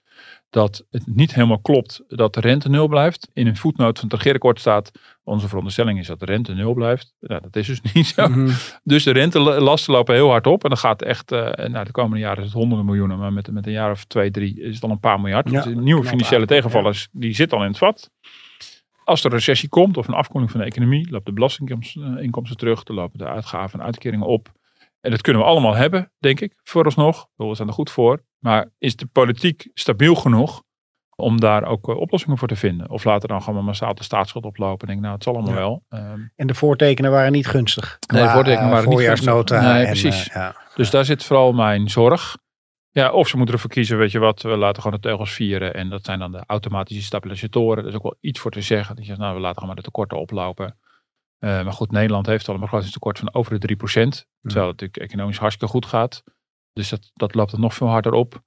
dat 0.49 0.85
het 0.89 1.03
niet 1.05 1.33
helemaal 1.33 1.59
klopt 1.59 2.03
dat 2.07 2.33
de 2.33 2.39
rente 2.39 2.69
nul 2.69 2.87
blijft. 2.87 3.29
In 3.33 3.47
een 3.47 3.57
voetnoot 3.57 3.99
van 3.99 4.07
het 4.07 4.17
regeerakkoord 4.17 4.59
staat, 4.59 4.91
onze 5.23 5.47
veronderstelling 5.47 5.99
is 5.99 6.07
dat 6.07 6.19
de 6.19 6.25
rente 6.25 6.53
nul 6.53 6.73
blijft. 6.73 7.13
Nou, 7.19 7.41
dat 7.41 7.55
is 7.55 7.67
dus 7.67 7.81
niet 7.93 8.07
zo. 8.07 8.27
Mhm. 8.27 8.51
Dus 8.83 9.03
de 9.03 9.11
rentelasten 9.11 9.93
lopen 9.93 10.15
heel 10.15 10.29
hard 10.29 10.47
op. 10.47 10.63
En 10.63 10.69
dan 10.69 10.77
gaat 10.77 11.01
echt, 11.01 11.31
eh 11.31 11.67
nou, 11.67 11.85
de 11.85 11.91
komende 11.91 12.19
jaren 12.19 12.37
is 12.37 12.45
het 12.45 12.53
honderden 12.53 12.85
miljoenen. 12.85 13.17
Maar 13.17 13.33
met, 13.33 13.51
met 13.51 13.65
een 13.65 13.71
jaar 13.71 13.91
of 13.91 14.03
twee, 14.05 14.31
drie 14.31 14.61
is 14.61 14.75
het 14.75 14.83
al 14.83 14.89
een 14.89 14.99
paar 14.99 15.19
miljard. 15.19 15.49
Ja, 15.49 15.61
Dus 15.61 15.73
nieuwe 15.75 16.03
financiële 16.03 16.45
tegenvallers, 16.45 17.07
die 17.11 17.33
zitten 17.33 17.57
al 17.57 17.63
in 17.63 17.69
het 17.69 17.79
vat. 17.79 18.09
Als 19.09 19.19
er 19.19 19.25
een 19.25 19.37
recessie 19.37 19.69
komt 19.69 19.97
of 19.97 20.07
een 20.07 20.13
afkoeling 20.13 20.51
van 20.51 20.59
de 20.59 20.65
economie, 20.65 21.09
loopt 21.11 21.25
de 21.25 21.33
belastinginkomsten 21.33 22.57
terug. 22.57 22.83
Dan 22.83 22.95
lopen 22.95 23.17
de 23.17 23.25
uitgaven 23.27 23.79
en 23.79 23.85
uitkeringen 23.85 24.27
op. 24.27 24.51
En 25.01 25.11
dat 25.11 25.21
kunnen 25.21 25.41
we 25.41 25.47
allemaal 25.47 25.75
hebben, 25.75 26.11
denk 26.19 26.39
ik, 26.39 26.53
vooralsnog. 26.63 27.27
We 27.35 27.55
zijn 27.55 27.67
er 27.67 27.73
goed 27.73 27.91
voor. 27.91 28.23
Maar 28.39 28.69
is 28.77 28.95
de 28.95 29.05
politiek 29.05 29.69
stabiel 29.73 30.15
genoeg 30.15 30.63
om 31.15 31.39
daar 31.39 31.63
ook 31.63 31.89
eh, 31.89 31.95
oplossingen 31.97 32.37
voor 32.37 32.47
te 32.47 32.55
vinden? 32.55 32.89
Of 32.89 33.03
laten 33.03 33.29
dan 33.29 33.41
gewoon 33.41 33.65
massaal 33.65 33.93
de 33.93 34.03
staatsschuld 34.03 34.45
oplopen? 34.45 34.87
En 34.87 34.87
denk, 34.87 35.01
nou, 35.01 35.13
het 35.13 35.23
zal 35.23 35.33
allemaal 35.33 35.53
Ja. 35.53 35.59
wel. 35.59 35.83
Ehm, 35.89 36.19
En 36.35 36.47
de 36.47 36.53
voortekenen 36.53 37.11
waren 37.11 37.31
niet 37.31 37.47
gunstig. 37.47 37.97
Nee, 38.13 38.23
de 38.23 38.29
voortekenen 38.29 38.65
eh, 38.65 38.71
waren 38.71 38.85
niet 38.89 38.93
voorjaarsnota 38.97 39.55
gunstig. 39.59 39.73
Nee, 39.75 39.85
en, 39.85 39.91
precies. 39.91 40.29
eh, 40.29 40.35
ja. 40.35 40.55
Dus 40.75 40.89
daar 40.89 41.05
zit 41.05 41.23
vooral 41.25 41.53
mijn 41.53 41.89
zorg. 41.89 42.37
Ja, 42.91 43.11
of 43.11 43.27
ze 43.27 43.37
moeten 43.37 43.55
ervoor 43.55 43.69
kiezen, 43.69 43.97
weet 43.97 44.11
je 44.11 44.19
wat, 44.19 44.41
we 44.41 44.57
laten 44.57 44.81
gewoon 44.81 44.97
de 45.01 45.07
teugels 45.07 45.33
vieren. 45.33 45.73
En 45.73 45.89
dat 45.89 46.05
zijn 46.05 46.19
dan 46.19 46.31
de 46.31 46.43
automatische 46.45 47.03
stabilisatoren. 47.03 47.83
Er 47.83 47.89
is 47.89 47.95
ook 47.95 48.03
wel 48.03 48.17
iets 48.19 48.39
voor 48.39 48.51
te 48.51 48.61
zeggen. 48.61 48.95
Dat 48.95 49.03
je 49.03 49.09
zegt, 49.09 49.19
nou, 49.19 49.33
we 49.35 49.39
laten 49.39 49.53
gewoon 49.53 49.67
maar 49.67 49.83
de 49.83 49.89
tekorten 49.89 50.19
oplopen. 50.19 50.77
Eh, 51.39 51.63
maar 51.63 51.73
goed, 51.73 51.91
Nederland 51.91 52.25
heeft 52.25 52.47
al 52.47 52.53
een 52.53 52.59
begrotingstekort 52.59 53.19
van 53.19 53.33
over 53.33 53.59
de 53.59 53.67
3%. 53.67 53.77
Terwijl 54.41 54.67
het 54.67 54.81
natuurlijk 54.81 54.97
economisch 54.97 55.37
hartstikke 55.37 55.73
goed 55.73 55.85
gaat. 55.85 56.23
Dus 56.73 56.89
dat, 56.89 57.11
dat 57.13 57.35
loopt 57.35 57.51
er 57.51 57.59
nog 57.59 57.73
veel 57.73 57.87
harder 57.87 58.13
op. 58.13 58.41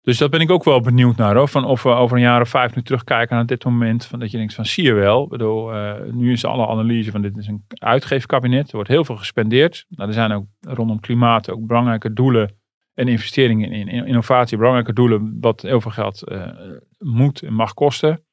Dus 0.00 0.18
dat 0.18 0.30
ben 0.30 0.40
ik 0.40 0.50
ook 0.50 0.64
wel 0.64 0.80
benieuwd 0.80 1.16
naar. 1.16 1.36
Hoor. 1.36 1.48
Van 1.48 1.64
of 1.64 1.82
we 1.82 1.88
over 1.88 2.16
een 2.16 2.22
jaar 2.22 2.40
of 2.40 2.48
vijf 2.48 2.74
nu 2.74 2.82
terugkijken 2.82 3.36
naar 3.36 3.46
dit 3.46 3.64
moment. 3.64 4.06
Van 4.06 4.18
dat 4.18 4.30
je 4.30 4.36
denkt 4.36 4.54
van 4.54 4.64
zie 4.64 4.84
je 4.84 4.92
wel. 4.92 5.26
Bedoel, 5.26 5.72
eh, 5.72 6.12
nu 6.12 6.32
is 6.32 6.44
alle 6.44 6.66
analyse 6.66 7.10
van 7.10 7.22
dit 7.22 7.36
is 7.36 7.46
een 7.46 7.64
uitgeefkabinet. 7.68 8.68
Er 8.68 8.74
wordt 8.74 8.90
heel 8.90 9.04
veel 9.04 9.16
gespendeerd. 9.16 9.84
Nou, 9.88 10.08
er 10.08 10.14
zijn 10.14 10.32
ook 10.32 10.44
rondom 10.60 11.00
klimaat 11.00 11.50
ook 11.50 11.66
belangrijke 11.66 12.12
doelen. 12.12 12.58
En 12.96 13.08
investeringen 13.08 13.72
in, 13.72 13.88
in 13.88 14.06
innovatie. 14.06 14.56
Belangrijke 14.56 14.92
doelen 14.92 15.36
wat 15.40 15.62
heel 15.62 15.80
veel 15.80 15.90
geld 15.90 16.22
eh, 16.22 16.50
moet 16.98 17.42
en 17.42 17.52
mag 17.52 17.74
kosten. 17.74 18.24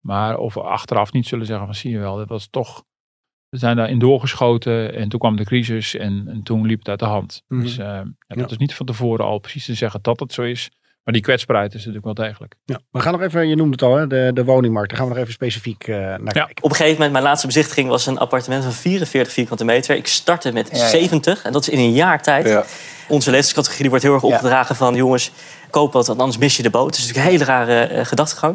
Maar 0.00 0.38
of 0.38 0.54
we 0.54 0.60
achteraf 0.60 1.12
niet 1.12 1.26
zullen 1.26 1.46
zeggen 1.46 1.66
van 1.66 1.74
zie 1.74 1.90
je 1.90 1.98
wel. 1.98 2.16
Dat 2.16 2.28
was 2.28 2.48
toch... 2.50 2.84
We 3.48 3.58
zijn 3.58 3.76
daarin 3.76 3.98
doorgeschoten 3.98 4.94
en 4.94 5.08
toen 5.08 5.20
kwam 5.20 5.36
de 5.36 5.44
crisis 5.44 5.96
en, 5.96 6.24
en 6.28 6.42
toen 6.42 6.66
liep 6.66 6.78
het 6.78 6.88
uit 6.88 6.98
de 6.98 7.04
hand. 7.04 7.42
Mhm. 7.48 7.60
Dus 7.62 7.78
eh, 7.78 7.86
ja, 7.86 8.04
dat 8.26 8.38
Ja. 8.38 8.46
is 8.46 8.56
niet 8.56 8.74
van 8.74 8.86
tevoren 8.86 9.24
al 9.24 9.38
precies 9.38 9.64
te 9.64 9.74
zeggen 9.74 10.02
dat 10.02 10.20
het 10.20 10.32
zo 10.32 10.42
is. 10.42 10.70
Maar 11.04 11.16
die 11.16 11.26
kwetsbaarheid 11.26 11.70
is 11.74 11.78
natuurlijk 11.78 12.04
wel 12.04 12.26
degelijk. 12.26 12.54
Ja, 12.64 12.80
we 12.90 13.00
gaan 13.00 13.12
nog 13.12 13.22
even, 13.22 13.48
je 13.48 13.56
noemde 13.56 13.72
het 13.72 13.82
al, 13.82 13.96
hè, 13.96 14.06
de, 14.06 14.30
de 14.34 14.44
woningmarkt. 14.44 14.88
Daar 14.88 14.98
gaan 14.98 15.08
we 15.08 15.12
nog 15.12 15.22
even 15.22 15.34
specifiek 15.34 15.86
uh, 15.86 15.96
naar 15.96 16.18
ja. 16.18 16.44
kijken. 16.44 16.64
Op 16.64 16.70
een 16.70 16.76
gegeven 16.76 16.94
moment, 16.94 17.12
mijn 17.12 17.24
laatste 17.24 17.46
bezichtiging 17.46 17.88
was 17.88 18.06
een 18.06 18.18
appartement 18.18 18.62
van 18.64 18.72
44 18.72 19.32
vierkante 19.32 19.64
meter. 19.64 19.96
Ik 19.96 20.06
startte 20.06 20.52
met 20.52 20.68
70 20.76 21.44
en 21.44 21.52
dat 21.52 21.62
is 21.62 21.68
in 21.68 21.78
een 21.78 21.92
jaar 21.92 22.22
tijd. 22.22 22.44
Onze 23.08 23.30
leeftijdscategorie 23.30 23.88
wordt 23.88 24.04
heel 24.04 24.14
erg 24.14 24.22
opgedragen 24.22 24.76
van 24.76 24.94
jongens, 24.94 25.32
koop 25.70 25.92
wat, 25.92 26.06
want 26.06 26.18
anders 26.18 26.38
mis 26.38 26.56
je 26.56 26.62
de 26.62 26.70
boot. 26.70 26.86
Het 26.86 26.94
is 26.96 27.06
natuurlijk 27.06 27.26
een 27.26 27.32
hele 27.32 27.44
rare 27.44 27.94
uh, 27.94 28.04
gedachtegang. 28.04 28.54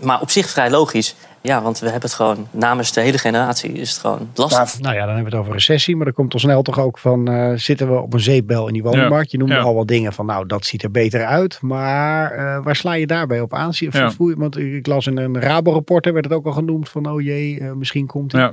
Maar 0.00 0.20
op 0.20 0.30
zich 0.30 0.50
vrij 0.50 0.70
logisch. 0.70 1.14
Ja, 1.40 1.62
want 1.62 1.78
we 1.78 1.84
hebben 1.84 2.02
het 2.08 2.14
gewoon 2.14 2.48
namens 2.50 2.92
de 2.92 3.00
hele 3.00 3.18
generatie 3.18 3.72
is 3.72 3.90
het 3.90 3.98
gewoon 3.98 4.30
lastig. 4.34 4.80
Nou, 4.80 4.94
ja, 4.94 5.06
dan 5.06 5.14
hebben 5.14 5.24
we 5.24 5.36
het 5.36 5.46
over 5.46 5.52
recessie. 5.52 5.96
Maar 5.96 6.04
dan 6.04 6.14
komt 6.14 6.32
al 6.32 6.38
snel 6.38 6.62
toch 6.62 6.78
ook 6.78 6.98
van, 6.98 7.30
uh, 7.30 7.52
zitten 7.56 7.92
we 7.92 8.00
op 8.00 8.12
een 8.12 8.20
zeepbel 8.20 8.66
in 8.66 8.72
die 8.72 8.82
woningmarkt? 8.82 9.30
Je 9.30 9.38
noemde 9.38 9.58
al 9.58 9.74
wat 9.74 9.88
dingen 9.88 10.12
van, 10.12 10.26
nou, 10.26 10.46
dat 10.46 10.66
ziet 10.66 10.82
er 10.82 10.90
beter 10.90 11.24
uit. 11.24 11.58
Maar 11.60 12.38
uh, 12.38 12.64
waar 12.64 12.76
sla 12.76 12.92
je 12.92 13.06
daarbij 13.06 13.40
op 13.40 13.54
aan? 13.54 13.70
Ja. 13.72 14.10
Want 14.16 14.56
ik 14.58 14.86
las 14.86 15.06
in 15.06 15.16
een 15.16 15.40
Rabo-rapport, 15.40 16.04
werd 16.04 16.24
het 16.24 16.34
ook 16.34 16.46
al 16.46 16.52
genoemd 16.52 16.88
van, 16.88 17.10
oh 17.10 17.20
jee, 17.20 17.58
uh, 17.60 17.72
misschien 17.72 18.06
komt 18.06 18.32
hij. 18.32 18.50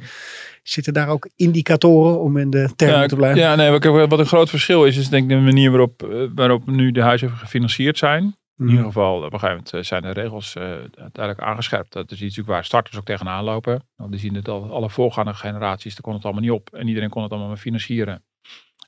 Zitten 0.62 0.94
daar 0.94 1.08
ook 1.08 1.30
indicatoren 1.36 2.20
om 2.20 2.38
in 2.38 2.50
de 2.50 2.70
termen 2.76 3.08
te 3.08 3.16
blijven? 3.16 3.42
Ja, 3.42 3.56
nee, 3.56 3.80
wat 4.08 4.20
een 4.20 4.26
groot 4.26 4.50
verschil 4.50 4.86
is, 4.86 4.98
is 4.98 5.10
denk 5.10 5.24
ik 5.24 5.30
de 5.30 5.44
manier 5.44 5.70
waarop, 5.70 6.08
waarop 6.36 6.66
nu 6.66 6.92
de 6.92 7.02
huizen 7.02 7.30
gefinancierd 7.30 7.98
zijn. 7.98 8.36
In 8.58 8.68
ieder 8.68 8.86
mhm. 8.86 8.94
geval, 8.94 9.18
op 9.18 9.34
een 9.34 9.40
gegeven 9.40 9.64
moment 9.64 9.88
zijn 9.88 10.02
de 10.02 10.12
regels 10.12 10.56
uh, 10.56 10.64
duidelijk 10.94 11.40
aangescherpt. 11.40 11.94
Dat 11.94 12.12
is 12.12 12.22
iets 12.22 12.38
waar 12.38 12.66
starters 12.66 12.98
ook 12.98 13.06
tegenaan 13.06 13.44
lopen. 13.44 13.84
Want 13.96 14.12
die 14.12 14.20
zien 14.20 14.36
het 14.36 14.48
al, 14.48 14.72
alle 14.72 14.90
voorgaande 14.90 15.34
generaties, 15.34 15.94
daar 15.94 16.02
kon 16.02 16.14
het 16.14 16.24
allemaal 16.24 16.42
niet 16.42 16.52
op. 16.52 16.70
En 16.74 16.88
iedereen 16.88 17.10
kon 17.10 17.22
het 17.22 17.32
allemaal 17.32 17.50
maar 17.50 17.58
financieren. 17.58 18.24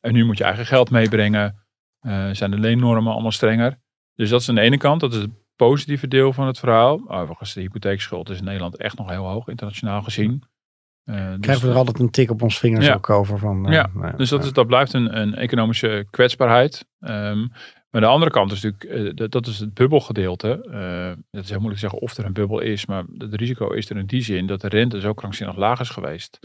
En 0.01 0.13
nu 0.13 0.25
moet 0.25 0.37
je 0.37 0.43
eigen 0.43 0.65
geld 0.65 0.89
meebrengen. 0.89 1.55
Uh, 2.01 2.29
zijn 2.31 2.51
de 2.51 2.59
leennormen 2.59 3.13
allemaal 3.13 3.31
strenger. 3.31 3.77
Dus 4.15 4.29
dat 4.29 4.41
is 4.41 4.49
aan 4.49 4.55
de 4.55 4.61
ene 4.61 4.77
kant, 4.77 4.99
dat 4.99 5.13
is 5.13 5.19
het 5.19 5.31
positieve 5.55 6.07
deel 6.07 6.33
van 6.33 6.47
het 6.47 6.59
verhaal. 6.59 7.01
Overigens, 7.07 7.53
de 7.53 7.61
hypotheekschuld 7.61 8.29
is 8.29 8.37
in 8.37 8.43
Nederland 8.43 8.77
echt 8.77 8.97
nog 8.97 9.09
heel 9.09 9.25
hoog, 9.25 9.47
internationaal 9.47 10.01
gezien. 10.01 10.43
Uh, 11.05 11.15
Krijgen 11.15 11.39
dus 11.41 11.61
we 11.61 11.69
er 11.69 11.75
altijd 11.75 11.99
een 11.99 12.09
tik 12.09 12.31
op 12.31 12.41
ons 12.41 12.59
vingers 12.59 12.91
ook 12.91 13.09
over 13.09 13.39
van. 13.39 13.65
ja, 13.69 13.89
nou 13.93 14.17
dus 14.17 14.29
dat, 14.29 14.43
is, 14.43 14.53
dat 14.53 14.67
blijft 14.67 14.93
een, 14.93 15.19
een 15.19 15.35
economische 15.35 16.05
kwetsbaarheid. 16.09 16.85
Um, 16.99 17.51
maar 17.89 18.01
de 18.01 18.07
andere 18.07 18.31
kant 18.31 18.51
is 18.51 18.61
natuurlijk, 18.61 19.17
uh, 19.19 19.29
dat 19.29 19.47
is 19.47 19.59
het 19.59 19.73
bubbelgedeelte. 19.73 20.47
Het 21.31 21.43
is 21.43 21.49
heel 21.49 21.59
moeilijk 21.59 21.81
te 21.81 21.87
zeggen 21.87 21.99
of 21.99 22.17
er 22.17 22.25
een 22.25 22.33
bubbel 22.33 22.59
is, 22.59 22.85
maar 22.85 23.03
het 23.17 23.33
risico 23.33 23.69
is 23.69 23.89
er 23.89 23.97
in 23.97 24.05
die 24.05 24.21
zin 24.21 24.47
dat 24.47 24.61
de 24.61 24.67
rente 24.67 24.99
zo 24.99 25.13
krankzinnig 25.13 25.55
laag 25.55 25.79
is 25.79 25.89
geweest. 25.89 26.39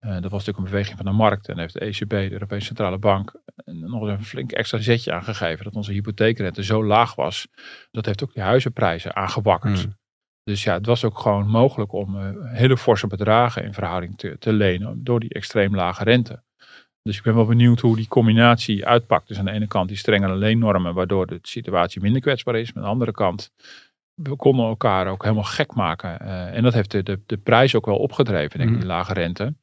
Dat 0.00 0.22
was 0.22 0.30
natuurlijk 0.30 0.58
een 0.58 0.64
beweging 0.64 0.96
van 0.96 1.06
de 1.06 1.12
markt 1.12 1.48
en 1.48 1.58
heeft 1.58 1.74
de 1.74 1.80
ECB, 1.80 2.08
de 2.08 2.32
Europese 2.32 2.66
Centrale 2.66 2.98
Bank, 2.98 3.32
nog 3.64 4.02
een 4.02 4.24
flink 4.24 4.52
extra 4.52 4.78
zetje 4.78 5.12
aangegeven 5.12 5.64
dat 5.64 5.74
onze 5.74 5.92
hypotheekrente 5.92 6.64
zo 6.64 6.84
laag 6.84 7.14
was. 7.14 7.48
Dat 7.90 8.06
heeft 8.06 8.22
ook 8.22 8.34
de 8.34 8.40
huizenprijzen 8.40 9.16
aangewakkerd. 9.16 9.86
Mm. 9.86 10.00
Dus 10.44 10.62
ja, 10.62 10.74
het 10.74 10.86
was 10.86 11.04
ook 11.04 11.18
gewoon 11.18 11.48
mogelijk 11.48 11.92
om 11.92 12.16
hele 12.44 12.76
forse 12.76 13.06
bedragen 13.06 13.64
in 13.64 13.72
verhouding 13.72 14.18
te, 14.18 14.36
te 14.38 14.52
lenen 14.52 15.04
door 15.04 15.20
die 15.20 15.32
extreem 15.32 15.74
lage 15.74 16.04
rente. 16.04 16.42
Dus 17.02 17.16
ik 17.16 17.22
ben 17.22 17.34
wel 17.34 17.46
benieuwd 17.46 17.80
hoe 17.80 17.96
die 17.96 18.08
combinatie 18.08 18.86
uitpakt. 18.86 19.28
Dus 19.28 19.38
aan 19.38 19.44
de 19.44 19.50
ene 19.50 19.66
kant 19.66 19.88
die 19.88 19.96
strengere 19.96 20.36
leennormen, 20.36 20.94
waardoor 20.94 21.26
de 21.26 21.38
situatie 21.42 22.00
minder 22.00 22.20
kwetsbaar 22.20 22.56
is. 22.56 22.72
Maar 22.72 22.82
aan 22.82 22.88
de 22.88 22.94
andere 22.94 23.12
kant, 23.12 23.50
we 24.14 24.36
konden 24.36 24.66
elkaar 24.66 25.06
ook 25.06 25.22
helemaal 25.22 25.44
gek 25.44 25.74
maken. 25.74 26.18
Uh, 26.22 26.56
en 26.56 26.62
dat 26.62 26.72
heeft 26.72 26.90
de, 26.90 27.02
de, 27.02 27.20
de 27.26 27.36
prijs 27.36 27.74
ook 27.74 27.86
wel 27.86 27.96
opgedreven, 27.96 28.58
denk 28.58 28.70
ik, 28.70 28.76
die 28.76 28.86
mhm. 28.86 28.96
lage 28.96 29.12
rente. 29.12 29.54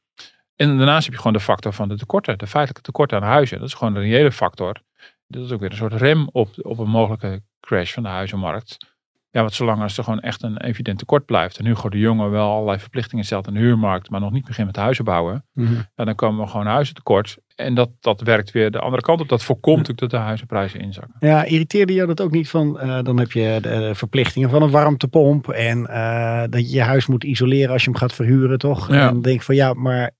En 0.56 0.76
daarnaast 0.76 1.04
heb 1.04 1.12
je 1.12 1.18
gewoon 1.18 1.32
de 1.32 1.40
factor 1.40 1.72
van 1.72 1.88
de 1.88 1.96
tekorten, 1.96 2.38
de 2.38 2.46
feitelijke 2.46 2.82
tekorten 2.82 3.20
aan 3.20 3.28
huizen. 3.28 3.58
Dat 3.58 3.68
is 3.68 3.74
gewoon 3.74 3.94
een 3.94 4.02
reële 4.02 4.32
factor. 4.32 4.82
Dat 5.26 5.44
is 5.44 5.52
ook 5.52 5.60
weer 5.60 5.70
een 5.70 5.76
soort 5.76 5.92
rem 5.92 6.28
op, 6.32 6.48
op 6.56 6.78
een 6.78 6.90
mogelijke 6.90 7.42
crash 7.60 7.92
van 7.92 8.02
de 8.02 8.08
huizenmarkt. 8.08 8.89
Ja, 9.32 9.40
want 9.40 9.54
zolang 9.54 9.82
als 9.82 9.98
er 9.98 10.04
gewoon 10.04 10.20
echt 10.20 10.42
een 10.42 10.60
evident 10.60 10.98
tekort 10.98 11.24
blijft. 11.24 11.58
En 11.58 11.66
Hugo 11.66 11.88
de 11.88 11.98
Jonge 11.98 12.28
wel 12.28 12.50
allerlei 12.50 12.78
verplichtingen 12.78 13.24
stelt 13.24 13.46
aan 13.46 13.54
de 13.54 13.60
huurmarkt. 13.60 14.10
Maar 14.10 14.20
nog 14.20 14.32
niet 14.32 14.44
begint 14.44 14.66
met 14.66 14.76
huizen 14.76 15.04
bouwen. 15.04 15.44
Mm 15.52 15.88
dan 15.94 16.14
komen 16.14 16.44
we 16.44 16.50
gewoon 16.50 16.66
huizen 16.66 16.94
tekort. 16.94 17.38
En 17.54 17.74
dat, 17.74 17.90
dat 18.00 18.20
werkt 18.20 18.50
weer 18.50 18.70
de 18.70 18.78
andere 18.78 19.02
kant 19.02 19.20
op. 19.20 19.28
Dat 19.28 19.42
voorkomt 19.42 19.76
natuurlijk 19.76 20.00
dat 20.00 20.10
de 20.10 20.26
huizenprijzen 20.26 20.80
inzakken. 20.80 21.16
Ja, 21.18 21.44
irriteerde 21.44 21.92
jou 21.92 22.06
dat 22.06 22.20
ook 22.20 22.30
niet 22.30 22.48
van. 22.48 22.78
Uh, 22.82 23.02
dan 23.02 23.18
heb 23.18 23.32
je 23.32 23.58
de 23.62 23.90
verplichtingen 23.94 24.50
van 24.50 24.62
een 24.62 24.70
warmtepomp. 24.70 25.48
En 25.48 25.78
uh, 25.78 26.42
dat 26.48 26.70
je 26.70 26.76
je 26.76 26.82
huis 26.82 27.06
moet 27.06 27.24
isoleren 27.24 27.72
als 27.72 27.84
je 27.84 27.90
hem 27.90 27.98
gaat 27.98 28.14
verhuren, 28.14 28.58
toch? 28.58 28.88
Ja. 28.88 29.06
En 29.06 29.12
dan 29.12 29.22
denk 29.22 29.36
ik 29.36 29.42
van 29.42 29.54
ja, 29.54 29.72
maar 29.72 30.10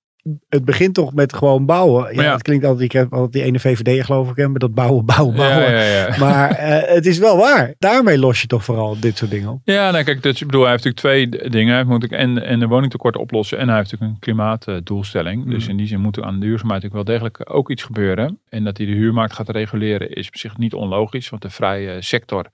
het 0.48 0.64
begint 0.64 0.94
toch 0.94 1.14
met 1.14 1.32
gewoon 1.32 1.66
bouwen. 1.66 2.14
Ja, 2.14 2.32
Het 2.32 2.42
klinkt 2.42 2.64
altijd, 2.64 2.84
ik 2.84 2.92
heb 2.92 3.12
altijd 3.12 3.32
die 3.32 3.42
ene 3.42 3.60
VVD 3.60 4.04
geloof 4.04 4.30
ik, 4.30 4.36
hè, 4.36 4.48
met 4.48 4.60
dat 4.60 4.74
bouwen, 4.74 5.04
bouwen, 5.04 5.36
bouwen. 5.36 5.70
Ja, 5.70 5.82
ja, 5.82 6.16
maar 6.18 6.50
uh, 6.50 6.58
het 6.96 7.06
is 7.06 7.18
wel 7.18 7.36
waar. 7.36 7.74
Daarmee 7.78 8.18
los 8.18 8.40
je 8.40 8.46
toch 8.46 8.64
vooral 8.64 9.00
dit 9.00 9.18
soort 9.18 9.30
dingen 9.30 9.48
op. 9.48 9.60
Ja, 9.64 9.90
nou 9.90 10.04
kijk, 10.04 10.22
dus, 10.22 10.40
ik 10.40 10.46
bedoel, 10.46 10.62
hij 10.62 10.70
heeft 10.70 10.84
natuurlijk 10.84 11.30
twee 11.30 11.50
dingen. 11.50 11.74
Hij 11.74 11.84
moet 11.84 12.12
en, 12.12 12.44
en 12.44 12.60
de 12.60 12.66
woningtekort 12.66 13.16
oplossen 13.16 13.58
en 13.58 13.68
hij 13.68 13.76
heeft 13.76 13.92
natuurlijk 13.92 14.12
een 14.12 14.34
klimaatdoelstelling. 14.34 15.44
Mm. 15.44 15.50
Dus 15.50 15.68
in 15.68 15.76
die 15.76 15.86
zin 15.86 16.00
moet 16.00 16.16
er 16.16 16.24
aan 16.24 16.34
de 16.34 16.46
duurzaamheid 16.46 16.82
natuurlijk 16.82 17.08
wel 17.08 17.16
degelijk 17.16 17.56
ook 17.56 17.70
iets 17.70 17.82
gebeuren. 17.82 18.40
En 18.48 18.64
dat 18.64 18.76
hij 18.76 18.86
de 18.86 18.92
huurmarkt 18.92 19.34
gaat 19.34 19.48
reguleren 19.48 20.10
is 20.10 20.28
op 20.28 20.36
zich 20.36 20.56
niet 20.56 20.74
onlogisch, 20.74 21.28
want 21.28 21.42
de 21.42 21.50
vrije 21.50 22.02
sector 22.02 22.50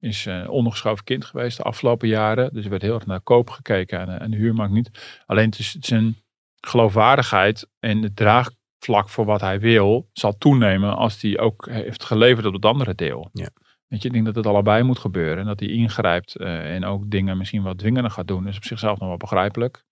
is 0.00 0.26
uh, 0.26 0.50
ondergeschoven 0.50 1.04
kind 1.04 1.24
geweest 1.24 1.56
de 1.56 1.62
afgelopen 1.62 2.08
jaren. 2.08 2.50
Dus 2.52 2.64
er 2.64 2.70
werd 2.70 2.82
heel 2.82 2.94
erg 2.94 3.06
naar 3.06 3.20
koop 3.20 3.50
gekeken 3.50 4.00
en, 4.00 4.20
en 4.20 4.30
de 4.30 4.36
huurmarkt 4.36 4.72
niet. 4.72 4.90
Alleen 5.26 5.46
het 5.46 5.58
is, 5.58 5.72
het 5.72 5.82
is 5.82 5.90
een 5.90 6.16
geloofwaardigheid 6.60 7.68
en 7.80 8.02
het 8.02 8.16
draagvlak 8.16 9.08
voor 9.08 9.24
wat 9.24 9.40
hij 9.40 9.60
wil 9.60 10.08
zal 10.12 10.38
toenemen 10.38 10.96
als 10.96 11.22
hij 11.22 11.38
ook 11.38 11.68
heeft 11.70 12.04
geleverd 12.04 12.46
op 12.46 12.52
het 12.52 12.64
andere 12.64 12.94
deel. 12.94 13.30
Ja. 13.32 13.48
Weet 13.88 14.02
je, 14.02 14.08
ik 14.08 14.14
denk 14.14 14.26
dat 14.26 14.34
het 14.34 14.46
allebei 14.46 14.82
moet 14.82 14.98
gebeuren 14.98 15.38
en 15.38 15.46
dat 15.46 15.60
hij 15.60 15.68
ingrijpt 15.68 16.40
uh, 16.40 16.74
en 16.74 16.84
ook 16.84 17.10
dingen 17.10 17.38
misschien 17.38 17.62
wat 17.62 17.78
dwingender 17.78 18.10
gaat 18.10 18.26
doen. 18.28 18.48
is 18.48 18.56
op 18.56 18.64
zichzelf 18.64 18.98
nog 18.98 19.08
wel 19.08 19.16
begrijpelijk. 19.16 19.84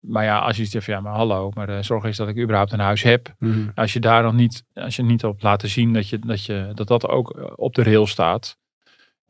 Maar 0.00 0.24
ja, 0.24 0.38
als 0.38 0.56
je 0.56 0.64
zegt, 0.64 0.86
ja, 0.86 1.00
maar 1.00 1.14
hallo, 1.14 1.50
maar 1.54 1.66
de 1.66 1.82
zorg 1.82 2.04
is 2.04 2.16
dat 2.16 2.28
ik 2.28 2.38
überhaupt 2.38 2.72
een 2.72 2.78
huis 2.78 3.02
heb. 3.02 3.34
Mhm. 3.38 3.68
Als 3.74 3.92
je 3.92 4.00
daar 4.00 4.22
dan 4.22 4.36
niet, 4.36 4.64
als 4.74 4.96
je 4.96 5.02
niet 5.02 5.24
op 5.24 5.42
laten 5.42 5.68
zien 5.68 5.92
dat, 5.92 6.08
je, 6.08 6.18
dat, 6.18 6.44
je, 6.44 6.70
dat 6.74 6.88
dat 6.88 7.08
ook 7.08 7.52
op 7.56 7.74
de 7.74 7.82
rail 7.82 8.06
staat, 8.06 8.58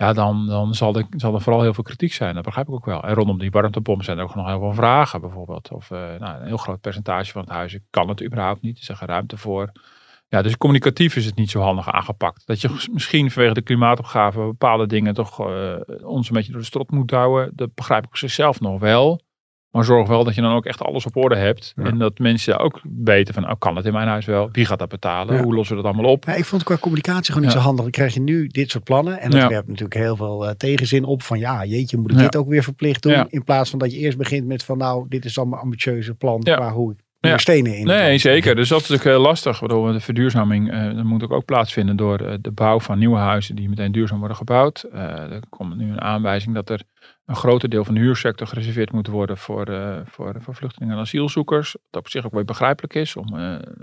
ja, 0.00 0.12
dan, 0.12 0.46
dan 0.46 0.74
zal, 0.74 0.94
er, 0.94 1.06
zal 1.16 1.34
er 1.34 1.40
vooral 1.40 1.62
heel 1.62 1.74
veel 1.74 1.84
kritiek 1.84 2.12
zijn. 2.12 2.34
Dat 2.34 2.44
begrijp 2.44 2.68
ik 2.68 2.74
ook 2.74 2.84
wel. 2.84 3.02
En 3.02 3.14
rondom 3.14 3.38
die 3.38 3.50
warmtepomp 3.50 4.02
zijn 4.02 4.18
er 4.18 4.24
ook 4.24 4.34
nog 4.34 4.46
heel 4.46 4.58
veel 4.58 4.72
vragen 4.72 5.20
bijvoorbeeld. 5.20 5.70
Of 5.72 5.90
uh, 5.90 5.98
nou, 5.98 6.40
een 6.40 6.46
heel 6.46 6.56
groot 6.56 6.80
percentage 6.80 7.32
van 7.32 7.40
het 7.40 7.50
huis 7.50 7.78
kan 7.90 8.08
het 8.08 8.22
überhaupt 8.22 8.62
niet. 8.62 8.78
Is 8.78 8.88
er 8.88 8.96
geen 8.96 9.08
ruimte 9.08 9.36
voor. 9.36 9.72
Ja, 10.28 10.42
dus 10.42 10.56
communicatief 10.56 11.16
is 11.16 11.24
het 11.24 11.36
niet 11.36 11.50
zo 11.50 11.60
handig 11.60 11.92
aangepakt. 11.92 12.46
Dat 12.46 12.60
je 12.60 12.88
misschien 12.92 13.30
vanwege 13.30 13.54
de 13.54 13.62
klimaatopgave 13.62 14.38
bepaalde 14.38 14.86
dingen 14.86 15.14
toch 15.14 15.48
uh, 15.48 15.74
ons 16.02 16.28
een 16.28 16.34
beetje 16.34 16.52
door 16.52 16.60
de 16.60 16.66
strot 16.66 16.90
moet 16.90 17.10
houden. 17.10 17.52
Dat 17.54 17.74
begrijp 17.74 18.06
ik 18.06 18.16
zichzelf 18.16 18.60
nog 18.60 18.80
wel. 18.80 19.20
Maar 19.70 19.85
zorg 19.85 20.09
wel 20.09 20.24
dat 20.24 20.35
je 20.35 20.40
dan 20.40 20.54
ook 20.54 20.64
echt 20.64 20.83
alles 20.83 21.06
op 21.06 21.16
orde 21.16 21.37
hebt. 21.37 21.72
En 21.76 21.98
dat 21.98 22.18
mensen 22.18 22.59
ook 22.59 22.80
weten 23.04 23.35
van, 23.35 23.50
oh, 23.50 23.59
kan 23.59 23.76
het 23.76 23.87
in 23.87 23.92
mijn 23.92 24.09
huis 24.09 24.24
wel? 24.24 24.48
Wie 24.52 24.64
gaat 24.64 24.78
dat 24.78 24.88
betalen? 24.88 25.42
Hoe 25.42 25.54
lossen 25.54 25.76
we 25.76 25.83
dat 25.83 25.92
allemaal 25.92 26.12
op? 26.12 26.24
Ja, 26.24 26.35
ik 26.35 26.44
vond 26.44 26.62
het 26.62 26.70
qua 26.70 26.80
communicatie 26.80 27.33
gewoon 27.33 27.42
niet 27.42 27.56
zo 27.56 27.62
handig. 27.62 27.83
Dan 27.83 27.90
krijg 27.92 28.14
je 28.14 28.20
nu 28.20 28.46
dit 28.46 28.70
soort 28.70 28.85
plannen. 28.85 29.20
En 29.20 29.30
dat 29.30 29.48
werpt 29.48 29.68
natuurlijk 29.68 29.94
heel 29.94 30.16
veel 30.16 30.44
uh, 30.44 30.50
tegenzin 30.50 31.04
op. 31.04 31.22
Van 31.22 31.38
ja, 31.38 31.64
jeetje, 31.64 31.96
moet 31.96 32.11
ik 32.11 32.18
dit 32.18 32.37
ook 32.37 32.48
weer 32.48 32.62
verplicht 32.62 33.02
doen? 33.02 33.26
In 33.28 33.44
plaats 33.44 33.70
van 33.70 33.78
dat 33.78 33.92
je 33.92 33.98
eerst 33.98 34.18
begint 34.18 34.46
met 34.46 34.64
van, 34.64 34.78
nou, 34.78 35.06
dit 35.09 35.24
is 35.24 35.38
allemaal 35.38 35.61
ambitieuze 35.61 36.14
plan. 36.14 36.40
Qua 36.42 36.72
hoe 36.72 36.92
ik 36.92 36.98
ja. 37.20 37.38
stenen 37.38 37.76
in. 37.76 37.87
Nee, 37.87 38.18
zeker. 38.18 38.54
Dus 38.54 38.68
dat 38.68 38.80
is 38.80 38.88
natuurlijk 38.88 39.16
heel 39.16 39.26
lastig. 39.26 39.61
Waardoor 39.61 39.92
de 39.92 40.00
verduurzaming 40.00 40.72
uh, 40.72 41.02
moet 41.02 41.22
ook, 41.22 41.33
ook 41.33 41.44
plaatsvinden 41.44 41.96
door 41.96 42.18
de 42.40 42.50
bouw 42.52 42.80
van 42.80 42.98
nieuwe 42.98 43.18
huizen 43.18 43.56
die 43.56 43.68
meteen 43.68 43.92
duurzaam 43.92 44.18
worden 44.18 44.37
gebouwd. 44.37 44.85
Uh, 44.94 45.00
er 45.33 45.42
komt 45.48 45.76
nu 45.76 45.90
een 45.90 46.00
aanwijzing 46.00 46.54
dat 46.54 46.70
er 46.70 46.83
een 47.26 47.37
groter 47.37 47.68
deel 47.68 47.85
van 47.85 47.94
de 47.94 48.00
huursector 48.00 48.46
gereserveerd 48.46 48.92
moet 48.92 49.06
worden 49.06 49.37
voor, 49.37 49.66
voor, 50.04 50.37
voor 50.38 50.54
vluchtelingen 50.54 50.94
en 50.94 51.00
asielzoekers. 51.00 51.76
Dat 51.90 52.02
op 52.02 52.09
zich 52.09 52.26
ook 52.26 52.33
wel 52.33 52.44
begrijpelijk 52.44 52.94
is 52.94 53.16
om 53.16 53.26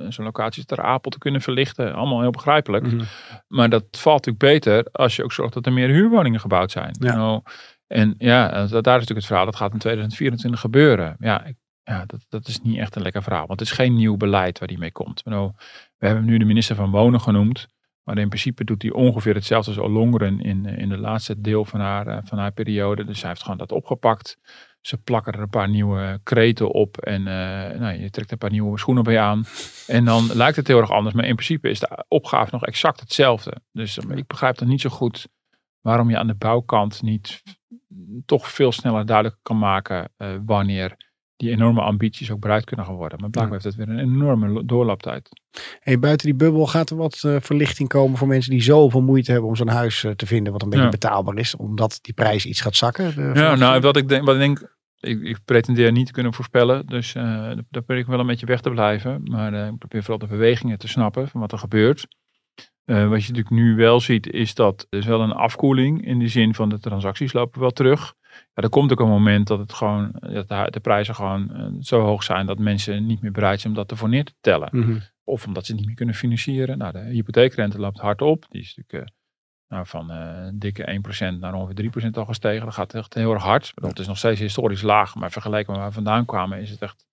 zo'n 0.10 0.26
locatie 0.26 0.66
ter 0.66 0.82
Apel 0.82 1.12
te 1.12 1.18
kunnen 1.18 1.42
verlichten. 1.42 1.94
Allemaal 1.94 2.22
heel 2.22 2.30
begrijpelijk. 2.30 2.86
Mhm. 2.86 3.04
Maar 3.48 3.70
dat 3.70 3.84
valt 3.92 4.26
natuurlijk 4.26 4.54
beter 4.54 4.86
als 4.92 5.16
je 5.16 5.24
ook 5.24 5.32
zorgt 5.32 5.54
dat 5.54 5.66
er 5.66 5.74
meer 5.74 5.90
huurwoningen 5.90 6.40
gebouwd 6.40 6.72
zijn. 6.72 6.96
Ja. 7.00 7.16
Nou, 7.16 7.42
en 7.88 8.16
ja, 8.18 8.50
daar 8.50 8.66
is 8.68 8.72
natuurlijk 8.72 9.08
het 9.10 9.26
verhaal, 9.26 9.46
dat 9.46 9.56
gaat 9.56 9.74
in 9.74 9.80
2024 9.80 10.60
gebeuren. 10.60 11.16
Ja, 11.20 11.46
ik, 11.46 11.56
ja 11.88 12.04
dat, 12.06 12.26
dat 12.30 12.48
is 12.48 12.62
niet 12.62 12.78
echt 12.78 12.96
een 12.96 13.02
lekker 13.02 13.24
verhaal, 13.24 13.48
want 13.48 13.60
het 13.60 13.70
is 13.70 13.76
geen 13.76 13.96
nieuw 13.96 14.18
beleid 14.18 14.60
waar 14.60 14.68
die 14.68 14.78
mee 14.78 14.92
komt. 14.92 15.24
We 15.24 16.08
hebben 16.08 16.26
nu 16.26 16.38
de 16.38 16.46
minister 16.46 16.76
van 16.76 16.92
Wonen 16.92 17.22
genoemd. 17.22 17.68
Maar 18.08 18.18
in 18.18 18.30
principe 18.30 18.64
doet 18.64 18.82
hij 18.82 18.92
ongeveer 18.92 19.34
hetzelfde 19.34 19.72
als 19.72 19.80
Ollongren 19.80 20.40
in, 20.40 20.66
eh, 20.66 20.78
in 20.78 20.90
de 20.90 20.98
laatste 20.98 21.42
deel 21.42 21.66
van 21.66 21.80
haar, 21.80 22.08
eh, 22.08 22.18
van 22.24 22.38
haar 22.38 22.52
periode. 22.52 23.06
Dus 23.06 23.20
hij 23.20 23.30
heeft 23.30 23.42
gewoon 23.42 23.58
dat 23.58 23.72
opgepakt. 23.72 24.38
Ze 24.82 24.98
plakken 24.98 25.34
er 25.34 25.40
een 25.40 25.50
paar 25.50 25.70
nieuwe 25.70 26.20
kreten 26.24 26.72
op 26.72 26.98
en 26.98 27.20
uh, 27.22 27.80
nou, 27.80 28.00
je 28.00 28.10
trekt 28.10 28.32
een 28.32 28.38
paar 28.38 28.52
nieuwe 28.52 28.80
schoenen 28.80 29.04
bij 29.04 29.20
aan. 29.20 29.46
En 29.88 30.06
dan 30.06 30.30
lijkt 30.34 30.56
het 30.56 30.68
heel 30.68 30.80
erg 30.80 30.92
anders, 30.92 31.16
maar 31.16 31.26
in 31.26 31.36
principe 31.36 31.70
is 31.70 31.80
de 31.80 32.06
opgave 32.08 32.50
nog 32.52 32.66
exact 32.66 33.00
hetzelfde. 33.00 33.54
Dus 33.72 33.98
ik 33.98 34.28
begrijp 34.28 34.58
dan 34.58 34.68
niet 34.68 34.82
zo 34.82 34.90
goed 34.90 35.28
waarom 35.82 36.10
je 36.10 36.18
aan 36.18 36.28
de 36.28 36.36
bouwkant 36.36 37.02
niet 37.02 37.44
toch 38.26 38.50
veel 38.52 38.72
sneller 38.72 39.06
duidelijk 39.06 39.38
kan 39.42 39.58
maken 39.58 40.12
wanneer 40.46 41.07
die 41.38 41.52
enorme 41.52 41.82
ambities 41.82 42.32
ook 42.32 42.40
bereikt 42.40 42.66
kunnen 42.66 42.86
gaan 42.86 42.96
worden. 42.96 43.20
Maar 43.20 43.30
blijkbaar 43.30 43.60
heeft 43.62 43.76
het 43.76 43.86
weer 43.86 43.96
een 43.96 44.04
enorme 44.04 44.66
doorlooptijd. 44.66 45.30
Hey, 45.80 46.00
buiten 46.00 46.28
die 46.28 46.36
bubbel 46.36 46.68
gaat 46.68 46.90
er 46.90 46.96
wat 46.96 47.24
uh, 47.26 47.36
verlichting 47.40 47.90
komen 47.90 48.18
voor 48.18 48.28
mensen 48.28 48.52
die 48.52 48.62
zoveel 48.62 49.02
moeite 49.02 49.32
hebben 49.32 49.50
om 49.50 49.56
zo'n 49.56 49.68
huis 49.68 50.04
uh, 50.04 50.12
te 50.12 50.26
vinden 50.26 50.54
wat 50.54 50.62
een 50.62 50.70
beetje 50.70 50.90
betaalbaar 50.90 51.38
is, 51.38 51.56
omdat 51.56 52.00
die 52.02 52.14
prijs 52.14 52.46
iets 52.46 52.62
gaat 52.62 52.76
zakken? 52.76 53.34
ja, 53.34 53.56
nou, 53.56 53.82
wat 53.82 53.98
ik 53.98 54.10
denk, 54.10 54.26
wat 54.26 54.34
ik 54.34 54.42
denk 54.42 54.76
ik, 55.00 55.22
ik, 55.22 55.38
pretendeer 55.46 55.92
niet 55.92 56.06
te 56.06 56.12
kunnen 56.12 56.34
voorspellen, 56.34 56.86
dus 56.86 57.16
uh, 57.16 57.24
daar 57.24 57.64
probeer 57.70 57.98
ik 57.98 58.06
wel 58.06 58.20
een 58.20 58.28
beetje 58.28 58.46
weg 58.46 58.62
te 58.62 58.70
blijven. 58.70 59.22
Maar 59.24 59.54
ik 59.54 59.78
probeer 59.78 60.02
vooral 60.02 60.28
de 60.28 60.28
bewegingen 60.28 60.78
te 60.78 60.88
snappen 60.88 61.28
van 61.28 61.42
wat 61.42 61.52
er 61.52 61.58
gebeurt. 61.58 62.08
wat 62.86 62.98
je 62.98 63.06
natuurlijk 63.08 63.50
nu 63.50 63.76
wel 63.76 64.00
ziet, 64.00 64.32
is 64.32 64.54
dat 64.56 64.88
er 64.90 65.00
is 65.00 65.06
wel 65.06 65.22
een 65.22 65.32
afkoeling 65.32 66.06
in 66.06 66.20
de 66.20 66.28
zin 66.28 66.54
van 66.54 66.70
de 66.70 66.80
transacties 66.80 67.34
lopen 67.34 67.60
wel 67.60 67.72
terug. 67.72 68.16
Ja, 68.54 68.64
er 68.64 68.70
komt 68.70 68.92
ook 68.92 69.00
een 69.00 69.08
moment 69.08 69.48
dat, 69.48 69.60
het 69.60 69.74
gewoon, 69.74 70.12
dat 70.20 70.48
de, 70.48 70.68
de 70.70 70.80
prijzen 70.80 71.16
gewoon 71.16 71.50
uh, 71.52 71.82
zo 71.82 72.02
hoog 72.02 72.24
zijn 72.24 72.46
dat 72.46 72.60
mensen 72.60 73.06
niet 73.06 73.22
meer 73.22 73.32
bereid 73.32 73.60
zijn 73.62 73.74
om 73.74 73.80
dat 73.80 73.92
ervoor 73.92 74.10
neer 74.10 74.24
te 74.26 74.34
tellen. 74.42 74.70
Mm 74.72 75.02
Of 75.24 75.46
omdat 75.46 75.66
ze 75.66 75.72
het 75.72 75.80
niet 75.80 75.88
meer 75.88 75.98
kunnen 75.98 76.16
financieren. 76.16 76.78
Nou, 76.78 76.92
de 76.92 77.00
hypotheekrente 77.00 77.80
loopt 77.80 78.00
hard 78.00 78.22
op. 78.22 78.46
Die 78.50 78.62
is 78.62 78.76
natuurlijk 78.76 79.12
uh, 79.12 79.16
nou, 79.68 79.88
van 79.88 80.12
uh, 80.12 80.50
dikke 80.54 81.02
1% 81.36 81.40
naar 81.40 81.54
ongeveer 81.54 81.92
3% 82.06 82.10
al 82.12 82.26
gestegen. 82.26 82.66
Dat 82.66 82.74
gaat 82.74 82.94
echt 82.94 83.14
heel 83.14 83.34
erg 83.34 83.44
hard. 83.44 83.72
Dat 83.76 84.00
is 84.00 84.08
nog 84.08 84.18
steeds 84.18 84.40
historisch 84.40 84.82
laag. 84.82 85.16
Maar 85.16 85.32
vergeleken 85.32 85.72
met 85.72 85.80
waar 85.80 85.90
we 85.90 85.94
vandaan 85.94 86.26
kwamen 86.26 86.60
is 86.60 86.70
het 86.70 86.82
echt, 86.82 87.06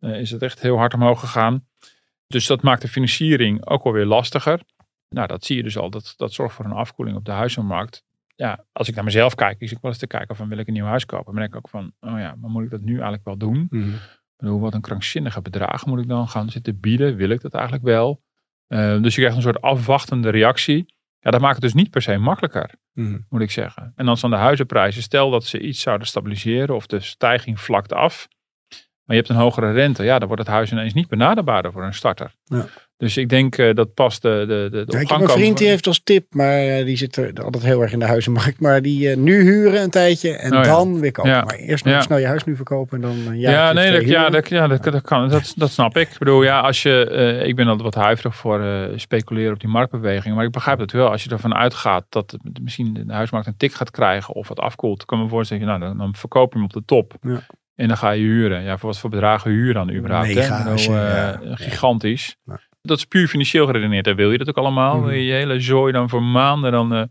is 0.00 0.30
het 0.30 0.42
echt 0.42 0.60
heel 0.60 0.76
hard 0.76 0.94
omhoog 0.94 1.20
gegaan. 1.20 1.66
Dus 2.26 2.46
dat 2.46 2.62
maakt 2.62 2.82
de 2.82 2.88
financiering 2.88 3.66
ook 3.66 3.84
alweer 3.84 4.06
lastiger. 4.06 4.60
Nou, 5.08 5.26
dat 5.26 5.44
zie 5.44 5.56
je 5.56 5.62
dus 5.62 5.78
al. 5.78 5.90
Dat, 5.90 6.14
dat 6.16 6.32
zorgt 6.32 6.54
voor 6.54 6.64
een 6.64 6.72
afkoeling 6.72 7.16
op 7.16 7.24
de 7.24 7.30
huizenmarkt 7.30 8.04
ja, 8.38 8.64
als 8.72 8.88
ik 8.88 8.94
naar 8.94 9.04
mezelf 9.04 9.34
kijk, 9.34 9.60
is 9.60 9.72
ik 9.72 9.78
wel 9.80 9.90
eens 9.90 10.00
te 10.00 10.06
kijken 10.06 10.36
van 10.36 10.48
wil 10.48 10.58
ik 10.58 10.66
een 10.66 10.72
nieuw 10.72 10.84
huis 10.84 11.06
kopen. 11.06 11.24
Dan 11.24 11.34
denk 11.34 11.48
ik 11.48 11.56
ook 11.56 11.68
van, 11.68 11.92
oh 12.00 12.18
ja, 12.18 12.34
maar 12.40 12.50
moet 12.50 12.64
ik 12.64 12.70
dat 12.70 12.80
nu 12.80 12.92
eigenlijk 12.92 13.24
wel 13.24 13.36
doen? 13.36 13.66
Mm 13.70 13.94
-hmm. 14.36 14.60
wat 14.60 14.74
een 14.74 14.80
krankzinnige 14.80 15.40
bedrag 15.40 15.86
moet 15.86 16.00
ik 16.00 16.08
dan 16.08 16.28
gaan 16.28 16.50
zitten 16.50 16.80
bieden? 16.80 17.16
Wil 17.16 17.28
ik 17.28 17.40
dat 17.40 17.54
eigenlijk 17.54 17.84
wel? 17.84 18.22
Uh, 18.68 19.02
dus 19.02 19.14
je 19.14 19.20
krijgt 19.20 19.36
een 19.36 19.42
soort 19.42 19.60
afwachtende 19.60 20.30
reactie. 20.30 20.94
Ja, 21.18 21.30
dat 21.30 21.40
maakt 21.40 21.54
het 21.54 21.62
dus 21.62 21.74
niet 21.74 21.90
per 21.90 22.02
se 22.02 22.16
makkelijker, 22.16 22.74
mm 22.92 23.06
-hmm. 23.06 23.26
moet 23.28 23.40
ik 23.40 23.50
zeggen. 23.50 23.92
En 23.96 24.06
dan 24.06 24.16
zijn 24.16 24.32
de 24.32 24.38
huizenprijzen, 24.38 25.02
stel 25.02 25.30
dat 25.30 25.44
ze 25.44 25.60
iets 25.60 25.80
zouden 25.80 26.06
stabiliseren 26.06 26.74
of 26.74 26.86
de 26.86 27.00
stijging 27.00 27.60
vlakt 27.60 27.92
af. 27.92 28.28
Maar 29.04 29.16
je 29.16 29.22
hebt 29.22 29.28
een 29.28 29.42
hogere 29.42 29.72
rente, 29.72 30.04
ja, 30.04 30.18
dan 30.18 30.28
wordt 30.28 30.42
het 30.42 30.52
huis 30.52 30.72
ineens 30.72 30.92
niet 30.92 31.08
benaderbaarder 31.08 31.72
voor 31.72 31.84
een 31.84 31.94
starter. 31.94 32.34
Ja. 32.44 32.66
Dus 32.98 33.16
ik 33.16 33.28
denk 33.28 33.58
uh, 33.58 33.74
dat 33.74 33.94
pas 33.94 34.20
de, 34.20 34.44
de, 34.48 34.68
de, 34.70 34.84
ja, 34.92 34.98
ik 34.98 35.08
heb 35.08 35.20
een 35.20 35.28
vriend 35.28 35.58
die 35.58 35.68
heeft 35.68 35.86
als 35.86 36.00
tip, 36.04 36.34
maar 36.34 36.66
uh, 36.66 36.84
die 36.84 36.96
zit 36.96 37.16
er 37.16 37.44
altijd 37.44 37.64
heel 37.64 37.82
erg 37.82 37.92
in 37.92 37.98
de 37.98 38.04
huizenmarkt. 38.04 38.60
Maar 38.60 38.82
die 38.82 39.10
uh, 39.10 39.16
nu 39.16 39.40
huren 39.40 39.82
een 39.82 39.90
tijdje 39.90 40.36
en 40.36 40.56
oh, 40.56 40.62
dan 40.62 40.94
ja. 40.94 41.00
weer 41.00 41.12
kopen. 41.12 41.30
Ja. 41.30 41.44
Maar 41.44 41.54
eerst 41.54 41.84
nog 41.84 42.02
snel 42.02 42.18
je 42.18 42.26
huis 42.26 42.44
nu 42.44 42.56
verkopen 42.56 42.96
en 42.96 43.02
dan 43.02 43.26
een 43.26 43.38
jaar. 43.38 43.52
Ja, 43.52 43.72
nee, 43.72 43.92
dat, 43.92 44.04
ja, 44.04 44.30
dat, 44.30 44.48
ja 44.48 44.66
dat, 44.66 44.84
dat, 44.84 45.02
kan. 45.02 45.28
Dat, 45.28 45.52
dat 45.56 45.70
snap 45.70 45.96
ik. 45.96 46.10
Ik 46.10 46.18
bedoel, 46.18 46.42
ja, 46.42 46.60
als 46.60 46.82
je, 46.82 47.42
ik 47.46 47.56
ben 47.56 47.66
altijd 47.66 47.94
wat 47.94 48.04
huiverig 48.04 48.36
voor 48.36 48.90
speculeren 48.96 49.52
op 49.52 49.60
die 49.60 49.68
marktbeweging. 49.68 50.34
Maar 50.34 50.44
ik 50.44 50.52
begrijp 50.52 50.78
het 50.78 50.92
wel. 50.92 51.10
Als 51.10 51.24
je 51.24 51.30
ervan 51.30 51.54
uitgaat 51.54 52.04
dat 52.08 52.36
misschien 52.62 53.04
de 53.06 53.12
huismarkt 53.12 53.46
een 53.46 53.56
tik 53.56 53.72
gaat 53.72 53.90
krijgen 53.90 54.34
of 54.34 54.48
wat 54.48 54.60
afkoelt. 54.60 55.04
kan 55.04 55.22
me 55.22 55.28
voorstellen, 55.28 55.66
nou, 55.66 55.80
dan, 55.80 55.98
dan 55.98 56.14
verkoop 56.14 56.52
je 56.52 56.58
hem 56.58 56.66
op 56.66 56.72
de 56.72 56.82
top. 56.84 57.14
Ja. 57.20 57.40
En 57.74 57.88
dan 57.88 57.96
ga 57.96 58.10
je 58.10 58.22
huren. 58.22 58.62
Ja, 58.62 58.78
voor 58.78 58.88
wat 58.88 58.98
voor 58.98 59.10
bedragen 59.10 59.50
huur 59.50 59.74
dan 59.74 59.92
überhaupt? 59.92 60.34
Mega, 60.34 60.58
hè? 60.58 60.64
Nou, 60.64 60.92
ja, 60.92 61.40
gigantisch. 61.54 62.36
Dat 62.82 62.98
is 62.98 63.04
puur 63.04 63.28
financieel 63.28 63.66
geredeneerd. 63.66 64.04
Daar 64.04 64.16
wil 64.16 64.30
je 64.30 64.38
dat 64.38 64.48
ook 64.48 64.56
allemaal. 64.56 64.96
Mhm. 64.96 65.04
Wil 65.04 65.14
je 65.14 65.24
je 65.24 65.32
hele 65.32 65.60
zooi 65.60 65.92
dan 65.92 66.08
voor 66.08 66.22
maanden 66.22 66.72
dan 66.72 66.94
uh, 66.94 67.02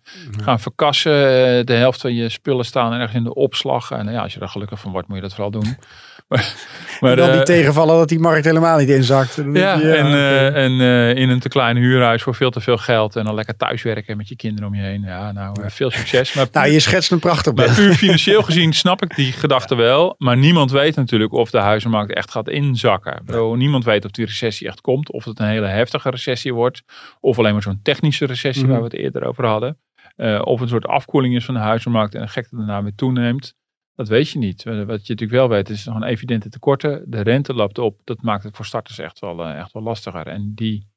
gaan 0.43 0.59
verkassen. 0.59 1.11
Uh, 1.11 1.63
de 1.63 1.73
helft 1.73 2.01
van 2.01 2.13
je 2.13 2.29
spullen 2.29 2.65
staan 2.65 2.93
ergens 2.93 3.13
in 3.13 3.23
de 3.23 3.33
opslag. 3.33 3.91
En 3.91 4.07
uh, 4.07 4.13
ja, 4.13 4.21
als 4.21 4.33
je 4.33 4.39
er 4.39 4.49
gelukkig 4.49 4.79
van 4.79 4.91
wordt, 4.91 5.07
moet 5.07 5.17
je 5.17 5.23
dat 5.23 5.33
vooral 5.33 5.51
doen. 5.51 5.77
maar, 6.29 6.55
maar 6.99 7.15
dan 7.15 7.31
die 7.31 7.43
tegenvallen 7.43 7.97
dat 7.97 8.09
die 8.09 8.19
markt 8.19 8.45
helemaal 8.45 8.77
niet 8.77 8.89
inzakt. 8.89 9.35
Ja, 9.53 9.81
en, 9.81 10.05
okay. 10.05 10.47
en 10.47 10.71
in 11.17 11.29
een 11.29 11.39
te 11.39 11.49
klein 11.49 11.77
huurhuis 11.77 12.21
voor 12.23 12.35
veel 12.35 12.49
te 12.49 12.61
veel 12.61 12.77
geld. 12.77 13.15
En 13.15 13.25
dan 13.25 13.35
lekker 13.35 13.57
thuiswerken 13.57 14.17
met 14.17 14.27
je 14.27 14.35
kinderen 14.35 14.67
om 14.69 14.75
je 14.75 14.81
heen. 14.81 15.01
Ja, 15.01 15.31
nou, 15.31 15.55
veel 15.65 15.91
succes. 15.91 16.33
Maar 16.33 16.47
nou, 16.51 16.67
je 16.67 16.79
schetst 16.79 17.11
een 17.11 17.19
prachtig 17.19 17.53
beeld. 17.53 17.75
Puur 17.75 17.93
financieel 17.93 18.43
gezien 18.49 18.73
snap 18.73 19.03
ik 19.03 19.15
die 19.15 19.31
gedachte 19.31 19.75
wel. 19.75 20.15
Maar 20.17 20.37
niemand 20.37 20.71
weet 20.71 20.95
natuurlijk 20.95 21.33
of 21.33 21.49
de 21.49 21.57
huizenmarkt 21.59 22.13
echt 22.13 22.31
gaat 22.31 22.49
inzakken. 22.49 23.23
Niemand 23.57 23.83
weet 23.83 24.05
of 24.05 24.11
die 24.11 24.25
recessie 24.25 24.67
echt 24.67 24.81
komt. 24.81 25.11
Of 25.11 25.25
het 25.25 25.39
een 25.39 25.47
hele 25.47 25.67
heftige 25.67 26.09
recessie 26.09 26.53
wordt. 26.53 26.81
Of 27.19 27.39
alleen 27.39 27.53
maar 27.53 27.61
zo'n 27.61 27.79
technische 27.83 28.25
recessie 28.25 28.63
Mhm. 28.63 28.71
waar 28.71 28.81
we 28.81 28.87
het 28.87 28.97
eerder 28.97 29.23
over 29.23 29.45
hadden. 29.45 29.77
Uh, 30.17 30.41
of 30.43 30.61
een 30.61 30.67
soort 30.67 30.85
afkoeling 30.87 31.35
is 31.35 31.45
van 31.45 31.53
de 31.53 31.59
huizenmarkt 31.59 32.15
en 32.15 32.21
de 32.21 32.27
gekte 32.27 32.55
daarna 32.55 32.83
weer 32.83 32.95
toeneemt. 32.95 33.53
Dat 33.97 34.07
weet 34.07 34.29
je 34.29 34.39
niet. 34.39 34.63
Wat 34.63 34.75
je 34.75 34.83
natuurlijk 34.85 35.31
wel 35.31 35.49
weet 35.49 35.69
is 35.69 35.83
gewoon 35.83 36.03
evidente 36.03 36.49
tekorten. 36.49 37.03
De 37.11 37.21
rente 37.21 37.53
loopt 37.53 37.77
op. 37.77 38.01
Dat 38.03 38.21
maakt 38.21 38.43
het 38.43 38.55
voor 38.55 38.65
starters 38.65 38.99
echt 38.99 39.19
wel, 39.19 39.47
uh, 39.47 39.59
echt 39.59 39.71
wel 39.71 39.83
lastiger. 39.83 40.27
En 40.27 40.51
die, 40.55 40.87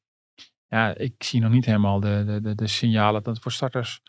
ja, 0.69 0.95
ik 0.95 1.15
zie 1.19 1.41
nog 1.41 1.51
niet 1.51 1.65
helemaal 1.65 2.01
de, 2.01 2.41
de, 2.43 2.55
de, 2.55 2.67
signalen 2.67 3.23
dat 3.23 3.35
het 3.35 3.43
voor 3.43 3.53
starters 3.53 4.01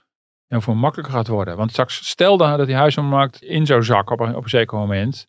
heel 0.47 0.61
veel 0.61 0.75
makkelijker 0.75 1.13
gaat 1.13 1.27
worden. 1.27 1.57
Want 1.57 1.71
straks, 1.71 2.07
stel 2.09 2.37
dat 2.37 2.65
die 2.65 2.75
huizenmarkt 2.75 3.41
in 3.41 3.65
zou 3.65 3.83
zakken 3.83 4.19
op 4.19 4.27
een, 4.27 4.35
op 4.35 4.43
een 4.43 4.49
zeker 4.49 4.77
moment. 4.77 5.27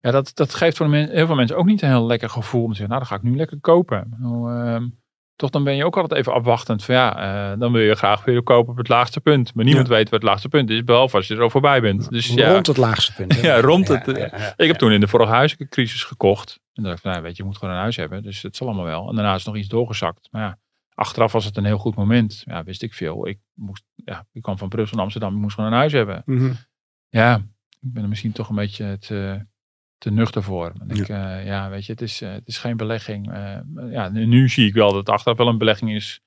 Ja, 0.00 0.10
dat, 0.10 0.30
dat 0.34 0.54
geeft 0.54 0.76
voor 0.76 0.94
heel 0.94 1.26
veel 1.26 1.34
mensen 1.34 1.56
ook 1.56 1.66
niet 1.66 1.82
een 1.82 1.88
heel 1.88 2.06
lekker 2.06 2.30
gevoel. 2.30 2.62
Om 2.62 2.70
te 2.70 2.76
zeggen, 2.76 2.96
nou 2.96 3.00
dan 3.00 3.08
ga 3.08 3.24
ik 3.24 3.30
nu 3.30 3.36
lekker 3.36 3.60
kopen. 3.60 4.16
Nou, 4.18 4.90
toch 5.36 5.50
dan 5.50 5.64
ben 5.64 5.76
je 5.76 5.84
ook 5.84 5.96
altijd 5.96 6.20
even 6.20 6.32
afwachtend. 6.32 6.84
Van 6.84 6.94
ja, 6.94 7.52
uh, 7.52 7.58
dan 7.60 7.72
wil 7.72 7.82
je 7.82 7.94
graag 7.94 8.24
weer 8.24 8.42
kopen 8.42 8.72
op 8.72 8.78
het 8.78 8.88
laagste 8.88 9.20
punt. 9.20 9.54
Maar 9.54 9.64
niemand 9.64 9.86
ja. 9.86 9.94
weet 9.94 10.10
wat 10.10 10.20
het 10.20 10.28
laagste 10.28 10.48
punt 10.48 10.70
is. 10.70 10.84
Behalve 10.84 11.16
als 11.16 11.26
je 11.26 11.34
er 11.34 11.42
al 11.42 11.50
voorbij 11.50 11.80
bent. 11.80 12.10
Dus, 12.10 12.26
rond 12.36 12.38
ja, 12.38 12.54
het 12.54 12.76
laagste 12.76 13.14
punt. 13.14 13.40
ja, 13.40 13.60
rond 13.60 13.88
het. 13.88 14.08
ik 14.56 14.66
heb 14.66 14.76
toen 14.76 14.92
in 14.92 15.00
de 15.00 15.08
vorige 15.08 15.32
huizencrisis 15.32 16.02
gekocht. 16.04 16.60
En 16.72 16.82
dacht 16.82 16.98
ik, 16.98 17.04
nou 17.04 17.22
weet 17.22 17.36
je, 17.36 17.42
je 17.42 17.48
moet 17.48 17.58
gewoon 17.58 17.74
een 17.74 17.80
huis 17.80 17.96
hebben. 17.96 18.22
Dus 18.22 18.42
het 18.42 18.56
zal 18.56 18.66
allemaal 18.66 18.84
wel. 18.84 19.08
En 19.08 19.14
daarna 19.14 19.30
is 19.34 19.44
het 19.44 19.46
nog 19.46 19.56
iets 19.56 19.68
doorgezakt. 19.68 20.28
Maar 20.30 20.42
ja, 20.42 20.58
achteraf 20.94 21.32
was 21.32 21.44
het 21.44 21.56
een 21.56 21.64
heel 21.64 21.78
goed 21.78 21.94
moment. 21.94 22.42
Ja, 22.46 22.64
wist 22.64 22.82
ik 22.82 22.94
veel. 22.94 23.28
Ik, 23.28 23.38
moest, 23.54 23.84
ja, 23.94 24.26
ik 24.32 24.42
kwam 24.42 24.58
van 24.58 24.68
Brussel 24.68 24.94
naar 24.94 25.04
Amsterdam. 25.04 25.34
Ik 25.34 25.40
moest 25.40 25.54
gewoon 25.54 25.72
een 25.72 25.78
huis 25.78 25.92
hebben. 25.92 26.22
Mm 26.24 26.38
-hmm. 26.38 26.56
Ja, 27.08 27.36
ik 27.80 27.92
ben 27.92 28.02
er 28.02 28.08
misschien 28.08 28.32
toch 28.32 28.48
een 28.48 28.54
beetje 28.54 28.98
te, 28.98 29.46
te 29.98 30.10
nuchter 30.10 30.42
voor. 30.42 30.72
Ik, 30.88 31.06
ja. 31.06 31.38
Uh, 31.38 31.46
ja, 31.46 31.70
weet 31.70 31.86
je, 31.86 31.92
het 31.92 32.00
is, 32.00 32.22
uh, 32.22 32.32
het 32.32 32.48
is 32.48 32.58
geen 32.58 32.76
belegging. 32.76 33.32
Uh, 33.32 33.58
ja, 33.90 34.08
nu, 34.08 34.26
nu, 34.26 34.48
zie 34.48 34.66
ik 34.66 34.74
wel 34.74 34.88
dat 34.88 34.98
het 34.98 35.08
achteraf 35.08 35.36
wel 35.36 35.48
een 35.48 35.58
belegging 35.58 35.94
is, 35.94 36.20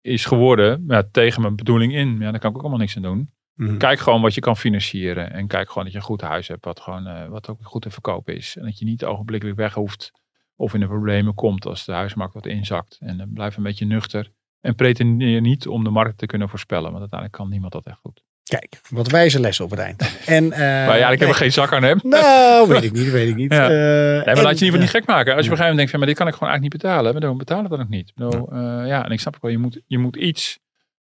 is 0.00 0.24
geworden. 0.24 0.84
Ja, 0.88 1.02
tegen 1.12 1.42
mijn 1.42 1.56
bedoeling 1.56 1.94
in. 1.94 2.18
Ja, 2.18 2.30
daar 2.30 2.40
kan 2.40 2.50
ik 2.50 2.56
ook 2.56 2.62
allemaal 2.62 2.80
niks 2.80 2.96
aan 2.96 3.02
doen. 3.02 3.30
Mhm. 3.54 3.70
Mm. 3.70 3.78
Kijk 3.78 3.98
gewoon 3.98 4.20
wat 4.20 4.34
je 4.34 4.40
kan 4.40 4.56
financieren. 4.56 5.32
En 5.32 5.46
kijk 5.46 5.68
gewoon 5.68 5.84
dat 5.84 5.92
je 5.92 5.98
een 5.98 6.04
goed 6.04 6.20
huis 6.20 6.48
hebt. 6.48 6.64
Wat, 6.64 6.80
gewoon, 6.80 7.28
wat 7.28 7.48
ook 7.48 7.58
goed 7.62 7.82
te 7.82 7.90
verkopen 7.90 8.36
is. 8.36 8.56
En 8.56 8.64
dat 8.64 8.78
je 8.78 8.84
niet 8.84 9.04
ogenblikkelijk 9.04 9.58
weg 9.58 9.74
hoeft. 9.74 10.12
Of 10.56 10.74
in 10.74 10.80
de 10.80 10.86
problemen 10.86 11.34
komt 11.34 11.66
als 11.66 11.84
de 11.84 11.92
huismarkt 11.92 12.34
wat 12.34 12.46
inzakt. 12.46 12.98
En 13.00 13.30
blijf 13.34 13.56
een 13.56 13.62
beetje 13.62 13.86
nuchter. 13.86 14.32
En 14.60 14.74
pretendeer 14.74 15.40
niet 15.40 15.66
om 15.66 15.84
de 15.84 15.90
markt 15.90 16.18
te 16.18 16.26
kunnen 16.26 16.48
voorspellen. 16.48 16.90
Want 16.90 16.98
uiteindelijk 16.98 17.40
kan 17.40 17.48
niemand 17.48 17.72
dat 17.72 17.86
echt 17.86 17.98
goed. 17.98 18.22
Kijk, 18.44 18.80
wat 18.88 19.10
wijze 19.10 19.40
les 19.40 19.60
op 19.60 19.70
het 19.70 19.78
eind. 19.78 20.18
En, 20.26 20.44
uh, 20.44 20.58
maar 20.88 20.98
ja, 20.98 21.10
ik 21.10 21.20
heb 21.20 21.28
er 21.28 21.34
geen 21.34 21.52
zak 21.52 21.72
aan 21.72 21.82
heb. 21.82 22.02
Nou, 22.02 22.68
weet 22.72 22.82
ik 22.82 22.92
niet, 22.92 23.10
weet 23.10 23.28
ik 23.28 23.34
niet. 23.34 23.52
Ja. 23.52 23.70
Uh, 23.70 23.76
nee, 23.76 24.16
maar 24.16 24.24
en, 24.24 24.24
laat 24.24 24.34
je 24.34 24.40
in 24.40 24.48
ieder 24.48 24.66
geval 24.66 24.80
niet 24.80 24.90
gek 24.90 25.06
maken. 25.06 25.34
Als 25.34 25.44
je 25.44 25.50
op 25.50 25.58
een 25.58 25.62
gegeven 25.62 25.76
moment 25.76 25.76
denkt, 25.76 25.90
van, 25.90 25.98
maar 25.98 26.08
dit 26.08 26.16
kan 26.16 26.28
ik 26.28 26.34
gewoon 26.34 26.48
eigenlijk 26.48 26.74
niet 26.74 26.82
betalen. 26.82 27.12
Maar 27.12 27.22
dan 27.22 27.38
betalen 27.38 27.70
dat 27.70 27.80
ook 27.80 27.88
niet. 27.88 28.12
Nou, 28.14 28.34
uh, 28.34 28.88
ja, 28.88 29.04
en 29.04 29.10
ik 29.10 29.20
snap 29.20 29.34
ook 29.34 29.42
wel, 29.42 29.50
je 29.50 29.58
moet, 29.58 29.80
je 29.86 29.98
moet 29.98 30.16
iets. 30.16 30.58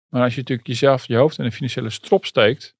Maar 0.09 0.23
als 0.23 0.33
je 0.33 0.39
natuurlijk 0.39 0.67
jezelf 0.67 1.07
je 1.07 1.15
hoofd 1.15 1.39
in 1.39 1.45
een 1.45 1.51
financiële 1.51 1.89
strop 1.89 2.25
steekt, 2.25 2.75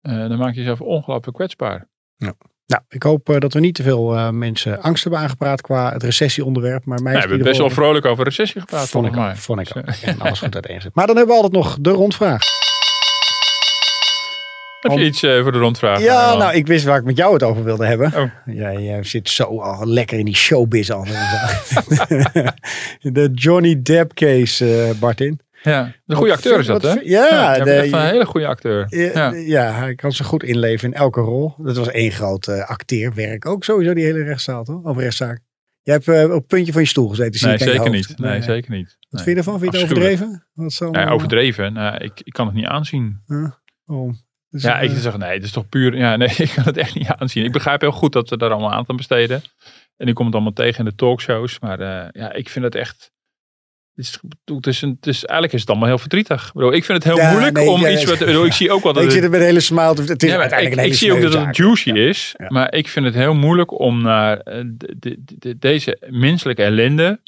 dan 0.00 0.38
maak 0.38 0.54
je 0.54 0.60
jezelf 0.60 0.80
ongelooflijk 0.80 1.36
kwetsbaar. 1.36 1.88
Ja. 2.16 2.34
Nou, 2.66 2.82
ik 2.88 3.02
hoop 3.02 3.28
uh, 3.28 3.38
dat 3.38 3.52
we 3.52 3.60
niet 3.60 3.74
te 3.74 3.82
veel 3.82 4.14
uh, 4.14 4.30
mensen 4.30 4.82
angst 4.82 5.02
hebben 5.02 5.20
aangepraat 5.20 5.60
qua 5.60 5.92
het 5.92 6.02
recessieonderwerp. 6.02 6.84
Maar 6.84 7.02
mij 7.02 7.12
nee, 7.12 7.22
we 7.22 7.28
hebben 7.28 7.46
best 7.46 7.58
wel 7.58 7.70
vrolijk 7.70 8.04
over 8.04 8.24
recessie 8.24 8.60
gepraat. 8.60 8.88
Vond 8.88 9.06
ik. 9.06 9.36
Vond 9.36 9.60
ik 9.60 9.76
ook. 9.76 9.84
En 10.02 10.20
alles 10.20 10.38
goed 10.38 10.54
uiteenzet. 10.54 10.94
Maar 10.94 11.06
dan 11.06 11.16
hebben 11.16 11.34
we 11.34 11.42
altijd 11.42 11.62
nog 11.62 11.76
de 11.80 11.90
rondvraag. 11.90 12.42
Heb 14.84 14.92
je 14.92 14.98
Om... 14.98 15.04
iets 15.04 15.22
uh, 15.22 15.42
voor 15.42 15.52
de 15.52 15.58
rondvraag? 15.58 16.00
Ja, 16.00 16.34
nou, 16.34 16.54
ik 16.54 16.66
wist 16.66 16.84
waar 16.84 16.98
ik 16.98 17.04
met 17.04 17.16
jou 17.16 17.32
het 17.32 17.42
over 17.42 17.64
wilde 17.64 17.86
hebben. 17.86 18.12
Oh. 18.16 18.54
Jij, 18.54 18.82
jij 18.82 19.02
zit 19.02 19.28
zo 19.28 19.60
al 19.60 19.86
lekker 19.86 20.18
in 20.18 20.24
die 20.24 20.36
showbiz 20.36 20.90
al. 20.90 21.04
de 23.00 23.30
Johnny 23.32 23.82
Depp 23.82 24.14
case, 24.14 24.94
Bartin. 25.00 25.40
Ja, 25.62 25.94
een 26.06 26.16
goede 26.16 26.32
acteur 26.32 26.58
is 26.58 26.66
dat, 26.66 26.82
hè? 26.82 26.94
Ja, 27.02 27.28
ja 27.28 27.64
de, 27.64 27.72
echt 27.72 27.92
een 27.92 28.06
hele 28.06 28.26
goede 28.26 28.46
acteur. 28.46 28.86
Ja, 28.88 29.32
ja, 29.32 29.72
hij 29.72 29.94
kan 29.94 30.12
zich 30.12 30.26
goed 30.26 30.42
inleven 30.42 30.88
in 30.88 30.94
elke 30.94 31.20
rol. 31.20 31.54
Dat 31.58 31.76
was 31.76 31.90
één 31.90 32.10
groot 32.10 32.48
uh, 32.48 32.68
acteerwerk 32.68 33.46
ook 33.46 33.64
sowieso, 33.64 33.94
die 33.94 34.04
hele 34.04 34.22
rechtszaal, 34.22 34.64
toch? 34.64 34.82
Of 34.82 34.96
rechtszaak. 34.96 35.40
Jij 35.82 35.94
hebt 35.94 36.06
uh, 36.06 36.24
op 36.24 36.30
het 36.30 36.46
puntje 36.46 36.72
van 36.72 36.82
je 36.82 36.88
stoel 36.88 37.08
gezeten. 37.08 37.38
Zie 37.38 37.48
nee, 37.48 37.58
zeker 37.58 37.90
niet. 37.90 38.18
Nee, 38.18 38.30
nee, 38.30 38.42
zeker 38.42 38.70
niet. 38.70 38.96
Wat 39.10 39.22
vind 39.22 39.36
je 39.36 39.42
ervan? 39.42 39.58
Vind 39.58 39.72
je 39.72 39.78
het 39.78 39.90
overdreven? 39.90 40.46
Wat 40.52 40.72
zo, 40.72 40.88
ja, 40.92 41.10
overdreven? 41.10 41.72
Nou, 41.72 41.96
ik, 41.96 42.20
ik 42.24 42.32
kan 42.32 42.46
het 42.46 42.54
niet 42.54 42.66
aanzien. 42.66 43.22
Uh, 43.26 43.50
oh. 43.86 44.14
Dus, 44.54 44.62
ja, 44.62 44.80
ik 44.80 44.90
uh, 44.90 44.96
zeg 44.96 45.16
nee, 45.16 45.34
het 45.34 45.44
is 45.44 45.50
toch 45.50 45.68
puur. 45.68 45.96
Ja, 45.96 46.16
nee, 46.16 46.28
ik 46.38 46.52
kan 46.54 46.64
het 46.64 46.76
echt 46.76 46.94
niet 46.94 47.08
aanzien. 47.08 47.44
Ik 47.44 47.52
begrijp 47.52 47.80
heel 47.80 47.92
goed 47.92 48.12
dat 48.12 48.28
ze 48.28 48.36
daar 48.36 48.50
allemaal 48.50 48.72
aan 48.72 48.84
aan 48.86 48.96
besteden. 48.96 49.42
En 49.96 50.08
ik 50.08 50.14
kom 50.14 50.26
het 50.26 50.34
allemaal 50.34 50.52
tegen 50.52 50.78
in 50.78 50.84
de 50.84 50.94
talkshows. 50.94 51.58
Maar 51.58 51.80
uh, 51.80 52.08
ja, 52.12 52.32
ik 52.32 52.48
vind 52.48 52.64
het 52.64 52.74
echt 52.74 53.12
is, 53.96 54.18
het 54.44 54.66
is, 54.66 54.82
een, 54.82 54.96
het 55.00 55.06
is, 55.06 55.24
eigenlijk 55.24 55.52
is 55.52 55.60
het 55.60 55.70
allemaal 55.70 55.88
heel 55.88 55.98
verdrietig. 55.98 56.52
Ik, 56.54 56.84
vind 56.84 57.04
het 57.04 57.14
heel 57.14 57.30
moeilijk 57.30 57.58
om 57.58 57.86
iets... 57.86 58.04
Wat, 58.04 58.20
ik 58.20 58.52
zie 58.52 58.72
ook 58.72 58.82
wel 58.82 58.92
dat... 58.92 59.02
ik 59.02 59.10
zit 59.10 59.24
er 59.24 59.30
met 59.30 59.40
een 59.40 59.46
hele 59.46 59.60
smile. 59.60 59.94
Het 59.94 60.22
is 60.22 60.30
ja, 60.30 60.56
ik, 60.56 60.74
ik 60.74 60.94
zie 60.94 61.12
ook 61.12 61.22
dat 61.22 61.46
het 61.46 61.56
juicy 61.56 61.90
is. 61.90 62.34
Maar 62.48 62.74
ik 62.74 62.88
vind 62.88 63.06
het 63.06 63.14
heel 63.14 63.34
moeilijk 63.34 63.78
om 63.78 64.02
naar 64.02 64.44
de, 64.44 64.94
de, 64.98 65.22
de, 65.24 65.58
deze 65.58 65.98
menselijke 66.08 66.62
ellende 66.62 67.20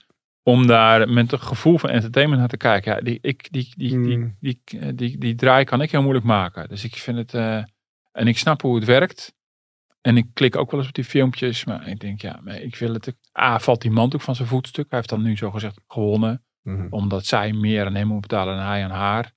om 0.48 0.66
daar 0.66 1.08
met 1.08 1.32
een 1.32 1.40
gevoel 1.40 1.78
van 1.78 1.90
entertainment 1.90 2.40
naar 2.40 2.48
te 2.48 2.56
kijken. 2.56 2.94
Ja, 2.94 3.00
die, 3.00 3.18
ik, 3.22 3.52
die, 3.52 3.72
die, 3.76 3.90
hmm. 3.90 4.36
die, 4.40 4.62
die, 4.64 4.94
die, 4.94 5.18
die, 5.18 5.34
draai 5.34 5.64
kan 5.64 5.80
ik 5.80 5.90
heel 5.90 6.02
moeilijk 6.02 6.26
maken. 6.26 6.68
Dus 6.68 6.84
ik 6.84 6.94
vind 6.94 7.16
het... 7.16 7.34
Uh, 7.34 7.62
en 8.12 8.26
ik 8.26 8.38
snap 8.38 8.62
hoe 8.62 8.74
het 8.74 8.84
werkt. 8.84 9.34
En 10.00 10.16
ik 10.16 10.26
klik 10.32 10.56
ook 10.56 10.70
wel 10.70 10.80
eens 10.80 10.88
op 10.88 10.94
die 10.94 11.04
filmpjes. 11.04 11.64
Maar 11.64 11.88
ik 11.88 12.00
denk, 12.00 12.20
ja, 12.20 12.40
ik 12.44 12.76
wil 12.76 12.92
het... 12.92 13.14
A, 13.38 13.58
valt 13.58 13.80
die 13.80 13.90
man 13.90 14.14
ook 14.14 14.20
van 14.20 14.34
zijn 14.34 14.48
voetstuk. 14.48 14.86
Hij 14.88 14.98
heeft 14.98 15.10
dan 15.10 15.22
nu 15.22 15.36
zo 15.36 15.50
gezegd 15.50 15.80
gewonnen. 15.86 16.44
Mhm. 16.62 16.86
Omdat 16.90 17.26
zij 17.26 17.52
meer 17.52 17.86
aan 17.86 17.94
hem 17.94 18.06
moet 18.06 18.20
betalen 18.20 18.56
dan 18.56 18.66
hij 18.66 18.84
aan 18.84 18.90
haar. 18.90 19.32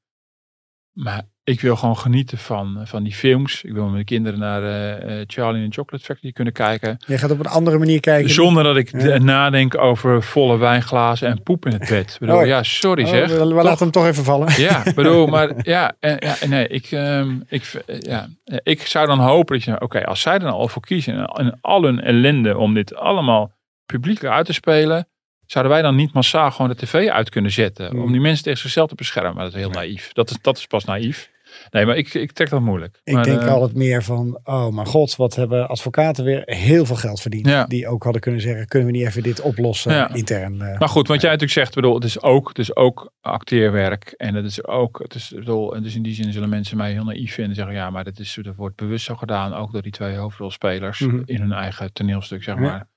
Maar 0.91 1.23
ik 1.49 1.61
wil 1.61 1.75
gewoon 1.75 1.97
genieten 1.97 2.37
van, 2.37 2.81
van 2.83 3.03
die 3.03 3.13
films. 3.13 3.63
Ik 3.63 3.73
wil 3.73 3.83
met 3.83 3.91
mijn 3.91 4.05
kinderen 4.05 4.39
naar 4.39 4.61
uh, 4.63 5.23
Charlie 5.27 5.63
and 5.63 5.73
Chocolate 5.73 6.05
Factory 6.05 6.31
kunnen 6.31 6.53
kijken. 6.53 6.97
Je 7.05 7.17
gaat 7.17 7.31
op 7.31 7.39
een 7.39 7.45
andere 7.45 7.77
manier 7.77 7.99
kijken. 7.99 8.29
Zonder 8.29 8.63
dat 8.63 8.77
ik 8.77 8.93
nadenk 9.21 9.77
over 9.77 10.23
volle 10.23 10.57
wijnglazen 10.57 11.27
en 11.27 11.43
poep 11.43 11.65
in 11.65 11.71
het 11.71 11.89
bed. 11.89 12.17
bedoel, 12.19 12.35
oh. 12.35 12.45
Ja, 12.45 12.63
sorry 12.63 13.03
oh, 13.03 13.09
zeg. 13.09 13.29
We, 13.29 13.37
we 13.37 13.63
laten 13.63 13.79
hem 13.79 13.91
toch 13.91 14.05
even 14.05 14.23
vallen. 14.23 14.61
Ja, 14.61 14.83
bedoel, 14.95 15.27
maar 15.35 15.51
ja, 15.61 15.93
en, 15.99 16.17
ja 16.19 16.47
nee, 16.47 16.67
ik, 16.67 16.91
um, 16.91 17.43
ik, 17.47 17.83
ja, 17.99 18.27
ik 18.63 18.81
zou 18.81 19.07
dan 19.07 19.19
hopen 19.19 19.55
dat 19.55 19.63
je, 19.63 19.81
oké, 19.81 20.05
als 20.05 20.21
zij 20.21 20.39
dan 20.39 20.51
al 20.51 20.67
voor 20.67 20.81
kiezen 20.81 21.25
en 21.25 21.57
al 21.61 21.83
hun 21.83 22.01
ellende 22.01 22.57
om 22.57 22.73
dit 22.73 22.95
allemaal 22.95 23.51
publiek 23.85 24.23
uit 24.23 24.45
te 24.45 24.53
spelen 24.53 25.07
Zouden 25.51 25.73
wij 25.73 25.81
dan 25.81 25.95
niet 25.95 26.13
massaal 26.13 26.51
gewoon 26.51 26.69
de 26.69 26.75
tv 26.75 27.07
uit 27.07 27.29
kunnen 27.29 27.51
zetten? 27.51 27.91
Om 27.91 27.99
hmm. 27.99 28.11
die 28.11 28.21
mensen 28.21 28.43
tegen 28.43 28.59
zichzelf 28.59 28.89
te 28.89 28.95
beschermen? 28.95 29.33
Maar 29.33 29.43
dat 29.43 29.53
is 29.53 29.59
heel 29.59 29.69
naïef. 29.69 30.13
Dat 30.13 30.29
is, 30.29 30.37
dat 30.41 30.57
is 30.57 30.67
pas 30.67 30.85
naïef. 30.85 31.29
Nee, 31.69 31.85
maar 31.85 31.97
ik, 31.97 32.13
ik 32.13 32.31
trek 32.31 32.49
dat 32.49 32.61
moeilijk. 32.61 32.99
Ik 33.03 33.23
denk 33.23 33.41
uh, 33.41 33.51
altijd 33.51 33.73
meer 33.73 34.03
van, 34.03 34.39
oh 34.43 34.67
mijn 34.73 34.87
god, 34.87 35.15
wat 35.15 35.35
hebben 35.35 35.67
advocaten 35.67 36.23
weer 36.23 36.41
heel 36.45 36.85
veel 36.85 36.95
geld 36.95 37.21
verdiend. 37.21 37.69
Die 37.69 37.87
ook 37.87 38.03
hadden 38.03 38.21
kunnen 38.21 38.41
zeggen, 38.41 38.67
kunnen 38.67 38.91
we 38.91 38.97
niet 38.97 39.05
even 39.05 39.23
dit 39.23 39.41
oplossen 39.41 40.09
intern. 40.13 40.53
Uh, 40.53 40.79
maar 40.79 40.89
goed, 40.89 41.07
wat 41.07 41.21
jij 41.21 41.31
natuurlijk 41.31 41.59
zegt, 41.59 41.75
bedoel, 41.75 41.95
het 41.95 42.03
is 42.03 42.21
ook, 42.21 42.47
het 42.47 42.59
is 42.59 42.75
ook 42.75 43.11
acteerwerk. 43.21 44.13
En 44.17 44.35
het 44.35 44.45
is 44.45 44.65
ook, 44.65 44.99
het 44.99 45.15
is, 45.15 45.31
bedoel, 45.35 45.81
dus 45.81 45.95
in 45.95 46.03
die 46.03 46.13
zin 46.13 46.33
zullen 46.33 46.49
mensen 46.49 46.77
mij 46.77 46.91
heel 46.91 47.03
naïef 47.03 47.33
vinden. 47.33 47.55
Zeggen, 47.55 47.73
ja, 47.73 47.89
maar 47.89 48.03
dat, 48.03 48.19
is, 48.19 48.39
dat 48.41 48.55
wordt 48.55 48.75
bewust 48.75 49.05
zo 49.05 49.15
gedaan. 49.15 49.53
Ook 49.53 49.71
door 49.71 49.81
die 49.81 49.91
twee 49.91 50.15
hoofdrolspelers 50.15 50.99
mhm. 50.99 51.21
in 51.25 51.41
hun 51.41 51.51
eigen 51.51 51.93
toneelstuk, 51.93 52.43
zeg 52.43 52.55
maar. 52.55 52.87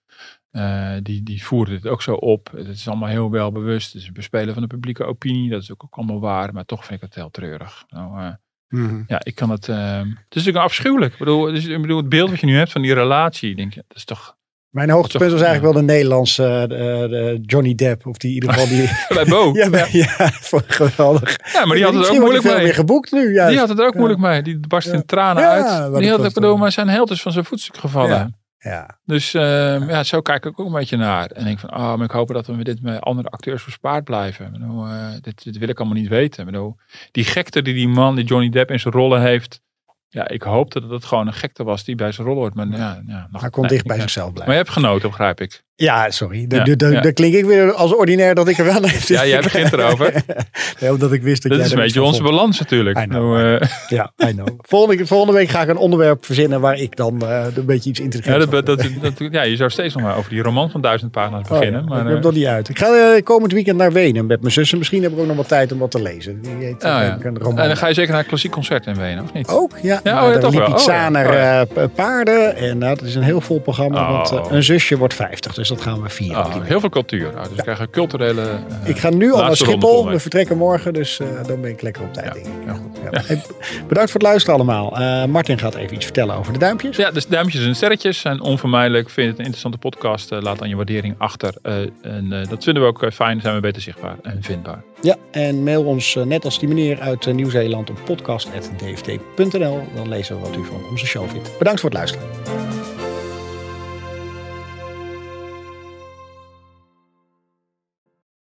Uh, 0.53 0.93
die, 1.03 1.23
die 1.23 1.45
voeren 1.45 1.75
dit 1.75 1.87
ook 1.87 2.03
zo 2.03 2.13
op. 2.13 2.51
Het 2.57 2.69
is 2.69 2.89
allemaal 2.89 3.09
heel 3.09 3.31
wel 3.31 3.53
bewust. 3.53 3.93
Het 3.93 4.03
is 4.03 4.13
bespelen 4.13 4.53
van 4.53 4.63
de 4.63 4.69
publieke 4.69 5.05
opinie. 5.05 5.51
Dat 5.51 5.63
is 5.63 5.73
ook, 5.73 5.85
ook 5.85 5.95
allemaal 5.95 6.21
waar. 6.21 6.53
Maar 6.53 6.65
toch 6.65 6.85
vind 6.85 7.03
ik 7.03 7.07
het 7.07 7.15
heel 7.15 7.31
treurig. 7.31 7.85
Nou, 7.89 8.21
uh, 8.21 8.29
mm 8.69 9.05
Ja, 9.07 9.21
ik 9.23 9.35
kan 9.35 9.51
het. 9.51 9.69
Uh, 9.69 9.99
het 9.99 10.07
is 10.09 10.15
natuurlijk 10.35 10.65
afschuwelijk. 10.65 11.13
Ik 11.13 11.19
bedoel, 11.19 11.45
dus, 11.45 11.67
ik 11.67 11.81
bedoel, 11.81 11.97
het 11.97 12.09
beeld 12.09 12.31
wat 12.31 12.41
je 12.41 12.47
nu 12.47 12.57
hebt 12.57 12.73
van 12.73 12.83
die 12.83 12.95
relatie. 12.95 13.55
Denk 13.57 13.75
je, 13.75 13.85
dat 13.89 13.97
is 13.97 14.05
toch. 14.05 14.37
Mijn 14.71 14.91
hoogtepunt 14.91 15.33
was 15.33 15.41
eigenlijk 15.41 15.73
wel 15.73 15.83
de 15.83 15.93
Nederlandse 15.93 16.65
de, 16.69 17.07
de 17.11 17.39
Johnny 17.43 17.75
Depp. 17.75 18.07
Of 18.07 18.17
die 18.17 18.29
in 18.29 18.35
ieder 18.35 18.53
geval 18.53 18.69
die... 18.69 18.91
bij 19.17 19.25
Bo. 19.25 19.53
ja, 19.61 19.71
bij, 19.71 19.89
ja. 19.93 20.31
geweldig. 20.67 21.53
Ja, 21.53 21.65
maar 21.65 21.77
die 21.77 21.85
had 21.85 21.95
het 21.95 22.09
ook 22.09 22.19
moeilijk 22.19 22.45
mee. 22.45 22.57
weer 22.57 22.75
geboekt 22.75 23.13
nu. 23.13 23.33
Juist. 23.33 23.51
Die 23.51 23.59
had 23.59 23.69
het 23.69 23.81
ook 23.81 23.95
moeilijk 23.95 24.21
mee. 24.21 24.43
Die 24.43 24.59
barst 24.69 24.89
in 24.89 25.07
tranen 25.07 25.49
uit. 25.49 25.95
Die 25.99 26.11
had, 26.11 26.25
ik 26.25 26.33
bedoel, 26.35 26.57
maar 26.57 26.73
zijn 26.73 26.89
held 26.89 27.11
is 27.11 27.23
van 27.23 27.33
zijn 27.33 27.45
voetstuk 27.45 27.77
gevallen. 27.77 28.42
Ja. 28.63 28.99
Dus 29.05 29.35
uh, 29.35 29.89
ja, 29.89 30.03
zo 30.03 30.21
kijk 30.21 30.45
ik 30.45 30.61
ook 30.61 30.67
een 30.67 30.73
beetje 30.73 30.97
naar. 30.97 31.27
En 31.27 31.45
denk 31.45 31.59
van, 31.59 31.71
oh, 31.71 31.95
maar 31.95 32.05
ik 32.05 32.11
hoop 32.11 32.29
dat 32.29 32.47
we 32.47 32.65
dit 32.65 32.83
met 32.83 33.01
andere 33.01 33.29
acteurs 33.29 33.63
verspaard 33.63 34.05
blijven. 34.05 34.53
Bedoel, 34.53 34.87
uh, 34.87 35.11
dit, 35.21 35.45
dit, 35.45 35.59
wil 35.59 35.69
ik 35.69 35.79
allemaal 35.79 35.99
niet 35.99 36.09
weten. 36.09 36.45
Bedoel, 36.45 36.77
die 37.11 37.25
gekte 37.25 37.63
die 37.63 37.75
die 37.75 37.89
man, 37.89 38.15
die 38.15 38.25
Johnny 38.25 38.49
Depp 38.49 38.71
in 38.71 38.81
zijn 38.81 38.95
rollen 38.95 39.21
heeft. 39.21 39.61
Ja, 40.09 40.29
ik 40.29 40.43
hoopte 40.43 40.81
dat 40.81 40.91
het 40.91 41.05
gewoon 41.05 41.27
een 41.27 41.33
gekte 41.33 41.65
was 41.65 41.85
die 41.85 41.95
bij 41.95 42.13
zijn 42.13 42.27
rol 42.27 42.37
hoort. 42.37 42.55
Maar 42.55 42.69
ja, 42.69 43.03
ja 43.07 43.29
Hij 43.33 43.51
kon 43.51 43.67
dicht 43.67 43.87
bij 43.87 44.01
zichzelf 44.01 44.33
blijven. 44.33 44.47
Maar 44.47 44.57
je 44.57 44.63
hebt 44.63 44.77
genoten, 44.77 45.09
begrijp 45.09 45.41
ik. 45.41 45.63
Ja, 45.75 46.11
sorry. 46.11 46.47
Dan 46.47 47.13
klink 47.13 47.35
ik 47.35 47.45
weer 47.45 47.73
als 47.73 47.95
ordinair 47.95 48.35
dat 48.35 48.49
ik 48.49 48.59
er 48.59 48.65
wel 48.65 48.83
heb. 48.83 49.01
Ja, 49.03 49.27
jij 49.27 49.41
begint 49.41 49.73
erover. 49.73 50.13
ja, 50.81 50.93
omdat 50.93 51.13
ik 51.13 51.23
wist 51.23 51.43
dat, 51.43 51.51
dat 51.51 51.61
jij 51.61 51.67
is 51.69 51.73
een 51.73 51.83
beetje 51.83 52.03
onze 52.03 52.23
balans 52.23 52.59
natuurlijk. 52.59 52.99
I 52.99 53.05
know, 53.05 53.35
nou, 53.35 53.55
uh, 53.55 53.69
Ja, 53.89 54.13
I 54.29 54.33
know. 54.33 54.49
Volgende, 54.59 55.07
volgende 55.07 55.33
week 55.33 55.49
ga 55.49 55.63
ik 55.63 55.69
een 55.69 55.77
onderwerp 55.77 56.25
verzinnen 56.25 56.61
waar 56.61 56.79
ik 56.79 56.97
dan 56.97 57.21
uh, 57.23 57.47
een 57.55 57.67
beetje 57.67 57.91
iets 57.91 58.01
intelligents 58.01 58.45
ja, 58.45 58.51
dat, 58.51 58.67
dat, 58.67 58.89
dat, 59.01 59.33
ja, 59.33 59.43
je 59.43 59.57
zou 59.57 59.71
steeds 59.71 59.95
nog 59.95 60.03
maar 60.03 60.17
over 60.17 60.31
die 60.31 60.43
roman 60.43 60.71
van 60.71 60.81
duizend 60.81 61.11
pagina's 61.11 61.49
oh, 61.49 61.59
beginnen. 61.59 61.83
Oh, 61.83 61.89
maar, 61.89 62.01
ik 62.01 62.07
heb 62.07 62.17
uh, 62.17 62.23
dat 62.23 62.35
niet 62.35 62.47
uit. 62.47 62.69
Ik 62.69 62.79
ga 62.79 63.21
komend 63.21 63.53
weekend 63.53 63.77
naar 63.77 63.93
Wenen 63.93 64.27
met 64.27 64.41
mijn 64.41 64.53
zussen. 64.53 64.79
Misschien 64.79 65.03
heb 65.03 65.13
ik 65.13 65.19
ook 65.19 65.27
nog 65.27 65.37
wat 65.37 65.49
tijd 65.49 65.73
om 65.73 65.79
wat 65.79 65.91
te 65.91 66.03
lezen. 66.03 66.43
Die 66.43 66.55
heet, 66.65 66.75
oh, 66.75 66.81
ja. 66.81 67.19
een 67.21 67.39
roman. 67.39 67.59
En 67.59 67.67
dan 67.67 67.77
ga 67.77 67.87
je 67.87 67.95
zeker 67.95 68.11
naar 68.11 68.21
een 68.21 68.27
klassiek 68.27 68.53
concert 68.53 68.87
in 68.87 68.95
Wenen, 68.95 69.25
of 69.25 69.33
niet? 69.33 69.49
Ook, 69.49 69.79
ja. 69.83 70.01
ja 70.05 70.27
oh, 70.27 70.33
ja 70.33 70.39
toch 70.39 70.55
wel. 70.55 70.67
Lipizzaner 70.67 71.67
oh, 71.75 71.85
paarden. 71.95 72.57
En 72.57 72.79
dat 72.79 73.03
is 73.03 73.15
een 73.15 73.23
heel 73.23 73.41
vol 73.41 73.61
programma. 73.61 74.13
Want 74.13 74.51
een 74.51 74.63
zusje 74.63 74.99
wordt 74.99 75.15
50, 75.15 75.55
dus 75.69 75.77
dat 75.77 75.81
gaan 75.81 76.03
we 76.03 76.09
vieren. 76.09 76.45
Oh, 76.45 76.63
heel 76.63 76.81
veel 76.81 76.89
cultuur. 76.89 77.33
dus 77.33 77.57
we 77.57 77.63
krijgen 77.63 77.91
culturele. 77.91 78.43
Uh, 78.43 78.89
ik 78.89 78.99
ga 78.99 79.11
nu 79.11 79.33
al 79.33 79.43
naar 79.43 79.57
Schiphol. 79.57 80.09
We 80.09 80.19
vertrekken 80.19 80.57
morgen, 80.57 80.93
dus 80.93 81.19
uh, 81.19 81.29
dan 81.47 81.61
ben 81.61 81.71
ik 81.71 81.83
lekker 81.83 82.03
op 82.03 82.13
tijd. 82.13 82.51
Ja, 82.67 82.73
goed. 82.73 83.27
Hey, 83.27 83.43
bedankt 83.89 84.11
voor 84.11 84.21
het 84.21 84.29
luisteren 84.29 84.55
allemaal. 84.55 85.01
Uh, 85.01 85.25
Martin 85.25 85.59
gaat 85.59 85.75
even 85.75 85.95
iets 85.95 86.05
vertellen 86.05 86.37
over 86.37 86.53
de 86.53 86.59
duimpjes. 86.59 86.97
Ja, 86.97 87.11
dus 87.11 87.27
duimpjes 87.27 87.65
en 87.65 87.77
sterretjes 87.77 88.21
zijn 88.21 88.41
onvermijdelijk. 88.41 89.11
Vind 89.11 89.29
het 89.29 89.39
een 89.39 89.45
interessante 89.45 89.79
podcast? 89.79 90.31
laat 90.31 90.59
dan 90.59 90.69
je 90.69 90.77
waardering 90.77 91.15
achter. 91.19 91.55
en 92.03 92.47
dat 92.49 92.65
vinden 92.65 92.83
we 92.83 92.89
ook 92.89 93.13
fijn. 93.13 93.41
Zijn 93.41 93.55
we 93.55 93.61
beter 93.61 93.83
zichtbaar 93.83 94.17
en 94.23 94.43
vindbaar. 94.43 94.83
Ja, 95.01 95.17
en 95.31 95.63
mail 95.63 95.85
ons 95.85 96.19
net 96.25 96.45
als 96.45 96.59
die 96.59 96.69
meneer 96.69 97.01
uit 97.01 97.33
Nieuw-Zeeland 97.33 97.91
op 97.91 97.99
podcast.dft.nl. 98.05 99.83
Dan 99.95 100.09
lezen 100.09 100.37
we 100.37 100.43
wat 100.43 100.57
u 100.57 100.65
van 100.65 100.81
onze 100.91 101.07
show 101.07 101.29
vindt. 101.29 101.59
Bedankt 101.59 101.81
voor 101.81 101.91
het 101.91 101.99
luisteren. 101.99 102.82